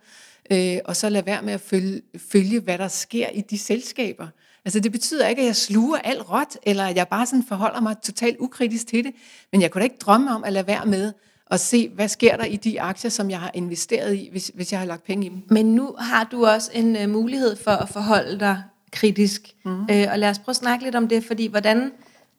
øh, 0.52 0.78
og 0.84 0.96
så 0.96 1.08
lade 1.08 1.26
være 1.26 1.42
med 1.42 1.52
at 1.52 1.60
følge, 1.60 2.02
følge, 2.32 2.60
hvad 2.60 2.78
der 2.78 2.88
sker 2.88 3.28
i 3.28 3.40
de 3.40 3.58
selskaber. 3.58 4.26
Altså 4.64 4.80
det 4.80 4.92
betyder 4.92 5.28
ikke, 5.28 5.42
at 5.42 5.46
jeg 5.46 5.56
sluger 5.56 5.98
alt 5.98 6.30
råt, 6.30 6.58
eller 6.62 6.84
at 6.84 6.96
jeg 6.96 7.08
bare 7.08 7.26
sådan 7.26 7.44
forholder 7.48 7.80
mig 7.80 7.96
totalt 8.02 8.36
ukritisk 8.40 8.86
til 8.86 9.04
det. 9.04 9.12
Men 9.52 9.62
jeg 9.62 9.70
kunne 9.70 9.80
da 9.80 9.84
ikke 9.84 9.98
drømme 10.00 10.34
om 10.34 10.44
at 10.44 10.52
lade 10.52 10.66
være 10.66 10.86
med 10.86 11.12
at 11.50 11.60
se, 11.60 11.88
hvad 11.88 12.08
sker 12.08 12.36
der 12.36 12.44
i 12.44 12.56
de 12.56 12.80
aktier, 12.80 13.10
som 13.10 13.30
jeg 13.30 13.40
har 13.40 13.50
investeret 13.54 14.14
i, 14.14 14.28
hvis, 14.30 14.50
hvis 14.54 14.72
jeg 14.72 14.80
har 14.80 14.86
lagt 14.86 15.04
penge 15.04 15.26
i 15.26 15.28
dem. 15.28 15.42
Men 15.50 15.74
nu 15.74 15.94
har 15.98 16.24
du 16.24 16.46
også 16.46 16.70
en 16.74 16.96
uh, 16.96 17.10
mulighed 17.10 17.56
for 17.56 17.70
at 17.70 17.88
forholde 17.88 18.40
dig 18.40 18.62
kritisk. 18.92 19.42
Mm. 19.64 19.80
Uh, 19.80 19.86
og 19.88 20.18
lad 20.18 20.30
os 20.30 20.38
prøve 20.38 20.52
at 20.52 20.56
snakke 20.56 20.84
lidt 20.84 20.94
om 20.94 21.08
det, 21.08 21.24
fordi 21.24 21.46
hvordan, 21.46 21.92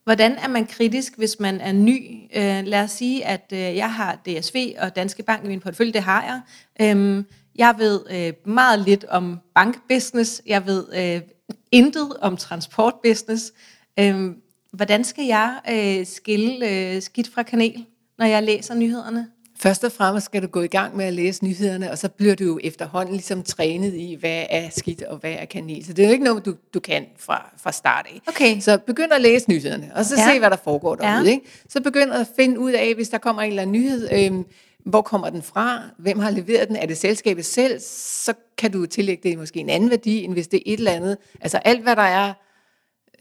hvordan 0.04 0.32
er 0.32 0.48
man 0.48 0.66
kritisk, 0.66 1.18
hvis 1.18 1.40
man 1.40 1.62
er 1.62 1.72
ny? 1.72 2.14
Uh, 2.36 2.68
lad 2.68 2.82
os 2.82 2.92
sige, 2.92 3.26
at 3.26 3.46
uh, 3.52 3.58
jeg 3.58 3.94
har 3.94 4.16
DSV 4.16 4.74
og 4.80 4.96
Danske 4.96 5.24
Bank 5.24 5.46
i 5.46 5.48
min 5.48 5.60
portefølje, 5.60 5.94
det 5.94 6.02
har 6.02 6.42
jeg. 6.80 6.96
Um, 6.96 7.26
jeg 7.56 7.76
ved 7.78 8.02
uh, 8.12 8.52
meget 8.52 8.80
lidt 8.80 9.06
om 9.06 9.40
bankbusiness. 9.56 10.42
Jeg 10.46 10.66
ved 10.66 11.16
uh, 11.18 11.30
intet 11.72 12.18
om 12.22 12.38
transportbusiness. 12.38 13.54
Øhm, 14.00 14.36
hvordan 14.72 15.04
skal 15.04 15.26
jeg 15.26 15.60
øh, 15.72 16.06
skille 16.06 16.70
øh, 16.70 17.02
skidt 17.02 17.34
fra 17.34 17.44
kanel, 17.44 17.86
når 18.18 18.26
jeg 18.26 18.44
læser 18.44 18.76
nyhederne? 18.76 19.28
Først 19.62 19.84
og 19.84 19.92
fremmest 19.92 20.26
skal 20.26 20.42
du 20.42 20.48
gå 20.48 20.62
i 20.62 20.68
gang 20.68 20.98
med 20.98 21.06
at 21.06 21.14
læse 21.14 21.46
nyhederne, 21.46 21.92
og 21.92 21.98
så 21.98 22.10
bliver 22.10 22.36
du 22.36 22.44
jo 22.44 22.60
efterhånden 22.64 23.14
ligesom 23.14 23.44
trænet 23.44 23.94
i, 23.94 24.18
hvad 24.20 24.46
er 24.50 24.70
skidt 24.70 25.04
og 25.04 25.18
hvad 25.18 25.32
er 25.32 25.46
kanel. 25.46 25.86
Så 25.86 25.94
det 25.94 26.04
er 26.04 26.08
jo 26.08 26.12
ikke 26.12 26.24
noget, 26.24 26.46
du, 26.46 26.56
du 26.74 26.80
kan 26.80 27.06
fra, 27.18 27.50
fra 27.58 27.72
start 27.72 28.08
af. 28.14 28.22
Okay. 28.28 28.60
Så 28.60 28.78
begynd 28.78 29.14
at 29.14 29.22
læse 29.22 29.50
nyhederne, 29.50 29.92
og 29.96 30.06
så 30.06 30.16
ja. 30.18 30.34
se, 30.34 30.40
hvad 30.40 30.50
der 30.50 30.58
foregår 30.64 30.96
derude. 30.96 31.26
Ja. 31.26 31.32
Ikke? 31.32 31.46
Så 31.70 31.82
begynd 31.82 32.12
at 32.12 32.28
finde 32.36 32.60
ud 32.60 32.72
af, 32.72 32.96
hvis 32.96 33.10
der 33.10 33.18
kommer 33.18 33.42
en 33.42 33.50
eller 33.50 33.62
anden 33.62 33.74
nyhed, 33.82 34.10
øh, 34.12 34.44
hvor 34.86 35.02
kommer 35.02 35.30
den 35.30 35.42
fra? 35.42 35.82
Hvem 35.98 36.20
har 36.20 36.30
leveret 36.32 36.68
den? 36.68 36.76
Er 36.76 36.86
det 36.86 36.98
selskabet 36.98 37.46
selv? 37.46 37.80
Så 37.80 38.34
kan 38.58 38.72
du 38.72 38.86
tillægge 38.86 39.30
det 39.30 39.38
måske 39.38 39.60
en 39.60 39.70
anden 39.70 39.90
værdi, 39.90 40.24
end 40.24 40.34
hvis 40.34 40.48
det 40.48 40.58
er 40.58 40.64
et 40.66 40.78
eller 40.78 40.92
andet. 40.92 41.18
Altså 41.42 41.58
alt, 41.58 41.84
hvad 41.84 41.96
der 41.96 42.02
er 42.02 42.34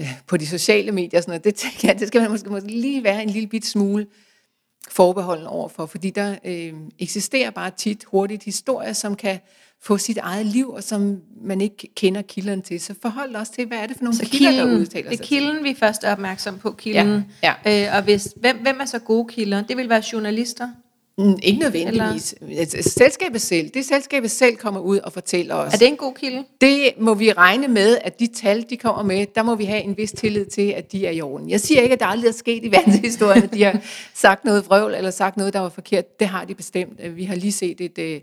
øh, 0.01 0.12
på 0.27 0.37
de 0.37 0.47
sociale 0.47 0.92
medier, 0.92 1.21
sådan 1.21 1.31
noget, 1.31 1.44
det, 1.44 1.55
tænker 1.55 1.88
jeg, 1.88 1.99
det 1.99 2.09
skal 2.09 2.21
man 2.21 2.31
måske, 2.31 2.51
måske 2.51 2.68
lige 2.68 3.05
være 3.05 3.23
en 3.23 3.31
lille 3.31 3.49
bit 3.49 3.66
smule 3.66 4.07
forbeholden 4.90 5.47
overfor, 5.47 5.87
fordi 5.87 6.11
der 6.11 6.37
øh, 6.44 6.73
eksisterer 6.99 7.51
bare 7.51 7.71
tit 7.71 8.05
hurtigt 8.05 8.44
historier, 8.44 8.92
som 8.92 9.16
kan 9.16 9.38
få 9.81 9.99
sit 9.99 10.18
eget 10.18 10.47
liv, 10.47 10.71
og 10.71 10.83
som 10.83 11.21
man 11.42 11.61
ikke 11.61 11.88
kender 11.97 12.23
kilderne 12.23 12.62
til. 12.62 12.81
Så 12.81 12.94
forhold 13.03 13.37
os 13.37 13.51
til, 13.51 13.66
hvad 13.66 13.79
er 13.79 13.87
det 13.87 13.97
for 13.97 14.05
nogle 14.05 14.16
så 14.16 14.25
kilder, 14.25 14.51
kilden, 14.51 14.68
der 14.68 14.79
udtaler 14.79 15.11
sig 15.11 15.18
Det 15.18 15.25
er 15.25 15.29
kilden, 15.29 15.57
til. 15.57 15.64
vi 15.64 15.75
først 15.75 16.05
er 16.05 16.12
opmærksom 16.12 16.59
på, 16.59 16.73
kilden. 16.73 17.25
Ja, 17.42 17.55
ja. 17.64 17.88
Øh, 17.88 17.97
og 17.97 18.03
hvis, 18.03 18.35
hvem, 18.37 18.57
hvem 18.57 18.81
er 18.81 18.85
så 18.85 18.99
gode 18.99 19.29
kilder? 19.29 19.62
Det 19.62 19.77
vil 19.77 19.88
være 19.88 20.03
journalister. 20.12 20.68
Mm, 21.19 21.39
ikke 21.43 21.61
nødvendigvis. 21.61 22.35
Eller? 22.41 22.61
Altså, 22.61 22.91
selskabet 22.91 23.41
selv, 23.41 23.69
det 23.69 23.85
selskabet 23.85 24.31
selv 24.31 24.57
kommer 24.57 24.81
ud 24.81 24.99
og 24.99 25.13
fortæller 25.13 25.55
os. 25.55 25.75
Er 25.75 25.79
det 25.79 25.89
en 25.89 25.97
god 25.97 26.15
kilde? 26.15 26.45
Det 26.61 26.91
må 27.01 27.15
vi 27.15 27.33
regne 27.33 27.69
med, 27.69 27.99
at 28.05 28.21
de 28.21 28.27
tal, 28.27 28.67
de 28.71 28.77
kommer 28.77 29.03
med, 29.03 29.27
der 29.35 29.43
må 29.43 29.55
vi 29.55 29.65
have 29.65 29.83
en 29.83 29.97
vis 29.97 30.13
tillid 30.13 30.47
til, 30.47 30.71
at 30.71 30.93
de 30.93 31.07
er 31.07 31.11
i 31.11 31.21
orden. 31.21 31.51
Jeg 31.51 31.61
siger 31.61 31.81
ikke, 31.81 31.93
at 31.93 32.01
der 32.01 32.07
aldrig 32.07 32.29
er 32.29 32.33
sket 32.33 32.65
i 32.65 32.71
verdenshistorien, 32.73 33.43
at 33.43 33.53
de 33.53 33.63
har 33.63 33.81
sagt 34.15 34.45
noget 34.45 34.67
vrøvl, 34.67 34.95
eller 34.95 35.11
sagt 35.11 35.37
noget, 35.37 35.53
der 35.53 35.61
var 35.61 35.69
forkert. 35.69 36.21
Det 36.21 36.29
har 36.29 36.45
de 36.45 36.55
bestemt. 36.55 37.17
Vi 37.17 37.25
har 37.25 37.35
lige 37.35 37.53
set 37.53 37.81
et, 37.81 37.99
øh, 37.99 38.21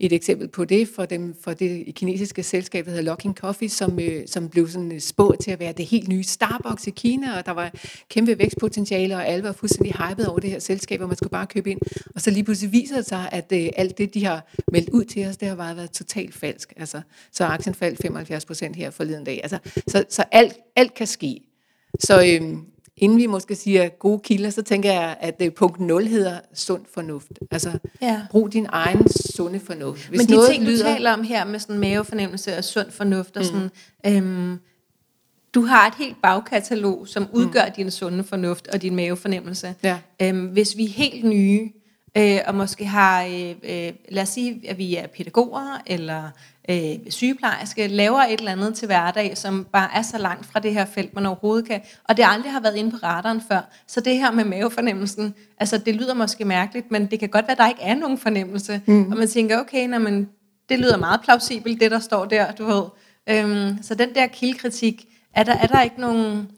et 0.00 0.12
eksempel 0.12 0.48
på 0.48 0.64
det, 0.64 0.88
for, 0.96 1.04
dem, 1.04 1.34
for 1.44 1.52
det 1.52 1.94
kinesiske 1.94 2.42
selskab, 2.42 2.84
der 2.84 2.90
hedder 2.90 3.04
Luckin 3.04 3.34
Coffee, 3.34 3.68
som, 3.68 4.00
øh, 4.00 4.22
som 4.26 4.48
blev 4.48 4.68
sådan 4.68 5.00
spået 5.00 5.38
til 5.38 5.50
at 5.50 5.60
være 5.60 5.72
det 5.72 5.86
helt 5.86 6.08
nye 6.08 6.22
Starbucks 6.22 6.86
i 6.86 6.90
Kina, 6.90 7.38
og 7.38 7.46
der 7.46 7.52
var 7.52 7.70
kæmpe 8.08 8.38
vækstpotentiale, 8.38 9.16
og 9.16 9.26
alle 9.26 9.44
var 9.44 9.52
fuldstændig 9.52 9.94
hyped 9.94 10.26
over 10.26 10.38
det 10.38 10.50
her 10.50 10.58
selskab, 10.58 11.00
og 11.00 11.08
man 11.08 11.16
skulle 11.16 11.30
bare 11.30 11.46
købe 11.46 11.70
ind. 11.70 11.80
Og 12.14 12.20
så 12.20 12.30
lige 12.34 12.44
pludselig 12.44 12.72
viser 12.72 12.96
det 12.96 13.06
sig, 13.06 13.28
at 13.32 13.52
øh, 13.52 13.68
alt 13.76 13.98
det, 13.98 14.14
de 14.14 14.24
har 14.24 14.46
meldt 14.72 14.90
ud 14.90 15.04
til 15.04 15.26
os, 15.26 15.36
det 15.36 15.48
har 15.48 15.56
bare 15.56 15.76
været 15.76 15.90
totalt 15.90 16.34
falsk. 16.34 16.72
Altså, 16.76 17.00
så 17.32 17.44
aktien 17.44 17.74
faldt 17.74 18.02
75 18.02 18.44
procent 18.44 18.76
her 18.76 18.90
forleden 18.90 19.24
dag. 19.24 19.40
Altså, 19.42 19.58
så 19.88 20.04
så 20.08 20.24
alt, 20.32 20.56
alt 20.76 20.94
kan 20.94 21.06
ske. 21.06 21.40
Så 22.00 22.20
øh, 22.20 22.56
inden 22.96 23.18
vi 23.18 23.26
måske 23.26 23.54
siger 23.54 23.88
gode 23.88 24.20
kilder, 24.24 24.50
så 24.50 24.62
tænker 24.62 24.92
jeg, 24.92 25.16
at 25.20 25.42
øh, 25.42 25.52
punkt 25.52 25.80
0 25.80 26.06
hedder 26.06 26.40
sund 26.54 26.82
fornuft. 26.94 27.32
Altså, 27.50 27.78
ja. 28.02 28.22
brug 28.30 28.52
din 28.52 28.66
egen 28.68 29.08
sunde 29.36 29.60
fornuft. 29.60 30.08
Hvis 30.08 30.18
Men 30.18 30.26
de 30.26 30.32
noget 30.32 30.50
ting, 30.50 30.64
lyder... 30.64 30.86
du 30.86 30.92
taler 30.92 31.12
om 31.12 31.22
her 31.22 31.44
med 31.44 31.58
sådan 31.58 31.78
mavefornemmelse 31.78 32.56
og 32.56 32.64
sund 32.64 32.90
fornuft, 32.90 33.36
og 33.36 33.42
mm. 33.42 33.70
sådan, 34.04 34.22
øhm, 34.22 34.58
du 35.54 35.62
har 35.62 35.86
et 35.86 35.94
helt 35.98 36.16
bagkatalog, 36.22 37.08
som 37.08 37.28
udgør 37.32 37.66
mm. 37.66 37.72
din 37.76 37.90
sunde 37.90 38.24
fornuft 38.24 38.68
og 38.68 38.82
din 38.82 38.96
mavefornemmelse. 38.96 39.74
Ja. 39.82 39.98
Øhm, 40.22 40.46
hvis 40.46 40.76
vi 40.76 40.84
er 40.84 40.88
helt 40.88 41.24
nye, 41.24 41.70
øh, 42.16 42.38
og 42.46 42.54
måske 42.54 42.84
har, 42.84 43.24
øh, 43.24 43.50
øh, 43.50 43.92
lad 44.08 44.22
os 44.22 44.28
sige, 44.28 44.60
at 44.68 44.78
vi 44.78 44.96
er 44.96 45.06
pædagoger 45.06 45.82
eller 45.86 46.30
øh, 46.70 46.98
sygeplejerske, 47.08 47.86
laver 47.86 48.20
et 48.20 48.38
eller 48.38 48.52
andet 48.52 48.74
til 48.74 48.86
hverdag, 48.86 49.38
som 49.38 49.66
bare 49.72 49.88
er 49.94 50.02
så 50.02 50.18
langt 50.18 50.46
fra 50.46 50.60
det 50.60 50.74
her 50.74 50.84
felt, 50.84 51.14
man 51.14 51.26
overhovedet 51.26 51.68
kan, 51.68 51.80
og 52.08 52.16
det 52.16 52.24
aldrig 52.28 52.52
har 52.52 52.60
været 52.60 52.76
inde 52.76 52.90
på 52.90 52.96
radaren 53.02 53.40
før. 53.48 53.60
Så 53.86 54.00
det 54.00 54.16
her 54.16 54.30
med 54.30 54.44
mavefornemmelsen, 54.44 55.34
altså 55.60 55.78
det 55.78 55.94
lyder 55.94 56.14
måske 56.14 56.44
mærkeligt, 56.44 56.90
men 56.90 57.06
det 57.06 57.20
kan 57.20 57.28
godt 57.28 57.46
være, 57.46 57.52
at 57.52 57.58
der 57.58 57.68
ikke 57.68 57.82
er 57.82 57.94
nogen 57.94 58.18
fornemmelse, 58.18 58.80
mm. 58.86 59.12
og 59.12 59.18
man 59.18 59.28
tænker, 59.28 59.60
okay, 59.60 59.88
når 59.88 59.98
man, 59.98 60.28
det 60.68 60.78
lyder 60.78 60.96
meget 60.96 61.20
plausibelt, 61.20 61.80
det 61.80 61.90
der 61.90 61.98
står 61.98 62.24
der, 62.24 62.52
du 62.52 62.64
ved. 62.64 62.84
Øhm, 63.26 63.82
så 63.82 63.94
den 63.94 64.14
der 64.14 64.26
kildekritik, 64.26 65.04
er 65.34 65.42
der, 65.42 65.52
er 65.52 65.66
der 65.66 65.82
ikke 65.82 66.00
nogen 66.00 66.48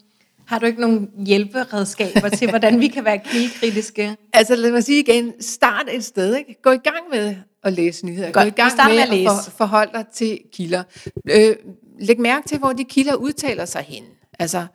har 0.47 0.59
du 0.59 0.65
ikke 0.65 0.81
nogen 0.81 1.09
hjælperedskaber 1.25 2.29
til, 2.29 2.49
hvordan 2.49 2.79
vi 2.79 2.87
kan 2.87 3.05
være 3.05 3.19
kildkritiske? 3.19 4.15
Altså 4.33 4.55
lad 4.55 4.71
mig 4.71 4.83
sige 4.83 4.99
igen, 4.99 5.33
start 5.41 5.85
et 5.91 6.03
sted. 6.03 6.35
Ikke? 6.35 6.61
Gå 6.61 6.71
i 6.71 6.77
gang 6.77 7.09
med 7.11 7.35
at 7.63 7.73
læse 7.73 8.05
nyheder. 8.05 8.31
Godt, 8.31 8.43
Gå 8.43 8.47
i 8.47 8.49
gang 8.49 8.71
med, 8.77 8.95
med 8.95 9.03
at, 9.03 9.09
læse. 9.09 9.29
at 9.29 9.35
for, 9.45 9.51
forholde 9.51 9.91
dig 9.93 10.05
til 10.13 10.39
kilder. 10.53 10.83
Øh, 11.29 11.55
læg 11.99 12.19
mærke 12.19 12.47
til, 12.47 12.57
hvor 12.57 12.73
de 12.73 12.83
kilder 12.83 13.15
udtaler 13.15 13.65
sig 13.65 13.81
hen. 13.81 14.03
Altså, 14.39 14.65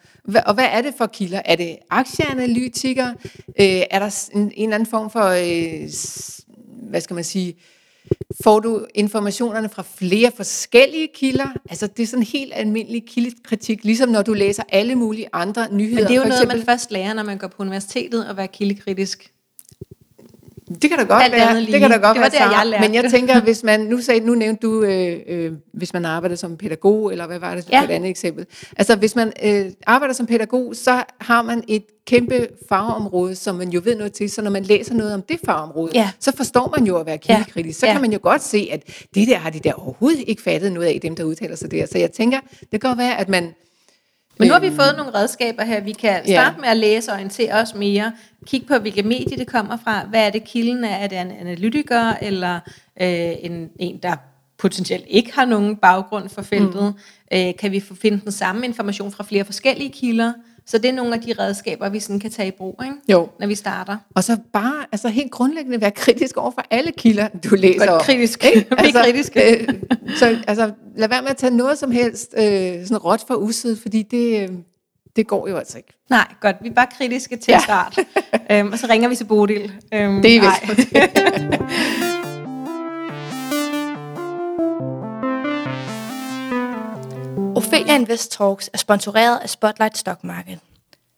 og 0.46 0.54
hvad 0.54 0.68
er 0.70 0.82
det 0.82 0.94
for 0.98 1.06
kilder? 1.06 1.42
Er 1.44 1.56
det 1.56 1.76
aktieanalytikere? 1.90 3.14
Øh, 3.60 3.82
er 3.90 3.98
der 3.98 4.28
en, 4.34 4.40
en 4.40 4.52
eller 4.56 4.74
anden 4.74 4.90
form 4.90 5.10
for, 5.10 5.24
øh, 5.24 5.88
hvad 6.90 7.00
skal 7.00 7.14
man 7.14 7.24
sige, 7.24 7.54
får 8.44 8.60
du 8.60 8.86
informationerne 8.94 9.68
fra 9.68 9.82
flere 9.82 10.30
forskellige 10.36 11.08
kilder. 11.14 11.46
Altså 11.70 11.86
det 11.86 12.02
er 12.02 12.06
sådan 12.06 12.22
helt 12.22 12.52
almindelig 12.54 13.04
kildekritik, 13.06 13.84
ligesom 13.84 14.08
når 14.08 14.22
du 14.22 14.32
læser 14.32 14.62
alle 14.68 14.94
mulige 14.94 15.28
andre 15.32 15.68
nyheder. 15.72 16.00
Men 16.00 16.06
det 16.06 16.10
er 16.10 16.16
jo 16.16 16.22
noget, 16.22 16.32
eksempel, 16.32 16.56
man 16.56 16.66
først 16.66 16.90
lærer, 16.90 17.14
når 17.14 17.22
man 17.22 17.38
går 17.38 17.48
på 17.48 17.62
universitetet, 17.62 18.24
at 18.24 18.36
være 18.36 18.48
kildekritisk. 18.48 19.32
Det 20.74 20.90
kan 20.90 20.98
da 20.98 21.04
godt 21.04 21.22
Alt 21.22 21.32
være. 21.32 21.60
Det 21.60 21.80
kan 21.80 21.90
da 21.90 21.96
godt 21.96 22.14
det 22.14 22.20
være, 22.20 22.30
der, 22.30 22.58
jeg 22.58 22.66
lærte. 22.66 22.88
Men 22.88 22.94
jeg 22.94 23.10
tænker, 23.10 23.40
hvis 23.40 23.62
man, 23.62 23.80
nu, 23.80 24.00
sagde, 24.00 24.20
nu 24.20 24.34
nævnte 24.34 24.66
du, 24.66 24.82
øh, 24.82 25.20
øh, 25.28 25.52
hvis 25.74 25.92
man 25.92 26.04
arbejder 26.04 26.36
som 26.36 26.56
pædagog, 26.56 27.12
eller 27.12 27.26
hvad 27.26 27.38
var 27.38 27.54
det, 27.54 27.68
ja. 27.72 27.84
et 27.84 27.90
andet 27.90 28.10
eksempel. 28.10 28.46
Altså, 28.76 28.96
hvis 28.96 29.16
man 29.16 29.32
øh, 29.44 29.66
arbejder 29.86 30.14
som 30.14 30.26
pædagog, 30.26 30.76
så 30.76 31.02
har 31.20 31.42
man 31.42 31.64
et 31.68 31.84
kæmpe 32.06 32.48
fagområde, 32.68 33.34
som 33.34 33.54
man 33.54 33.68
jo 33.68 33.80
ved 33.84 33.96
noget 33.96 34.12
til, 34.12 34.30
så 34.30 34.42
når 34.42 34.50
man 34.50 34.62
læser 34.62 34.94
noget 34.94 35.14
om 35.14 35.22
det 35.22 35.40
fagområde, 35.44 35.90
ja. 35.94 36.10
så 36.20 36.32
forstår 36.36 36.74
man 36.76 36.86
jo 36.86 36.96
at 36.96 37.06
være 37.06 37.18
kildekritisk. 37.18 37.80
Så 37.80 37.86
ja. 37.86 37.92
kan 37.92 38.00
man 38.00 38.12
jo 38.12 38.18
godt 38.22 38.42
se, 38.42 38.68
at 38.72 38.82
det 39.14 39.28
der 39.28 39.36
har 39.36 39.50
de 39.50 39.58
der 39.58 39.72
overhovedet 39.72 40.24
ikke 40.26 40.42
fattet 40.42 40.72
noget 40.72 40.86
af, 40.86 40.98
dem 41.02 41.16
der 41.16 41.24
udtaler 41.24 41.56
sig 41.56 41.70
der. 41.70 41.86
Så 41.86 41.98
jeg 41.98 42.12
tænker, 42.12 42.38
det 42.60 42.80
kan 42.80 42.80
godt 42.80 42.98
være, 42.98 43.18
at 43.18 43.28
man 43.28 43.54
Men 44.42 44.48
nu 44.48 44.52
har 44.52 44.60
vi 44.60 44.70
fået 44.76 44.94
nogle 44.96 45.14
redskaber 45.14 45.64
her. 45.64 45.80
Vi 45.80 45.92
kan 45.92 46.20
Ja. 46.26 46.32
starte 46.42 46.60
med 46.60 46.68
at 46.68 46.76
læse 46.76 47.10
og 47.10 47.14
orientere 47.14 47.52
os 47.52 47.74
mere. 47.74 48.12
Kigge 48.46 48.66
på, 48.66 48.78
hvilke 48.78 49.02
medier 49.02 49.36
det 49.38 49.46
kommer 49.46 49.76
fra. 49.84 50.04
Hvad 50.10 50.26
er 50.26 50.30
det 50.30 50.44
kilden 50.44 50.84
er? 50.84 50.88
Er 50.96 51.06
det 51.06 51.20
en 51.20 51.30
analytiker, 51.40 52.14
eller 52.22 52.54
øh, 53.00 53.32
en, 53.40 53.68
en, 53.78 53.98
der 54.02 54.14
potentielt 54.58 55.04
ikke 55.08 55.34
har 55.34 55.44
nogen 55.44 55.76
baggrund 55.76 56.28
for 56.28 56.42
feltet? 56.42 56.94
Mm. 57.32 57.38
Øh, 57.38 57.52
kan 57.58 57.72
vi 57.72 57.80
finde 58.02 58.20
den 58.24 58.32
samme 58.32 58.66
information 58.66 59.12
fra 59.12 59.24
flere 59.24 59.44
forskellige 59.44 59.90
kilder? 59.90 60.32
Så 60.66 60.78
det 60.78 60.88
er 60.88 60.92
nogle 60.92 61.14
af 61.14 61.20
de 61.20 61.34
redskaber, 61.38 61.88
vi 61.88 62.00
sådan 62.00 62.20
kan 62.20 62.30
tage 62.30 62.48
i 62.48 62.50
brug, 62.50 62.80
ikke? 62.84 62.94
Jo. 63.08 63.28
når 63.40 63.46
vi 63.46 63.54
starter. 63.54 63.96
Og 64.14 64.24
så 64.24 64.36
bare 64.52 64.74
altså 64.92 65.08
helt 65.08 65.30
grundlæggende 65.30 65.80
være 65.80 65.90
kritisk 65.90 66.36
over 66.36 66.50
for 66.50 66.62
alle 66.70 66.92
kilder, 66.98 67.28
du 67.50 67.54
læser 67.54 67.86
Godt 67.86 68.02
kritisk. 68.02 68.44
Ikke? 68.44 68.66
Bliv 68.78 68.92
kritiske. 68.92 69.58
Øh, 69.60 69.68
så 70.16 70.38
altså, 70.46 70.70
lad 70.96 71.08
være 71.08 71.22
med 71.22 71.30
at 71.30 71.36
tage 71.36 71.56
noget 71.56 71.78
som 71.78 71.90
helst 71.90 72.34
øh, 72.38 72.42
sådan 72.86 72.96
råt 72.96 73.24
for 73.26 73.34
usid, 73.34 73.76
fordi 73.76 74.02
det, 74.02 74.42
øh, 74.42 74.48
det 75.16 75.26
går 75.26 75.48
jo 75.48 75.56
altså 75.56 75.78
ikke. 75.78 75.92
Nej, 76.10 76.26
godt. 76.40 76.56
Vi 76.62 76.68
er 76.68 76.72
bare 76.72 76.86
kritiske 76.98 77.36
til 77.36 77.52
Ja. 77.52 77.58
start. 77.60 77.98
øhm, 78.50 78.72
og 78.72 78.78
så 78.78 78.86
ringer 78.90 79.08
vi 79.08 79.16
til 79.16 79.24
Bodil. 79.24 79.72
Øhm, 79.94 80.22
Det 80.22 80.36
er 80.36 80.40
vist. 80.40 80.92
Ophelia 87.56 87.94
Invest 87.94 88.32
Talks 88.32 88.70
er 88.72 88.78
sponsoreret 88.78 89.38
af 89.38 89.50
Spotlight 89.50 89.98
Stock 89.98 90.24
Market. 90.24 90.58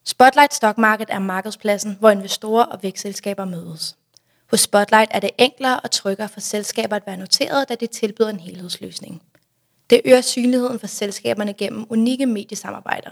Spotlight 0.04 0.54
Stock 0.54 0.78
Market 0.78 1.10
er 1.10 1.18
markedspladsen, 1.18 1.96
hvor 2.00 2.10
investorer 2.10 2.64
og 2.64 2.82
vækstselskaber 2.82 3.44
mødes. 3.44 3.96
Hos 4.50 4.60
Spotlight 4.60 5.10
er 5.14 5.20
det 5.20 5.30
enklere 5.38 5.80
og 5.80 5.90
tryggere 5.90 6.28
for 6.28 6.40
selskaber 6.40 6.96
at 6.96 7.06
være 7.06 7.16
noteret, 7.16 7.68
da 7.68 7.74
det 7.74 7.90
tilbyder 7.90 8.30
en 8.30 8.40
helhedsløsning. 8.40 9.22
Det 9.90 10.00
øger 10.04 10.20
synligheden 10.20 10.78
for 10.78 10.86
selskaberne 10.86 11.52
gennem 11.52 11.86
unikke 11.90 12.26
mediesamarbejder. 12.26 13.10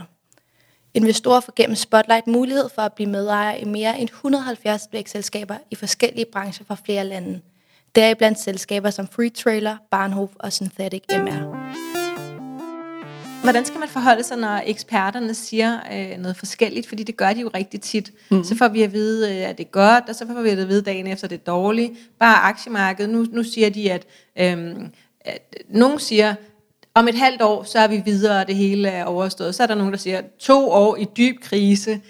Investorer 0.94 1.40
får 1.40 1.52
gennem 1.56 1.76
Spotlight 1.76 2.26
mulighed 2.26 2.68
for 2.74 2.82
at 2.82 2.92
blive 2.92 3.10
medejer 3.10 3.54
i 3.54 3.64
mere 3.64 3.98
end 3.98 4.08
170 4.08 4.88
vækstselskaber 4.92 5.56
i 5.70 5.74
forskellige 5.74 6.26
brancher 6.32 6.66
fra 6.66 6.76
flere 6.84 7.04
lande. 7.04 7.40
Deriblandt 7.94 8.38
selskaber 8.38 8.90
som 8.90 9.08
Free 9.08 9.30
Trailer, 9.30 9.76
Barnhof 9.90 10.30
og 10.38 10.52
Synthetic 10.52 11.02
MR. 11.10 12.01
Hvordan 13.42 13.64
skal 13.64 13.80
man 13.80 13.88
forholde 13.88 14.22
sig, 14.22 14.36
når 14.36 14.62
eksperterne 14.66 15.34
siger 15.34 15.78
øh, 15.92 16.18
noget 16.18 16.36
forskelligt? 16.36 16.88
Fordi 16.88 17.02
det 17.02 17.16
gør 17.16 17.32
de 17.32 17.40
jo 17.40 17.50
rigtig 17.54 17.80
tit. 17.80 18.12
Mm. 18.30 18.44
Så 18.44 18.56
får 18.56 18.68
vi 18.68 18.82
at 18.82 18.92
vide, 18.92 19.36
øh, 19.36 19.48
at 19.48 19.58
det 19.58 19.66
er 19.66 19.70
godt, 19.70 20.08
og 20.08 20.14
så 20.14 20.26
får 20.26 20.42
vi 20.42 20.48
at 20.48 20.68
vide 20.68 20.82
dagen 20.82 21.06
efter, 21.06 21.24
at 21.24 21.30
det 21.30 21.38
er 21.38 21.44
dårligt. 21.44 21.92
Bare 22.18 22.36
aktiemarkedet. 22.36 23.10
Nu, 23.10 23.26
nu 23.32 23.42
siger 23.42 23.70
de, 23.70 23.92
at, 23.92 24.06
øhm, 24.38 24.86
at 25.20 25.54
nogen 25.70 25.98
siger, 25.98 26.34
om 26.94 27.08
et 27.08 27.14
halvt 27.14 27.42
år, 27.42 27.62
så 27.62 27.78
er 27.78 27.88
vi 27.88 28.02
videre, 28.04 28.40
og 28.40 28.46
det 28.46 28.56
hele 28.56 28.88
er 28.88 29.04
overstået. 29.04 29.54
Så 29.54 29.62
er 29.62 29.66
der 29.66 29.74
nogen, 29.74 29.92
der 29.92 29.98
siger, 29.98 30.22
to 30.38 30.70
år 30.70 30.96
i 30.96 31.06
dyb 31.16 31.40
krise. 31.42 32.00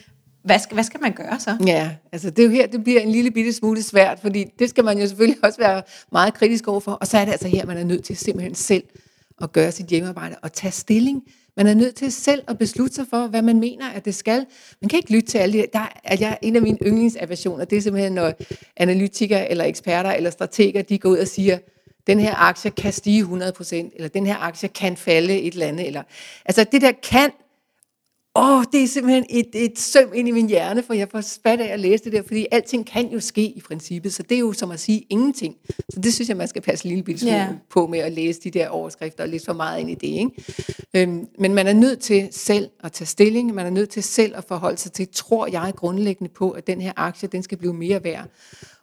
Hvad 0.45 0.59
skal, 0.59 0.75
hvad 0.75 0.85
skal 0.85 1.01
man 1.01 1.12
gøre 1.12 1.40
så? 1.40 1.57
Ja, 1.66 1.90
altså 2.12 2.31
det 2.31 2.38
er 2.38 2.47
jo 2.47 2.51
her, 2.51 2.66
det 2.66 2.85
bliver 2.85 3.01
en 3.01 3.12
lille 3.12 3.31
bitte 3.31 3.53
smule 3.53 3.83
svært, 3.83 4.18
fordi 4.21 4.45
det 4.59 4.68
skal 4.68 4.85
man 4.85 4.99
jo 4.99 5.07
selvfølgelig 5.07 5.45
også 5.45 5.59
være 5.59 5.83
meget 6.12 6.35
kritisk 6.35 6.68
overfor. 6.68 6.92
Og 6.92 7.07
så 7.07 7.18
er 7.18 7.25
det 7.25 7.33
altså 7.33 7.49
her, 7.49 7.66
man 7.66 7.77
er 7.77 7.85
nødt 7.85 8.05
til 8.05 8.16
simpelthen 8.16 8.55
selv 8.55 8.83
at 9.42 9.52
gøre 9.52 9.72
sit 9.72 9.87
hjemmearbejde 9.87 10.37
og 10.42 10.52
tage 10.52 10.72
stilling. 10.72 11.22
Man 11.57 11.66
er 11.66 11.74
nødt 11.74 11.94
til 11.94 12.12
selv 12.12 12.42
at 12.48 12.59
beslutte 12.59 12.94
sig 12.94 13.07
for, 13.11 13.26
hvad 13.26 13.42
man 13.42 13.61
mener, 13.61 13.90
at 13.90 14.05
det 14.05 14.14
skal. 14.14 14.46
Man 14.81 14.88
kan 14.88 14.96
ikke 14.96 15.12
lytte 15.12 15.28
til 15.28 15.38
alle 15.38 15.59
de 15.59 15.66
der. 15.72 15.92
Er 16.05 16.16
jeg, 16.20 16.38
en 16.42 16.57
af 16.57 16.62
mine 16.62 16.78
yndlingsaversioner, 16.87 17.64
det 17.64 17.78
er 17.78 17.83
simpelthen, 17.83 18.12
når 18.12 18.33
analytikere 18.76 19.50
eller 19.50 19.64
eksperter 19.64 20.11
eller 20.11 20.31
strateger, 20.31 20.83
de 20.83 20.98
går 20.98 21.09
ud 21.11 21.18
og 21.18 21.28
siger, 21.28 21.59
den 22.07 22.20
her 22.20 22.35
aktie 22.35 22.70
kan 22.70 22.92
stige 22.92 23.22
100%, 23.22 23.74
eller 23.74 24.09
den 24.09 24.26
her 24.26 24.37
aktie 24.37 24.68
kan 24.68 24.96
falde 24.96 25.40
et 25.40 25.52
eller 25.52 25.66
andet. 25.66 25.87
Eller, 25.87 26.02
altså 26.44 26.64
det 26.72 26.83
der 26.83 26.92
kan, 27.11 27.31
åh, 28.35 28.64
det 28.73 28.83
er 28.83 28.87
simpelthen 28.87 29.25
et, 29.31 29.49
et 29.55 29.79
søm 29.79 30.12
ind 30.14 30.29
i 30.29 30.31
min 30.31 30.49
hjerne, 30.49 30.83
for 30.83 30.95
jeg 30.95 31.09
får 31.11 31.21
spat 31.21 31.61
af 31.61 31.73
at 31.73 31.81
læse 31.81 32.05
det 32.05 32.12
der, 32.12 32.23
fordi 32.27 32.47
alting 32.53 32.87
kan 32.87 33.09
jo 33.12 33.21
ske 33.21 33.42
i 33.45 33.61
princippet, 33.61 34.14
så 34.14 34.23
det 34.23 34.35
er 34.35 34.38
jo 34.38 34.53
som 34.53 34.71
at 34.71 34.81
sige 34.81 35.07
ingenting. 35.11 35.57
Så 35.88 36.01
det 36.01 36.14
synes 36.14 36.29
jeg, 36.29 36.37
man 36.37 36.49
skal 36.49 36.62
passe 36.62 36.87
en 36.88 36.95
lille 36.97 37.18
smule 37.18 37.35
Ja. 37.35 37.49
på 37.71 37.87
med 37.87 37.99
at 37.99 38.12
læse 38.12 38.40
de 38.40 38.51
der 38.51 38.68
overskrifter 38.68 39.23
og 39.25 39.29
lidt 39.29 39.45
for 39.45 39.53
meget 39.53 39.81
ind 39.81 39.90
i 39.90 39.95
det. 39.95 40.07
Ikke? 40.07 40.31
Øhm, 40.95 41.27
men 41.38 41.55
man 41.55 41.66
er 41.66 41.73
nødt 41.73 42.01
til 42.01 42.29
selv 42.31 42.68
at 42.85 42.92
tage 42.92 43.07
stilling, 43.07 43.55
man 43.55 43.66
er 43.66 43.71
nødt 43.71 43.90
til 43.90 44.03
selv 44.03 44.37
at 44.37 44.45
forholde 44.45 44.79
sig 44.79 44.92
til, 44.92 45.09
tror 45.12 45.47
jeg 45.47 45.73
grundlæggende 45.77 46.33
på, 46.35 46.51
at 46.51 46.66
den 46.66 46.81
her 46.81 46.92
aktie, 46.97 47.29
den 47.29 47.42
skal 47.42 47.59
blive 47.59 47.75
mere 47.75 48.05
værd 48.05 48.29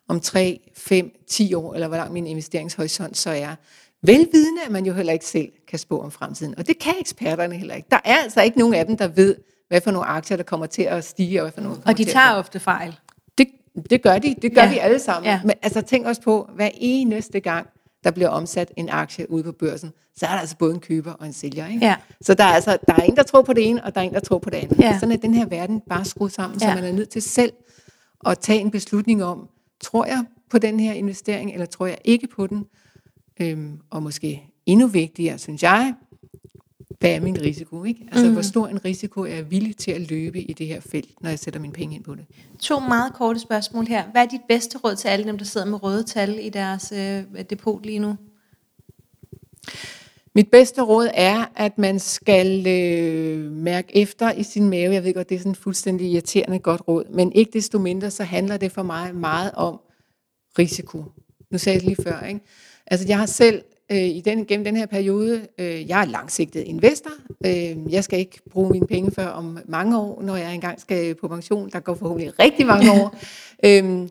om 0.08 0.20
3, 0.20 0.60
5, 0.78 1.12
10 1.28 1.54
år, 1.54 1.74
eller 1.74 1.88
hvor 1.88 1.98
lang 1.98 2.14
min 2.14 2.28
investeringshorisont 2.28 3.18
så 3.18 3.30
er. 3.30 3.56
Velvidende, 4.04 4.62
at 4.66 4.72
man 4.72 4.86
jo 4.86 4.94
heller 4.94 5.14
ikke 5.14 5.26
selv 5.26 5.52
kan 5.70 5.80
spå 5.80 6.02
om 6.02 6.12
fremtiden. 6.12 6.58
Og 6.58 6.68
det 6.68 6.80
kan 6.80 6.94
eksperterne 7.00 7.56
heller 7.56 7.76
ikke. 7.76 7.88
Der 7.92 8.00
er 8.06 8.16
altså 8.24 8.42
ikke 8.42 8.60
nogen 8.60 8.74
af 8.74 8.86
dem, 8.86 8.98
der 8.98 9.08
ved, 9.08 9.36
hvad 9.68 9.82
for 9.82 9.92
nogle 9.92 10.08
aktier, 10.08 10.38
der 10.38 10.44
kommer 10.44 10.66
til 10.66 10.82
at 10.84 11.04
stige, 11.06 11.40
og 11.42 11.44
hvad 11.44 11.52
for 11.52 11.62
nogle 11.62 11.78
Og 11.86 11.98
de 11.98 12.04
tager 12.04 12.34
ofte 12.34 12.60
fejl. 12.60 12.96
det, 13.38 13.48
det 13.90 14.02
gør 14.02 14.20
de. 14.20 14.36
Det 14.42 14.56
gør 14.56 14.62
Ja. 14.64 14.70
vi 14.70 14.78
alle 14.78 15.00
sammen. 15.00 15.26
Ja. 15.26 15.32
Ja. 15.32 15.42
Men 15.44 15.54
altså 15.62 15.82
tænk 15.82 16.06
også 16.06 16.22
på, 16.22 16.50
hver 16.56 16.70
eneste 16.74 17.40
gang, 17.40 17.68
der 18.04 18.12
bliver 18.12 18.30
omsat 18.30 18.72
en 18.78 18.90
aktie 18.90 19.32
ude 19.32 19.44
på 19.44 19.52
børsen, 19.52 19.94
så 20.16 20.26
er 20.26 20.30
der 20.32 20.40
altså 20.40 20.58
både 20.58 20.74
en 20.74 20.80
køber 20.80 21.12
og 21.14 21.26
en 21.26 21.34
sælger. 21.34 21.68
Ikke? 21.68 21.86
Ja. 21.86 21.96
Så 22.22 22.34
der 22.34 22.44
er, 22.44 22.48
altså, 22.54 22.78
der 22.88 22.94
er 22.94 23.02
en, 23.02 23.16
der 23.16 23.24
tror 23.24 23.42
på 23.42 23.54
det 23.54 23.68
ene, 23.70 23.84
og 23.84 23.96
der 23.96 24.02
er 24.02 24.06
en, 24.06 24.14
der 24.14 24.20
tror 24.20 24.38
på 24.40 24.50
det 24.50 24.58
andet. 24.58 24.80
Ja. 24.80 24.98
Sådan 25.00 25.12
er 25.12 25.18
den 25.18 25.34
her 25.34 25.46
verden 25.46 25.82
bare 25.90 26.06
skruet 26.06 26.32
sammen, 26.32 26.60
så 26.60 26.68
Ja. 26.68 26.76
man 26.76 26.84
er 26.84 26.92
nødt 26.92 27.10
til 27.10 27.22
selv 27.22 27.54
at 28.26 28.40
tage 28.40 28.60
en 28.60 28.72
beslutning 28.72 29.24
om, 29.24 29.48
tror 29.84 30.06
jeg 30.06 30.24
på 30.50 30.58
den 30.58 30.80
her 30.80 30.94
investering, 30.94 31.52
eller 31.54 31.66
tror 31.66 31.86
jeg 31.86 31.98
ikke 32.04 32.28
på 32.28 32.48
den? 32.48 32.66
Øhm, 33.42 33.80
og 33.90 34.04
måske 34.04 34.49
endnu 34.72 34.88
vigtigere, 34.88 35.38
synes 35.38 35.64
jeg, 35.64 35.94
hvad 37.00 37.12
er 37.12 37.20
min 37.20 37.42
risiko? 37.42 37.84
Ikke? 37.84 38.02
Altså, 38.12 38.26
mm. 38.26 38.34
hvor 38.34 38.42
stor 38.42 38.68
en 38.68 38.86
risiko 38.86 39.22
er 39.22 39.36
jeg 39.36 39.52
villig 39.52 39.78
til 39.78 39.92
at 39.92 40.02
løbe 40.12 40.42
i 40.42 40.54
det 40.54 40.68
her 40.68 40.80
felt, 40.80 41.22
når 41.22 41.30
jeg 41.30 41.40
sætter 41.40 41.60
mine 41.60 41.74
penge 41.74 41.96
ind 41.96 42.04
på 42.04 42.16
det? 42.16 42.26
To 42.60 42.80
meget 42.80 43.14
korte 43.14 43.40
spørgsmål 43.40 43.88
her. 43.88 44.04
Hvad 44.12 44.22
er 44.22 44.26
dit 44.26 44.42
bedste 44.50 44.78
råd 44.78 44.96
til 44.96 45.08
alle 45.08 45.26
dem, 45.26 45.38
der 45.38 45.46
sidder 45.46 45.68
med 45.68 45.84
røde 45.84 46.04
tal 46.04 46.40
i 46.46 46.50
deres 46.50 46.92
øh, 46.92 47.24
depot 47.50 47.86
lige 47.86 48.00
nu? 48.00 48.16
Mit 50.36 50.52
bedste 50.52 50.82
råd 50.82 51.10
er, 51.14 51.46
at 51.56 51.78
man 51.78 52.00
skal 52.00 52.68
øh, 52.68 53.52
mærke 53.52 53.98
efter 53.98 54.32
i 54.32 54.44
sin 54.44 54.70
mave. 54.70 54.94
Jeg 54.94 55.04
ved 55.04 55.14
godt, 55.14 55.30
det 55.30 55.36
er 55.36 55.40
sådan 55.40 55.52
et 55.52 55.58
fuldstændig 55.58 56.12
irriterende 56.12 56.60
godt 56.60 56.82
råd, 56.88 57.04
men 57.14 57.32
ikke 57.32 57.52
desto 57.54 57.80
mindre, 57.80 58.12
så 58.12 58.24
handler 58.24 58.58
det 58.58 58.72
for 58.72 58.84
mig 58.84 59.16
meget 59.16 59.52
om 59.54 59.80
risiko. 60.60 61.04
Nu 61.52 61.58
sagde 61.58 61.76
jeg 61.76 61.82
det 61.82 61.90
lige 61.90 62.04
før, 62.04 62.26
ikke? 62.26 62.40
Altså, 62.88 63.08
jeg 63.08 63.18
har 63.18 63.26
selv 63.26 63.64
øh, 63.92 63.98
i 63.98 64.22
den, 64.26 64.46
gennem 64.46 64.64
den 64.66 64.76
her 64.78 64.86
periode, 64.86 65.42
øh, 65.58 65.90
jeg 65.90 66.02
er 66.02 66.06
langsigtet 66.06 66.62
investor. 66.62 67.12
Øh, 67.46 67.94
jeg 67.94 68.04
skal 68.04 68.20
ikke 68.20 68.40
bruge 68.52 68.70
mine 68.72 68.88
penge 68.88 69.12
før 69.12 69.28
om 69.28 69.58
mange 69.68 69.98
år, 70.00 70.22
når 70.22 70.36
jeg 70.36 70.54
engang 70.54 70.82
skal 70.82 71.16
på 71.16 71.28
pension. 71.28 71.70
Der 71.74 71.80
går 71.80 71.96
forhåbentlig 71.96 72.40
rigtig 72.40 72.66
mange 72.66 72.92
år. 73.02 73.16
øhm, 73.66 74.10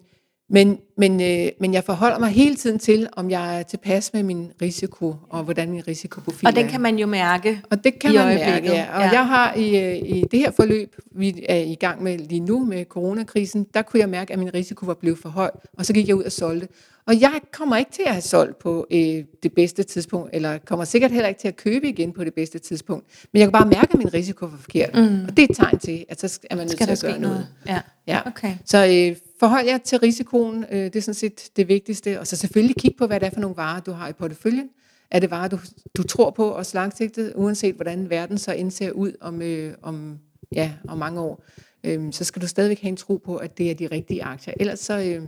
men, 0.51 0.79
men, 0.97 1.21
øh, 1.23 1.53
men 1.61 1.75
jeg 1.75 1.85
forholder 1.85 2.19
mig 2.19 2.29
hele 2.29 2.57
tiden 2.57 2.79
til, 2.79 3.09
om 3.13 3.31
jeg 3.31 3.59
er 3.59 3.63
tilpas 3.63 4.13
med 4.13 4.23
min 4.23 4.51
risiko, 4.63 5.15
og 5.31 5.43
hvordan 5.45 5.71
min 5.71 5.89
risikoprofil 5.89 6.47
Og 6.49 6.57
den 6.57 6.67
er. 6.67 6.71
kan 6.71 6.81
man 6.81 6.99
jo 6.99 7.07
mærke. 7.07 7.61
Og 7.71 7.85
det 7.85 7.99
kan 7.99 8.15
man 8.15 8.27
mærke, 8.27 8.67
ja. 8.67 8.87
Og 8.95 9.01
Ja. 9.01 9.05
ja. 9.05 9.11
jeg 9.13 9.27
har 9.27 9.55
i, 9.55 9.79
øh, 9.85 9.97
i 10.17 10.25
det 10.31 10.39
her 10.41 10.51
forløb, 10.51 10.97
vi 11.17 11.45
er 11.49 11.57
i 11.57 11.75
gang 11.75 12.03
med 12.03 12.19
lige 12.19 12.41
nu 12.41 12.65
med 12.65 12.85
coronakrisen, 12.85 13.67
der 13.75 13.83
kunne 13.83 14.01
jeg 14.01 14.09
mærke, 14.09 14.33
at 14.33 14.39
min 14.39 14.55
risiko 14.55 14.87
var 14.87 14.95
blevet 14.95 15.19
for 15.19 15.29
høj, 15.29 15.51
og 15.79 15.87
så 15.87 15.93
gik 15.93 16.09
jeg 16.09 16.17
ud 16.17 16.23
og 16.25 16.33
solgte. 16.33 16.69
Og 17.09 17.21
jeg 17.21 17.41
kommer 17.53 17.77
ikke 17.77 17.91
til 17.91 18.03
at 18.07 18.13
have 18.13 18.23
solgt 18.23 18.59
på 18.59 18.87
øh, 18.91 19.25
det 19.43 19.53
bedste 19.57 19.83
tidspunkt, 19.83 20.31
eller 20.33 20.59
kommer 20.59 20.85
sikkert 20.85 21.11
heller 21.11 21.29
ikke 21.29 21.41
til 21.41 21.49
at 21.49 21.57
købe 21.57 21.89
igen 21.89 22.13
på 22.13 22.25
det 22.25 22.35
bedste 22.35 22.59
tidspunkt. 22.59 23.27
Men 23.33 23.41
jeg 23.41 23.47
kan 23.47 23.53
bare 23.53 23.67
mærke, 23.67 23.89
at 23.93 23.99
min 23.99 24.15
risiko 24.15 24.47
var 24.47 24.57
forkert. 24.57 24.95
Mm. 24.95 25.25
Og 25.25 25.37
det 25.37 25.39
er 25.39 25.47
et 25.51 25.57
tegn 25.57 25.79
til, 25.79 26.05
at 26.09 26.21
så 26.21 26.41
er 26.51 26.57
man 26.57 26.67
nødt 26.67 26.73
Skal 26.73 26.87
til 26.87 26.93
at 27.07 27.13
gøre 27.13 27.21
noget? 27.21 27.37
noget. 27.37 27.47
Ja. 27.67 27.81
Ja. 28.07 28.21
Okay. 28.27 28.55
Så 28.65 28.87
øh, 28.87 29.17
forhold 29.41 29.67
jer 29.67 29.79
til 29.79 29.99
risikoen, 29.99 30.65
øh, 30.71 30.85
det 30.85 30.97
er 30.97 31.01
sådan 31.01 31.15
set 31.15 31.51
det 31.57 31.69
vigtigste. 31.69 32.21
Og 32.21 32.27
så 32.27 32.37
selvfølgelig 32.37 32.77
kig 32.77 32.95
på, 32.99 33.07
hvad 33.07 33.21
det 33.21 33.27
er 33.27 33.31
for 33.31 33.41
nogle 33.41 33.57
varer, 33.57 33.81
du 33.81 33.93
har 33.93 34.09
i 34.09 34.13
porteføljen. 34.13 34.69
Er 35.11 35.21
det 35.21 35.31
varer, 35.31 35.49
du, 35.49 35.59
du 35.97 36.03
tror 36.03 36.31
på 36.31 36.49
og 36.49 36.67
langsigtet, 36.75 37.33
uanset 37.37 37.75
hvordan 37.75 38.11
verden 38.11 38.39
så 38.39 38.53
indser 38.53 38.91
ud 38.91 39.13
om, 39.21 39.43
øh, 39.43 39.75
om, 39.83 40.19
ja, 40.53 40.73
om 40.89 40.99
mange 40.99 41.21
år, 41.21 41.45
øh, 41.85 42.13
så 42.13 42.25
skal 42.25 42.43
du 42.43 42.47
stadigvæk 42.47 42.81
have 42.81 42.89
en 42.89 42.97
tro 42.97 43.17
på, 43.17 43.37
at 43.37 43.59
det 43.59 43.71
er 43.71 43.75
de 43.75 43.87
rigtige 43.87 44.25
aktier. 44.25 44.55
Ellers 44.61 44.79
så, 44.79 44.99
øh, 44.99 45.23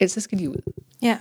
ellers 0.00 0.12
så 0.12 0.20
skal 0.20 0.38
de 0.38 0.50
ud. 0.50 0.72
Ja. 1.02 1.16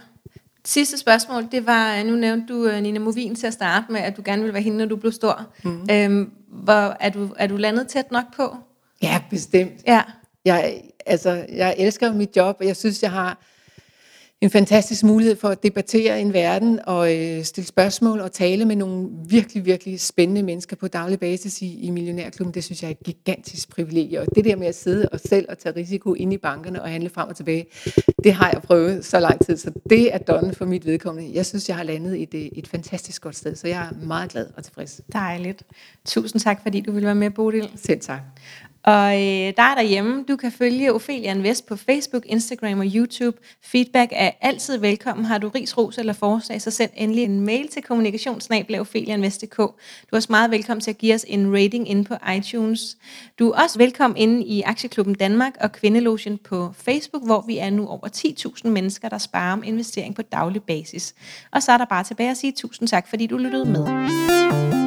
Sidste 0.66 0.98
spørgsmål, 0.98 1.48
det 1.52 1.66
var, 1.66 2.04
nu 2.04 2.16
nævnte 2.16 2.54
du 2.54 2.66
øh, 2.68 2.82
Nina 2.82 3.00
Movin 3.00 3.36
til 3.36 3.48
at 3.48 3.54
starte 3.54 3.92
med, 3.92 4.02
at 4.02 4.18
du 4.18 4.22
gerne 4.26 4.42
ville 4.42 4.54
være 4.54 4.64
hende, 4.64 4.78
når 4.78 4.86
du 4.86 4.96
blev 4.96 5.12
stor. 5.12 5.48
Mm. 5.64 5.88
Øhm, 5.92 6.32
hvor, 6.48 6.98
er, 7.00 7.10
du, 7.10 7.34
er 7.38 7.48
du 7.48 7.58
landet 7.58 7.88
tæt 7.88 8.12
nok 8.12 8.36
på? 8.36 8.56
Ja, 9.02 9.22
bestemt. 9.30 9.74
Ja. 9.88 10.02
Jeg, 10.46 10.82
altså, 11.06 11.46
jeg 11.54 11.76
elsker 11.78 12.14
mit 12.14 12.36
job, 12.36 12.58
og 12.60 12.66
jeg 12.66 12.76
synes, 12.76 13.04
jeg 13.04 13.12
har 13.12 13.38
en 14.42 14.50
fantastisk 14.50 15.04
mulighed 15.04 15.36
for 15.36 15.48
at 15.48 15.64
debattere 15.64 16.22
en 16.22 16.34
verden 16.34 16.80
og 16.88 17.16
øh, 17.16 17.44
stille 17.44 17.68
spørgsmål 17.68 18.20
og 18.20 18.32
tale 18.32 18.66
med 18.66 18.76
nogle 18.76 19.10
virkelig, 19.30 19.66
virkelig 19.66 20.00
spændende 20.00 20.44
mennesker 20.44 20.76
på 20.76 20.88
daglig 20.88 21.20
basis 21.20 21.62
i, 21.62 21.80
i 21.80 21.90
Millionærklubben. 21.90 22.54
Det 22.54 22.64
synes 22.64 22.82
jeg 22.82 22.88
er 22.88 22.92
et 22.92 23.04
gigantisk 23.04 23.70
privilegie. 23.70 24.22
Og 24.22 24.28
det 24.36 24.46
der 24.46 24.56
med 24.56 24.68
at 24.68 24.76
sidde 24.76 25.10
og 25.12 25.20
selv 25.20 25.46
og 25.50 25.58
tage 25.58 25.76
risiko 25.76 26.14
ind 26.14 26.34
i 26.34 26.38
bankerne 26.38 26.82
og 26.82 26.90
handle 26.90 27.10
frem 27.10 27.30
og 27.30 27.36
tilbage, 27.36 27.66
det 28.24 28.34
har 28.34 28.52
jeg 28.54 28.62
prøvet 28.62 29.06
så 29.06 29.20
lang 29.20 29.46
tid. 29.46 29.58
Så 29.58 29.72
det 29.90 30.14
er 30.14 30.18
done 30.18 30.54
for 30.54 30.66
mit 30.66 30.86
vedkommende. 30.86 31.32
Jeg 31.34 31.46
synes, 31.46 31.70
jeg 31.70 31.78
har 31.78 31.84
landet 31.84 32.22
et, 32.22 32.60
et 32.60 32.68
fantastisk 32.68 33.22
godt 33.22 33.36
sted, 33.36 33.56
så 33.56 33.68
jeg 33.68 33.88
er 33.92 34.06
meget 34.06 34.32
glad 34.32 34.48
og 34.58 34.64
tilfreds. 34.64 35.02
Dejligt. 35.14 35.64
Tusind 36.06 36.42
tak, 36.42 36.62
fordi 36.64 36.82
du 36.82 36.92
ville 36.92 37.06
være 37.06 37.16
med, 37.16 37.30
Bodil. 37.30 37.70
Selv 37.76 38.00
tak. 38.00 38.22
Og 38.88 39.14
øh, 39.14 39.54
der 39.58 39.64
er 39.64 39.76
derhjemme, 39.76 40.24
du 40.28 40.36
kan 40.36 40.52
følge 40.52 40.94
Ophelia 40.94 41.32
Invest 41.32 41.66
på 41.66 41.76
Facebook, 41.76 42.24
Instagram 42.26 42.80
og 42.80 42.86
YouTube. 42.96 43.38
Feedback 43.64 44.12
er 44.16 44.32
altid 44.42 44.78
velkommen. 44.78 45.26
Har 45.26 45.38
du 45.38 45.50
ris, 45.50 45.78
ros 45.78 45.98
eller 45.98 46.14
forslag, 46.14 46.62
så 46.62 46.72
send 46.72 46.92
endelig 46.96 47.24
en 47.24 47.42
mail 47.42 47.68
til 47.68 47.84
kommunikationsnabel.opheliainvest.dk. 47.84 49.58
Du 49.58 49.66
er 50.12 50.16
også 50.16 50.28
meget 50.30 50.52
velkommen 50.52 50.82
til 50.82 50.92
at 50.92 50.98
give 50.98 51.16
os 51.16 51.26
en 51.28 51.54
rating 51.54 51.90
inde 51.90 52.04
på 52.04 52.16
iTunes. 52.38 52.98
Du 53.40 53.50
er 53.50 53.64
også 53.64 53.78
velkommen 53.78 54.18
inde 54.18 54.46
i 54.46 54.62
Aktieklubben 54.62 55.16
Danmark 55.16 55.54
og 55.62 55.72
Kvindelogen 55.72 56.38
på 56.38 56.74
Facebook, 56.78 57.26
hvor 57.26 57.44
vi 57.48 57.58
er 57.58 57.70
nu 57.70 57.88
over 57.88 58.08
10.000 58.66 58.70
mennesker, 58.70 59.10
der 59.10 59.18
sparer 59.18 59.54
om 59.54 59.64
investering 59.66 60.16
på 60.16 60.22
daglig 60.22 60.64
basis. 60.64 61.16
Og 61.52 61.64
så 61.64 61.72
er 61.72 61.78
der 61.78 61.86
bare 61.86 62.04
tilbage 62.04 62.32
at 62.32 62.38
sige 62.38 62.54
tusind 62.58 62.88
tak, 62.88 63.08
fordi 63.08 63.28
du 63.28 63.38
lyttede 63.38 63.66
med. 63.66 64.87